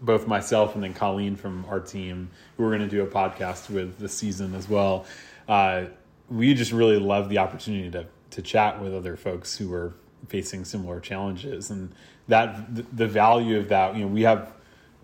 both 0.00 0.26
myself 0.26 0.74
and 0.74 0.84
then 0.84 0.94
colleen 0.94 1.36
from 1.36 1.64
our 1.68 1.80
team 1.80 2.30
who 2.56 2.62
we're 2.62 2.70
going 2.76 2.88
to 2.88 2.88
do 2.88 3.02
a 3.02 3.06
podcast 3.06 3.70
with 3.70 3.98
this 3.98 4.12
season 4.12 4.54
as 4.54 4.68
well 4.68 5.06
uh, 5.48 5.86
we 6.28 6.54
just 6.54 6.72
really 6.72 6.98
love 6.98 7.28
the 7.28 7.38
opportunity 7.38 7.90
to 7.90 8.06
to 8.30 8.42
chat 8.42 8.80
with 8.82 8.94
other 8.94 9.16
folks 9.16 9.56
who 9.56 9.72
are 9.72 9.94
facing 10.28 10.64
similar 10.64 11.00
challenges. 11.00 11.70
And 11.70 11.92
that 12.28 12.96
the 12.96 13.06
value 13.06 13.58
of 13.58 13.68
that 13.68 13.94
you 13.94 14.02
know 14.02 14.08
we 14.08 14.22
have 14.22 14.52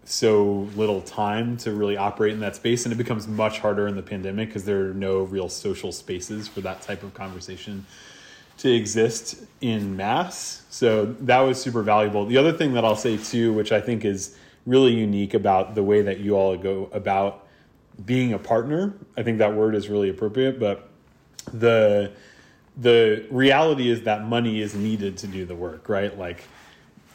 so 0.05 0.69
little 0.75 1.01
time 1.01 1.57
to 1.57 1.73
really 1.73 1.97
operate 1.97 2.33
in 2.33 2.41
that 2.41 2.57
space 2.57 2.85
and 2.85 2.93
it 2.93 2.97
becomes 2.97 3.29
much 3.29 3.61
harder 3.61 3.87
in 3.87 3.95
the 3.95 4.03
pandemic 4.03 4.49
because 4.49 4.65
there 4.65 4.91
are 4.91 4.95
no 4.95 5.21
real 5.23 5.49
social 5.49 5.93
spaces 5.93 6.49
for 6.49 6.61
that 6.61 6.83
type 6.83 7.05
of 7.05 7.15
conversation 7.15 7.87
to 8.63 8.73
exist 8.73 9.43
in 9.61 9.97
mass. 9.97 10.63
So 10.71 11.07
that 11.21 11.41
was 11.41 11.61
super 11.61 11.83
valuable. 11.83 12.27
The 12.27 12.39
other 12.39 12.53
thing 12.53 12.75
that 12.75 12.85
i'll 12.85 12.97
say 12.97 13.17
too 13.17 13.53
which 13.53 13.73
i 13.73 13.81
think 13.81 14.05
is 14.05 14.37
really 14.67 14.93
unique 14.93 15.35
about 15.35 15.75
the 15.75 15.83
way 15.83 16.03
that 16.03 16.21
you 16.21 16.37
all 16.37 16.57
go 16.57 16.89
about 16.93 17.47
being 18.07 18.33
a 18.33 18.39
partner 18.39 18.95
i 19.17 19.23
think 19.23 19.39
that 19.39 19.53
word 19.53 19.75
is 19.75 19.89
really 19.89 20.09
appropriate 20.09 20.59
but 20.59 20.89
the 21.53 22.13
the 22.77 23.27
reality 23.31 23.91
is 23.91 24.03
that 24.03 24.25
money 24.25 24.61
is 24.61 24.75
needed 24.75 25.17
to 25.19 25.27
do 25.27 25.45
the 25.45 25.55
work 25.55 25.89
right? 25.89 26.17
Like 26.19 26.45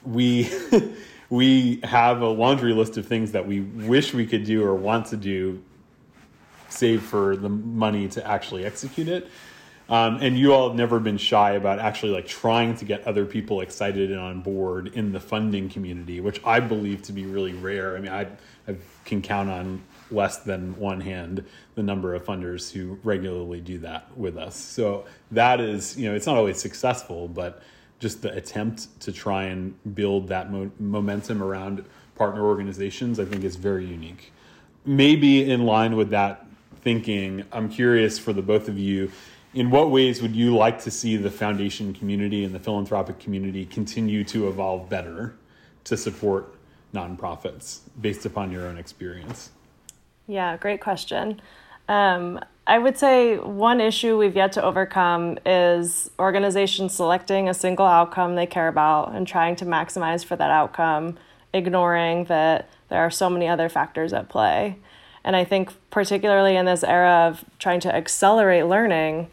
we 0.04 0.50
we 1.30 1.80
have 1.84 2.22
a 2.22 2.28
laundry 2.28 2.74
list 2.74 2.98
of 2.98 3.08
things 3.08 3.32
that 3.32 3.46
we 3.46 3.62
wish 3.62 4.14
we 4.14 4.26
could 4.26 4.44
do 4.44 4.64
or 4.64 4.76
want 4.76 5.08
to 5.08 5.18
do 5.18 5.62
save 6.70 7.02
for 7.02 7.36
the 7.36 7.50
money 7.50 8.08
to 8.10 8.26
actually 8.28 8.66
execute 8.66 9.08
it 9.08 9.30
um, 9.90 10.18
and 10.22 10.38
you 10.38 10.54
all 10.54 10.68
have 10.68 10.78
never 10.78 11.00
been 11.00 11.18
shy 11.18 11.52
about 11.52 11.80
actually 11.80 12.12
like 12.12 12.28
trying 12.28 12.76
to 12.76 12.86
get 12.86 13.06
other 13.08 13.26
people 13.26 13.62
excited 13.62 14.12
and 14.12 14.20
on 14.20 14.42
board 14.42 14.88
in 14.96 15.12
the 15.12 15.20
funding 15.20 15.70
community 15.70 16.20
which 16.20 16.44
i 16.46 16.60
believe 16.60 17.02
to 17.02 17.12
be 17.12 17.26
really 17.26 17.54
rare 17.54 17.98
i 17.98 18.00
mean 18.00 18.12
i, 18.12 18.28
I 18.68 18.76
can 19.06 19.22
count 19.22 19.50
on 19.50 19.82
less 20.10 20.38
than 20.38 20.78
one 20.78 21.02
hand 21.02 21.44
the 21.76 21.84
number 21.84 22.16
of 22.16 22.24
funders 22.24 22.72
who 22.72 22.98
regularly 23.04 23.62
do 23.62 23.78
that 23.80 24.16
with 24.18 24.38
us 24.38 24.56
so 24.56 25.06
that 25.32 25.60
is 25.60 25.98
you 25.98 26.10
know 26.10 26.16
it's 26.16 26.26
not 26.26 26.38
always 26.38 26.58
successful 26.58 27.28
but 27.28 27.62
just 28.00 28.22
the 28.22 28.34
attempt 28.34 29.00
to 29.02 29.12
try 29.12 29.46
and 29.46 29.74
build 29.96 30.28
that 30.28 30.52
mo- 30.52 30.72
momentum 30.80 31.42
around 31.42 31.84
partner 32.16 32.44
organizations, 32.46 33.20
I 33.20 33.26
think 33.26 33.44
is 33.44 33.56
very 33.56 33.86
unique. 33.86 34.34
Maybe 34.86 35.50
in 35.50 35.66
line 35.66 35.96
with 35.96 36.10
that 36.12 36.46
thinking, 36.82 37.44
I'm 37.52 37.70
curious 37.70 38.20
for 38.20 38.34
the 38.34 38.42
both 38.42 38.68
of 38.68 38.78
you 38.78 39.12
in 39.54 39.70
what 39.70 39.92
ways 39.92 40.22
would 40.22 40.36
you 40.36 40.56
like 40.56 40.82
to 40.84 40.92
see 40.92 41.16
the 41.18 41.32
foundation 41.32 41.94
community 41.94 42.44
and 42.44 42.54
the 42.54 42.60
philanthropic 42.60 43.20
community 43.20 43.66
continue 43.66 44.24
to 44.26 44.48
evolve 44.48 44.90
better 44.90 45.36
to 45.86 45.98
support 45.98 46.54
nonprofits 46.94 47.80
based 48.00 48.26
upon 48.26 48.52
your 48.52 48.68
own 48.68 48.78
experience? 48.78 49.52
Yeah, 50.28 50.58
great 50.58 50.82
question. 50.82 51.42
Um, 51.88 52.40
I 52.66 52.78
would 52.80 52.98
say 52.98 53.38
one 53.38 53.80
issue 53.80 54.18
we've 54.18 54.36
yet 54.36 54.52
to 54.54 54.64
overcome 54.64 55.40
is 55.46 56.12
organizations 56.20 56.94
selecting 56.94 57.48
a 57.48 57.54
single 57.54 57.86
outcome 57.86 58.36
they 58.36 58.46
care 58.46 58.68
about 58.68 59.16
and 59.16 59.26
trying 59.26 59.56
to 59.58 59.66
maximize 59.66 60.26
for 60.26 60.36
that 60.36 60.52
outcome, 60.52 61.18
ignoring 61.54 62.26
that 62.26 62.68
there 62.90 63.00
are 63.00 63.10
so 63.10 63.30
many 63.30 63.48
other 63.48 63.70
factors 63.70 64.12
at 64.12 64.28
play. 64.28 64.78
And 65.24 65.36
I 65.36 65.46
think, 65.46 65.74
particularly 65.90 66.58
in 66.58 66.66
this 66.66 66.84
era 66.84 67.28
of 67.30 67.46
trying 67.58 67.80
to 67.82 67.96
accelerate 67.96 68.66
learning, 68.66 69.30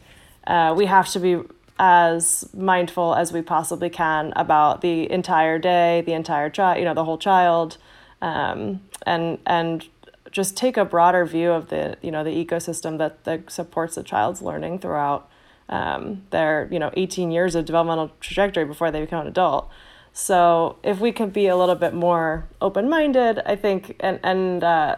uh, 0.47 0.75
we 0.77 0.87
have 0.87 1.09
to 1.11 1.21
be 1.21 1.41
as 1.79 2.49
mindful 2.55 3.15
as 3.15 3.33
we 3.33 3.43
possibly 3.43 3.91
can 3.91 4.33
about 4.37 4.81
the 4.81 5.11
entire 5.11 5.59
day, 5.59 6.03
the 6.07 6.13
entire 6.13 6.49
child, 6.49 6.79
you 6.79 6.85
know, 6.85 6.95
the 6.95 7.05
whole 7.05 7.19
child, 7.19 7.79
um, 8.23 8.81
and 9.07 9.39
and 9.47 9.89
just 10.31 10.57
take 10.57 10.77
a 10.77 10.85
broader 10.85 11.25
view 11.25 11.51
of 11.51 11.69
the 11.69 11.97
you 12.03 12.11
know 12.11 12.25
the 12.25 12.45
ecosystem 12.45 12.99
that 12.99 13.25
that 13.25 13.51
supports 13.51 13.95
the 13.95 14.03
child's 14.03 14.43
learning 14.43 14.79
throughout 14.79 15.29
um, 15.69 16.23
their 16.31 16.69
you 16.71 16.79
know 16.79 16.91
18 16.95 17.31
years 17.31 17.55
of 17.55 17.65
developmental 17.65 18.13
trajectory 18.21 18.65
before 18.65 18.91
they 18.91 19.01
become 19.01 19.23
an 19.23 19.29
adult. 19.29 19.69
So 20.13 20.77
if 20.85 21.01
we 21.01 21.11
could 21.11 21.33
be 21.33 21.49
a 21.49 21.57
little 21.57 21.75
bit 21.75 21.93
more 21.93 22.47
open 22.61 22.89
minded, 22.89 23.41
I 23.45 23.57
think, 23.57 23.97
and 24.01 24.21
and 24.23 24.63
uh, 24.63 24.97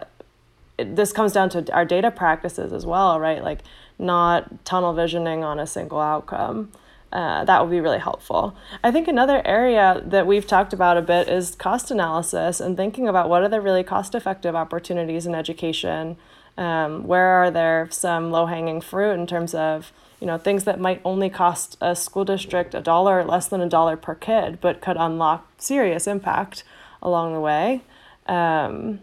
it, 0.77 0.95
this 0.95 1.11
comes 1.11 1.33
down 1.33 1.49
to 1.51 1.73
our 1.73 1.85
data 1.85 2.11
practices 2.11 2.71
as 2.71 2.85
well, 2.85 3.19
right? 3.19 3.43
Like 3.43 3.61
not 3.99 4.65
tunnel 4.65 4.93
visioning 4.93 5.43
on 5.43 5.59
a 5.59 5.67
single 5.67 5.99
outcome. 5.99 6.71
Uh, 7.11 7.45
that 7.45 7.61
would 7.61 7.71
be 7.71 7.79
really 7.79 7.99
helpful. 7.99 8.55
I 8.83 8.91
think 8.91 9.07
another 9.07 9.41
area 9.45 10.01
that 10.05 10.27
we've 10.27 10.45
talked 10.45 10.73
about 10.73 10.97
a 10.97 11.01
bit 11.01 11.29
is 11.29 11.55
cost 11.55 11.89
analysis 11.89 12.59
and 12.59 12.75
thinking 12.75 13.07
about 13.07 13.29
what 13.29 13.43
are 13.43 13.49
the 13.49 13.61
really 13.61 13.83
cost 13.83 14.13
effective 14.13 14.55
opportunities 14.55 15.25
in 15.25 15.33
education. 15.33 16.17
Um, 16.57 17.07
where 17.07 17.27
are 17.27 17.51
there 17.51 17.87
some 17.91 18.31
low 18.31 18.47
hanging 18.47 18.81
fruit 18.81 19.11
in 19.11 19.27
terms 19.27 19.53
of 19.53 19.91
you 20.19 20.25
know 20.25 20.37
things 20.39 20.63
that 20.63 20.79
might 20.79 20.99
only 21.05 21.29
cost 21.29 21.77
a 21.79 21.95
school 21.95 22.25
district 22.25 22.73
a 22.73 22.81
dollar 22.81 23.23
less 23.23 23.47
than 23.47 23.61
a 23.61 23.69
dollar 23.69 23.95
per 23.95 24.15
kid, 24.15 24.59
but 24.59 24.81
could 24.81 24.97
unlock 24.97 25.47
serious 25.57 26.07
impact 26.07 26.63
along 27.01 27.33
the 27.33 27.39
way. 27.39 27.83
Um, 28.27 28.99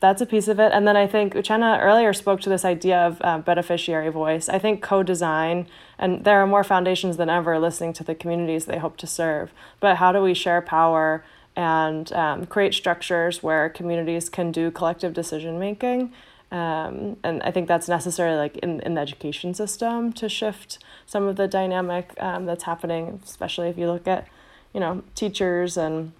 that's 0.00 0.20
a 0.20 0.26
piece 0.26 0.46
of 0.48 0.60
it. 0.60 0.72
And 0.72 0.86
then 0.86 0.96
I 0.96 1.06
think 1.06 1.34
Uchenna 1.34 1.82
earlier 1.82 2.12
spoke 2.12 2.40
to 2.42 2.48
this 2.48 2.64
idea 2.64 2.98
of 2.98 3.18
uh, 3.20 3.38
beneficiary 3.38 4.10
voice. 4.10 4.48
I 4.48 4.58
think 4.58 4.82
co 4.82 5.02
design, 5.02 5.66
and 5.98 6.24
there 6.24 6.40
are 6.40 6.46
more 6.46 6.64
foundations 6.64 7.16
than 7.16 7.28
ever 7.28 7.58
listening 7.58 7.92
to 7.94 8.04
the 8.04 8.14
communities 8.14 8.66
they 8.66 8.78
hope 8.78 8.96
to 8.98 9.06
serve. 9.06 9.50
But 9.80 9.96
how 9.96 10.12
do 10.12 10.22
we 10.22 10.34
share 10.34 10.60
power 10.62 11.24
and 11.56 12.12
um, 12.12 12.46
create 12.46 12.74
structures 12.74 13.42
where 13.42 13.68
communities 13.68 14.28
can 14.28 14.52
do 14.52 14.70
collective 14.70 15.14
decision 15.14 15.58
making? 15.58 16.12
Um, 16.50 17.16
and 17.24 17.42
I 17.42 17.50
think 17.50 17.68
that's 17.68 17.88
necessary, 17.88 18.34
like 18.36 18.56
in, 18.58 18.80
in 18.80 18.94
the 18.94 19.00
education 19.00 19.52
system, 19.52 20.12
to 20.14 20.28
shift 20.28 20.78
some 21.06 21.24
of 21.24 21.36
the 21.36 21.48
dynamic 21.48 22.14
um, 22.22 22.46
that's 22.46 22.64
happening, 22.64 23.20
especially 23.24 23.68
if 23.68 23.76
you 23.76 23.86
look 23.86 24.06
at, 24.06 24.28
you 24.72 24.80
know, 24.80 25.02
teachers 25.14 25.76
and 25.76 26.12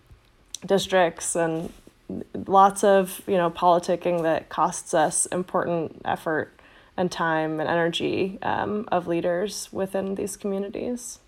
districts 0.66 1.36
and 1.36 1.72
lots 2.46 2.84
of 2.84 3.22
you 3.26 3.36
know 3.36 3.50
politicking 3.50 4.22
that 4.22 4.48
costs 4.48 4.94
us 4.94 5.26
important 5.26 6.00
effort 6.04 6.58
and 6.96 7.12
time 7.12 7.60
and 7.60 7.68
energy 7.68 8.38
um, 8.42 8.88
of 8.90 9.06
leaders 9.06 9.68
within 9.72 10.14
these 10.14 10.36
communities. 10.36 11.20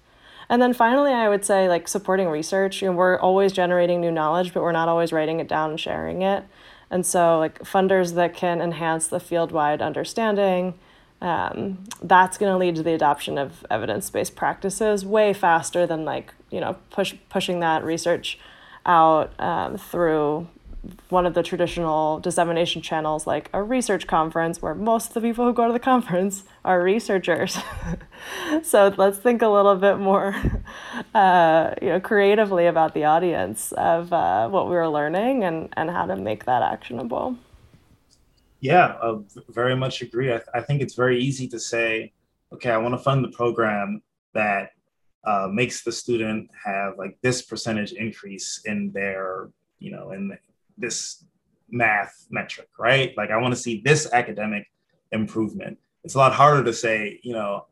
And 0.48 0.60
then 0.60 0.72
finally 0.72 1.12
i 1.12 1.28
would 1.28 1.44
say 1.44 1.68
like 1.68 1.86
supporting 1.86 2.28
research. 2.28 2.82
You 2.82 2.88
know 2.88 2.96
we're 2.96 3.18
always 3.18 3.52
generating 3.52 4.00
new 4.00 4.10
knowledge 4.10 4.52
but 4.52 4.62
we're 4.62 4.72
not 4.72 4.88
always 4.88 5.12
writing 5.12 5.40
it 5.40 5.48
down 5.48 5.70
and 5.70 5.80
sharing 5.80 6.22
it. 6.22 6.44
And 6.90 7.06
so 7.06 7.38
like 7.38 7.60
funders 7.60 8.14
that 8.14 8.34
can 8.34 8.60
enhance 8.60 9.06
the 9.06 9.20
field-wide 9.20 9.80
understanding 9.80 10.74
um, 11.22 11.84
that's 12.02 12.38
going 12.38 12.50
to 12.50 12.56
lead 12.56 12.76
to 12.76 12.82
the 12.82 12.94
adoption 12.94 13.36
of 13.36 13.64
evidence-based 13.70 14.34
practices 14.34 15.04
way 15.04 15.32
faster 15.32 15.86
than 15.86 16.04
like 16.04 16.32
you 16.50 16.60
know 16.60 16.76
push 16.90 17.14
pushing 17.28 17.60
that 17.60 17.84
research 17.84 18.38
out 18.86 19.38
um, 19.38 19.76
through 19.76 20.48
one 21.10 21.26
of 21.26 21.34
the 21.34 21.42
traditional 21.42 22.20
dissemination 22.20 22.80
channels 22.80 23.26
like 23.26 23.50
a 23.52 23.62
research 23.62 24.06
conference 24.06 24.62
where 24.62 24.74
most 24.74 25.08
of 25.08 25.14
the 25.14 25.20
people 25.20 25.44
who 25.44 25.52
go 25.52 25.66
to 25.66 25.72
the 25.72 25.78
conference 25.78 26.44
are 26.64 26.82
researchers. 26.82 27.58
So 28.62 28.92
let's 28.98 29.18
think 29.18 29.40
a 29.40 29.48
little 29.48 29.76
bit 29.76 29.98
more 29.98 30.36
uh, 31.14 31.74
you 31.80 31.88
know 31.88 32.00
creatively 32.00 32.66
about 32.66 32.92
the 32.92 33.04
audience 33.04 33.72
of 33.72 34.12
uh, 34.12 34.46
what 34.48 34.68
we 34.68 34.74
were 34.74 34.88
learning 34.88 35.44
and, 35.44 35.70
and 35.76 35.90
how 35.90 36.04
to 36.04 36.16
make 36.16 36.44
that 36.44 36.62
actionable. 36.62 37.36
Yeah 38.60 38.96
uh, 39.00 39.20
very 39.48 39.74
much 39.74 40.02
agree. 40.02 40.28
I, 40.28 40.36
th- 40.36 40.48
I 40.52 40.60
think 40.60 40.82
it's 40.82 40.94
very 40.94 41.18
easy 41.18 41.48
to 41.48 41.58
say 41.58 42.12
okay 42.52 42.70
i 42.70 42.76
want 42.76 42.94
to 42.94 42.98
fund 42.98 43.24
the 43.24 43.30
program 43.30 44.02
that 44.34 44.70
uh, 45.24 45.48
makes 45.52 45.82
the 45.82 45.92
student 45.92 46.50
have 46.64 46.96
like 46.96 47.18
this 47.22 47.42
percentage 47.42 47.92
increase 47.92 48.62
in 48.64 48.90
their 48.92 49.50
you 49.78 49.90
know 49.90 50.12
in 50.12 50.28
this 50.80 51.24
math 51.70 52.26
metric, 52.30 52.68
right? 52.78 53.16
Like 53.16 53.30
I 53.30 53.36
want 53.36 53.54
to 53.54 53.60
see 53.60 53.82
this 53.84 54.08
academic 54.12 54.66
improvement. 55.12 55.78
It's 56.04 56.14
a 56.14 56.18
lot 56.18 56.32
harder 56.32 56.64
to 56.64 56.72
say, 56.72 57.20
you 57.22 57.32
know, 57.32 57.66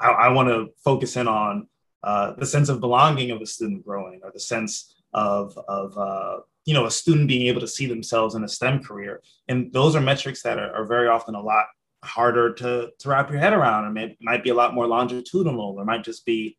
I, 0.00 0.08
I 0.08 0.28
want 0.28 0.48
to 0.48 0.68
focus 0.84 1.16
in 1.16 1.28
on 1.28 1.68
uh, 2.02 2.32
the 2.32 2.46
sense 2.46 2.68
of 2.68 2.80
belonging 2.80 3.30
of 3.30 3.40
a 3.40 3.46
student 3.46 3.84
growing 3.84 4.20
or 4.22 4.30
the 4.32 4.40
sense 4.40 4.94
of, 5.14 5.58
of 5.68 5.96
uh, 5.96 6.38
you 6.64 6.74
know, 6.74 6.86
a 6.86 6.90
student 6.90 7.28
being 7.28 7.46
able 7.46 7.60
to 7.60 7.68
see 7.68 7.86
themselves 7.86 8.34
in 8.34 8.44
a 8.44 8.48
STEM 8.48 8.82
career. 8.82 9.22
And 9.48 9.72
those 9.72 9.96
are 9.96 10.00
metrics 10.00 10.42
that 10.42 10.58
are, 10.58 10.74
are 10.74 10.86
very 10.86 11.08
often 11.08 11.34
a 11.34 11.40
lot 11.40 11.66
harder 12.04 12.52
to, 12.54 12.90
to 12.98 13.08
wrap 13.08 13.30
your 13.30 13.40
head 13.40 13.52
around 13.52 13.86
or 13.86 13.90
may, 13.90 14.16
might 14.20 14.44
be 14.44 14.50
a 14.50 14.54
lot 14.54 14.74
more 14.74 14.86
longitudinal 14.86 15.74
or 15.76 15.84
might 15.84 16.04
just 16.04 16.24
be 16.24 16.56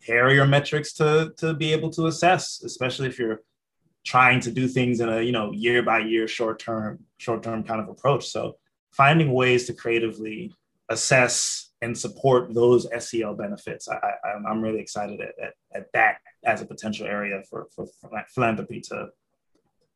hairier 0.00 0.46
metrics 0.46 0.92
to, 0.94 1.32
to 1.36 1.54
be 1.54 1.72
able 1.72 1.90
to 1.90 2.06
assess, 2.06 2.62
especially 2.64 3.08
if 3.08 3.18
you're 3.18 3.42
trying 4.06 4.38
to 4.38 4.52
do 4.52 4.68
things 4.68 5.00
in 5.00 5.08
a 5.08 5.20
you 5.20 5.32
know 5.32 5.52
year 5.52 5.82
by 5.82 5.98
year 5.98 6.26
short 6.28 6.58
term 6.58 7.00
short 7.18 7.42
term 7.42 7.62
kind 7.64 7.80
of 7.80 7.88
approach. 7.88 8.26
So 8.28 8.56
finding 8.92 9.32
ways 9.32 9.66
to 9.66 9.74
creatively 9.74 10.54
assess 10.88 11.72
and 11.82 11.98
support 11.98 12.54
those 12.54 12.86
SEL 12.98 13.34
benefits 13.34 13.88
I, 13.88 13.96
I, 13.96 14.50
am 14.50 14.62
really 14.62 14.80
excited 14.80 15.20
at, 15.20 15.34
at, 15.42 15.54
at, 15.74 15.92
that 15.92 16.18
as 16.44 16.62
a 16.62 16.64
potential 16.64 17.06
area 17.06 17.42
for, 17.50 17.66
for, 17.74 17.86
philanthropy 18.28 18.80
to 18.82 19.08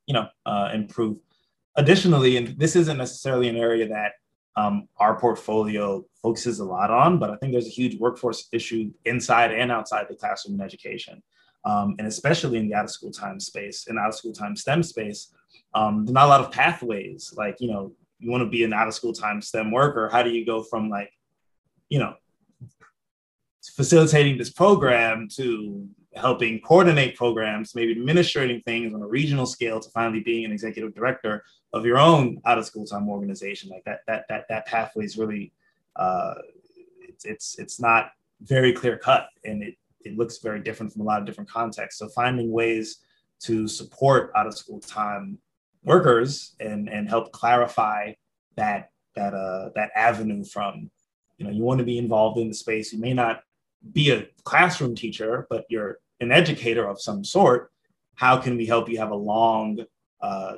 you 0.06 0.14
know 0.14 0.26
uh, 0.44 0.70
improve. 0.74 1.16
Additionally 1.76 2.36
and 2.36 2.58
this 2.58 2.74
isn't 2.76 2.98
necessarily 2.98 3.48
an 3.48 3.56
area 3.56 3.88
that 3.88 4.14
um, 4.56 4.88
our 4.98 5.18
portfolio 5.18 6.04
focuses 6.20 6.58
a 6.58 6.64
lot 6.64 6.90
on 6.90 7.18
but 7.18 7.30
i 7.30 7.36
think 7.36 7.52
there's 7.52 7.68
a 7.68 7.70
huge 7.70 7.98
workforce 8.00 8.48
issue 8.52 8.90
inside 9.04 9.52
and 9.52 9.70
outside 9.70 10.06
the 10.08 10.14
classroom 10.16 10.56
in 10.56 10.60
education 10.60 11.22
um, 11.64 11.94
and 11.98 12.06
especially 12.06 12.58
in 12.58 12.68
the 12.68 12.74
out 12.74 12.84
of 12.84 12.90
school 12.90 13.10
time 13.10 13.40
space 13.40 13.86
and 13.86 13.98
out 13.98 14.08
of 14.08 14.14
school 14.14 14.32
time 14.32 14.56
STEM 14.56 14.82
space, 14.82 15.32
um, 15.74 16.04
there's 16.04 16.14
not 16.14 16.26
a 16.26 16.28
lot 16.28 16.40
of 16.40 16.52
pathways. 16.52 17.32
Like, 17.36 17.56
you 17.60 17.70
know, 17.70 17.92
you 18.18 18.30
want 18.30 18.42
to 18.42 18.48
be 18.48 18.64
an 18.64 18.72
out 18.72 18.88
of 18.88 18.94
school 18.94 19.12
time 19.12 19.40
STEM 19.40 19.70
worker. 19.70 20.08
How 20.10 20.22
do 20.22 20.30
you 20.30 20.44
go 20.44 20.62
from 20.62 20.88
like, 20.88 21.12
you 21.88 21.98
know, 21.98 22.14
facilitating 23.76 24.38
this 24.38 24.50
program 24.50 25.28
to 25.36 25.86
helping 26.14 26.60
coordinate 26.60 27.16
programs, 27.16 27.74
maybe 27.74 27.92
administrating 27.92 28.60
things 28.62 28.92
on 28.92 29.02
a 29.02 29.06
regional 29.06 29.46
scale 29.46 29.78
to 29.78 29.88
finally 29.90 30.20
being 30.20 30.44
an 30.44 30.52
executive 30.52 30.94
director 30.94 31.44
of 31.72 31.84
your 31.84 31.98
own 31.98 32.40
out 32.46 32.58
of 32.58 32.66
school 32.66 32.84
time 32.84 33.08
organization. 33.08 33.70
Like 33.70 33.84
that, 33.84 34.00
that, 34.06 34.24
that, 34.28 34.46
that 34.48 34.66
pathway 34.66 35.04
is 35.04 35.16
really, 35.16 35.52
uh, 35.96 36.34
it's, 37.00 37.24
it's, 37.24 37.58
it's 37.58 37.80
not 37.80 38.12
very 38.42 38.72
clear 38.72 38.96
cut 38.96 39.28
and 39.44 39.62
it, 39.62 39.74
it 40.04 40.16
looks 40.16 40.38
very 40.38 40.60
different 40.60 40.92
from 40.92 41.02
a 41.02 41.04
lot 41.04 41.20
of 41.20 41.26
different 41.26 41.50
contexts. 41.50 41.98
So 41.98 42.08
finding 42.08 42.50
ways 42.50 42.98
to 43.40 43.66
support 43.66 44.32
out 44.36 44.46
of 44.46 44.56
school 44.56 44.80
time 44.80 45.38
workers 45.82 46.54
and 46.60 46.88
and 46.88 47.08
help 47.08 47.32
clarify 47.32 48.12
that 48.56 48.90
that 49.16 49.34
uh 49.34 49.70
that 49.74 49.90
avenue 49.96 50.44
from 50.44 50.90
you 51.38 51.46
know 51.46 51.50
you 51.50 51.62
want 51.62 51.78
to 51.78 51.84
be 51.84 51.98
involved 51.98 52.38
in 52.38 52.48
the 52.48 52.54
space 52.54 52.92
you 52.92 53.00
may 53.00 53.14
not 53.14 53.42
be 53.92 54.10
a 54.10 54.26
classroom 54.44 54.94
teacher 54.94 55.46
but 55.48 55.64
you're 55.70 55.98
an 56.20 56.30
educator 56.30 56.86
of 56.86 57.00
some 57.00 57.24
sort 57.24 57.70
how 58.14 58.36
can 58.36 58.56
we 58.56 58.66
help 58.66 58.90
you 58.90 58.98
have 58.98 59.10
a 59.10 59.14
long 59.14 59.78
uh, 60.20 60.56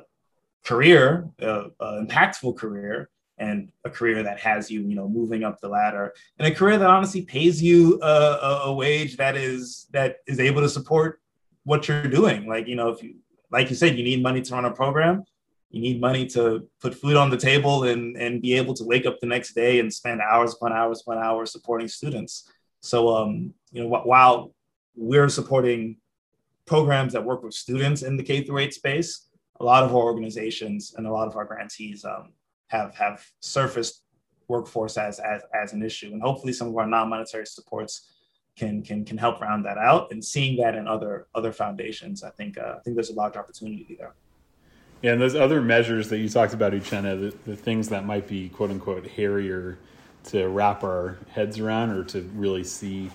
career 0.65 1.29
uh, 1.41 1.67
uh, 1.79 2.01
impactful 2.01 2.57
career 2.57 3.09
and 3.43 3.71
a 3.83 3.89
career 3.89 4.23
that 4.23 4.39
has 4.39 4.71
you, 4.71 4.81
you 4.81 4.95
know, 4.95 5.07
moving 5.07 5.43
up 5.43 5.59
the 5.59 5.67
ladder, 5.67 6.13
and 6.37 6.47
a 6.47 6.55
career 6.55 6.77
that 6.77 6.89
honestly 6.89 7.23
pays 7.23 7.61
you 7.61 7.99
a, 8.01 8.15
a, 8.49 8.61
a, 8.69 8.73
wage 8.73 9.17
that 9.17 9.35
is 9.35 9.87
that 9.91 10.17
is 10.27 10.39
able 10.39 10.61
to 10.61 10.69
support 10.69 11.19
what 11.63 11.87
you're 11.87 12.07
doing. 12.19 12.47
Like, 12.47 12.67
you 12.67 12.75
know, 12.75 12.89
if 12.89 13.03
you, 13.03 13.15
like 13.51 13.69
you 13.69 13.75
said, 13.75 13.97
you 13.97 14.03
need 14.03 14.23
money 14.23 14.41
to 14.41 14.53
run 14.53 14.65
a 14.65 14.71
program. 14.71 15.23
you 15.69 15.81
need 15.81 15.99
money 15.99 16.25
to 16.35 16.67
put 16.83 16.95
food 16.95 17.17
on 17.17 17.29
the 17.29 17.41
table 17.51 17.75
and, 17.91 18.15
and 18.23 18.41
be 18.41 18.53
able 18.61 18.73
to 18.75 18.83
wake 18.91 19.05
up 19.05 19.19
the 19.19 19.31
next 19.35 19.53
day 19.53 19.79
and 19.79 19.91
spend 19.91 20.21
hours 20.21 20.53
upon 20.53 20.71
hours 20.71 21.01
upon 21.01 21.17
hours 21.17 21.51
supporting 21.51 21.87
students. 21.87 22.33
So, 22.79 22.97
um, 23.17 23.53
you 23.71 23.81
know, 23.81 23.89
while 24.13 24.53
we're 24.95 25.29
supporting 25.29 25.97
programs 26.65 27.13
that 27.13 27.25
work 27.29 27.41
with 27.43 27.53
students 27.53 28.03
in 28.03 28.17
the 28.17 28.23
K 28.23 28.43
through 28.43 28.59
eight 28.59 28.73
space, 28.73 29.27
a 29.59 29.65
lot 29.65 29.83
of 29.83 29.91
our 29.95 30.03
organizations 30.11 30.93
and 30.95 31.05
a 31.07 31.11
lot 31.11 31.27
of 31.27 31.35
our 31.35 31.45
grantees 31.45 32.05
um, 32.05 32.31
have 32.73 32.93
have 32.95 33.25
surfaced 33.39 34.03
workforce 34.49 34.97
as, 34.97 35.19
as 35.19 35.41
as 35.53 35.73
an 35.73 35.81
issue, 35.83 36.11
and 36.11 36.21
hopefully 36.21 36.51
some 36.51 36.67
of 36.67 36.75
our 36.75 36.87
non-monetary 36.87 37.45
supports 37.45 38.09
can 38.57 38.81
can 38.81 39.05
can 39.05 39.17
help 39.17 39.39
round 39.39 39.63
that 39.65 39.77
out. 39.77 40.11
And 40.11 40.23
seeing 40.23 40.57
that 40.61 40.75
in 40.75 40.87
other 40.87 41.27
other 41.33 41.53
foundations, 41.53 42.23
I 42.23 42.31
think 42.31 42.57
uh, 42.57 42.75
I 42.77 42.79
think 42.81 42.95
there's 42.95 43.11
a 43.11 43.19
large 43.23 43.37
opportunity 43.37 43.95
there. 43.97 44.13
Yeah, 45.01 45.13
and 45.13 45.21
those 45.21 45.35
other 45.35 45.61
measures 45.61 46.09
that 46.09 46.19
you 46.19 46.29
talked 46.29 46.53
about, 46.53 46.71
Uchenna, 46.73 47.19
the, 47.19 47.51
the 47.51 47.57
things 47.57 47.89
that 47.89 48.05
might 48.05 48.27
be 48.27 48.49
quote 48.49 48.71
unquote 48.71 49.05
hairier 49.05 49.77
to 50.25 50.47
wrap 50.47 50.83
our 50.83 51.17
heads 51.29 51.59
around 51.59 51.89
or 51.91 52.03
to 52.05 52.21
really 52.35 52.63
see 52.63 53.11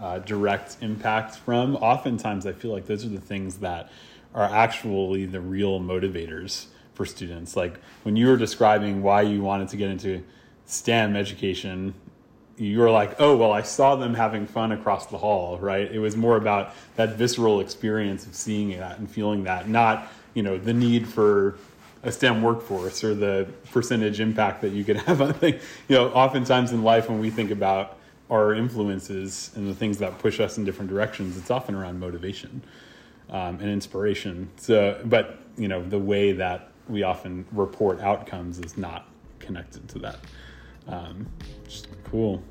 uh, 0.00 0.20
direct 0.20 0.76
impact 0.80 1.36
from, 1.36 1.76
oftentimes 1.76 2.46
I 2.46 2.52
feel 2.52 2.72
like 2.72 2.86
those 2.86 3.04
are 3.04 3.08
the 3.08 3.20
things 3.20 3.56
that 3.58 3.90
are 4.34 4.44
actually 4.44 5.26
the 5.26 5.40
real 5.40 5.80
motivators 5.80 6.66
for 6.94 7.06
students. 7.06 7.56
Like 7.56 7.80
when 8.02 8.16
you 8.16 8.28
were 8.28 8.36
describing 8.36 9.02
why 9.02 9.22
you 9.22 9.42
wanted 9.42 9.68
to 9.68 9.76
get 9.76 9.90
into 9.90 10.22
STEM 10.66 11.16
education, 11.16 11.94
you 12.56 12.78
were 12.78 12.90
like, 12.90 13.20
oh, 13.20 13.36
well, 13.36 13.52
I 13.52 13.62
saw 13.62 13.96
them 13.96 14.14
having 14.14 14.46
fun 14.46 14.72
across 14.72 15.06
the 15.06 15.18
hall, 15.18 15.58
right? 15.58 15.90
It 15.90 15.98
was 15.98 16.16
more 16.16 16.36
about 16.36 16.74
that 16.96 17.16
visceral 17.16 17.60
experience 17.60 18.26
of 18.26 18.34
seeing 18.34 18.70
that 18.78 18.98
and 18.98 19.10
feeling 19.10 19.44
that, 19.44 19.68
not 19.68 20.08
you 20.34 20.42
know 20.42 20.56
the 20.58 20.72
need 20.72 21.06
for 21.06 21.56
a 22.02 22.10
STEM 22.10 22.42
workforce 22.42 23.04
or 23.04 23.14
the 23.14 23.48
percentage 23.70 24.18
impact 24.18 24.60
that 24.62 24.72
you 24.72 24.84
could 24.84 24.96
have 25.06 25.20
on 25.20 25.34
things. 25.34 25.62
You 25.88 25.96
know, 25.96 26.08
oftentimes 26.10 26.72
in 26.72 26.82
life 26.82 27.08
when 27.08 27.20
we 27.20 27.30
think 27.30 27.50
about 27.50 27.98
our 28.30 28.54
influences 28.54 29.50
and 29.54 29.68
the 29.68 29.74
things 29.74 29.98
that 29.98 30.18
push 30.18 30.40
us 30.40 30.58
in 30.58 30.64
different 30.64 30.90
directions, 30.90 31.36
it's 31.36 31.50
often 31.50 31.74
around 31.74 32.00
motivation 32.00 32.62
um, 33.30 33.60
and 33.60 33.68
inspiration. 33.68 34.50
So, 34.56 35.00
but 35.04 35.38
you 35.56 35.68
know, 35.68 35.82
the 35.82 35.98
way 35.98 36.32
that 36.32 36.71
we 36.88 37.02
often 37.02 37.44
report 37.52 38.00
outcomes 38.00 38.58
is 38.58 38.76
not 38.76 39.08
connected 39.38 39.88
to 39.88 39.98
that. 40.00 40.18
Um, 40.88 41.26
cool. 42.04 42.42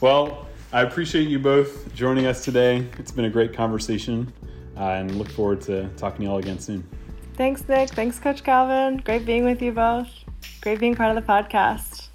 Well, 0.00 0.46
I 0.72 0.82
appreciate 0.82 1.28
you 1.28 1.38
both 1.38 1.94
joining 1.94 2.26
us 2.26 2.44
today. 2.44 2.86
It's 2.98 3.12
been 3.12 3.26
a 3.26 3.30
great 3.30 3.52
conversation, 3.52 4.32
uh, 4.76 4.80
and 4.80 5.14
look 5.16 5.28
forward 5.28 5.60
to 5.62 5.88
talking 5.96 6.18
to 6.18 6.22
you 6.24 6.30
all 6.30 6.38
again 6.38 6.58
soon. 6.58 6.86
Thanks, 7.36 7.68
Nick. 7.68 7.90
Thanks, 7.90 8.18
Coach 8.18 8.44
Calvin. 8.44 8.98
Great 8.98 9.26
being 9.26 9.44
with 9.44 9.60
you 9.60 9.72
both. 9.72 10.08
Great 10.60 10.80
being 10.80 10.94
part 10.94 11.16
of 11.16 11.24
the 11.24 11.32
podcast. 11.32 12.08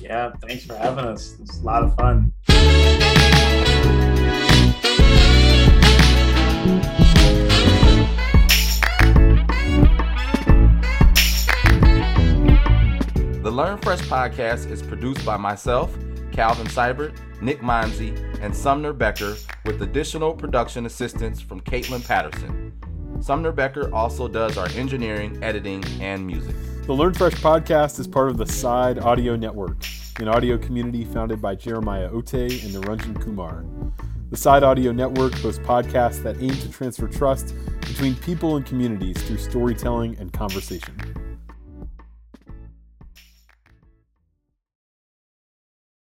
Yeah, 0.00 0.32
thanks 0.42 0.66
for 0.66 0.76
having 0.76 1.04
us. 1.04 1.36
It's 1.40 1.58
a 1.58 1.62
lot 1.62 1.82
of 1.82 1.94
fun. 1.96 2.32
Learn 13.54 13.78
Fresh 13.78 14.00
podcast 14.08 14.68
is 14.68 14.82
produced 14.82 15.24
by 15.24 15.36
myself, 15.36 15.96
Calvin 16.32 16.66
Seibert, 16.66 17.16
Nick 17.40 17.60
Monzi, 17.60 18.12
and 18.40 18.52
Sumner 18.54 18.92
Becker, 18.92 19.36
with 19.64 19.80
additional 19.80 20.34
production 20.34 20.86
assistance 20.86 21.40
from 21.40 21.60
Caitlin 21.60 22.04
Patterson. 22.04 22.72
Sumner 23.20 23.52
Becker 23.52 23.94
also 23.94 24.26
does 24.26 24.58
our 24.58 24.66
engineering, 24.70 25.38
editing, 25.40 25.84
and 26.00 26.26
music. 26.26 26.56
The 26.86 26.92
Learn 26.92 27.14
Fresh 27.14 27.34
podcast 27.34 28.00
is 28.00 28.08
part 28.08 28.28
of 28.28 28.38
the 28.38 28.46
Side 28.46 28.98
Audio 28.98 29.36
Network, 29.36 29.86
an 30.18 30.26
audio 30.26 30.58
community 30.58 31.04
founded 31.04 31.40
by 31.40 31.54
Jeremiah 31.54 32.10
Ote 32.10 32.34
and 32.34 32.74
Naranjan 32.74 33.22
Kumar. 33.22 33.64
The 34.30 34.36
Side 34.36 34.64
Audio 34.64 34.90
Network 34.90 35.32
hosts 35.34 35.64
podcasts 35.64 36.20
that 36.24 36.42
aim 36.42 36.50
to 36.56 36.68
transfer 36.72 37.06
trust 37.06 37.54
between 37.82 38.16
people 38.16 38.56
and 38.56 38.66
communities 38.66 39.22
through 39.22 39.38
storytelling 39.38 40.18
and 40.18 40.32
conversation. 40.32 41.13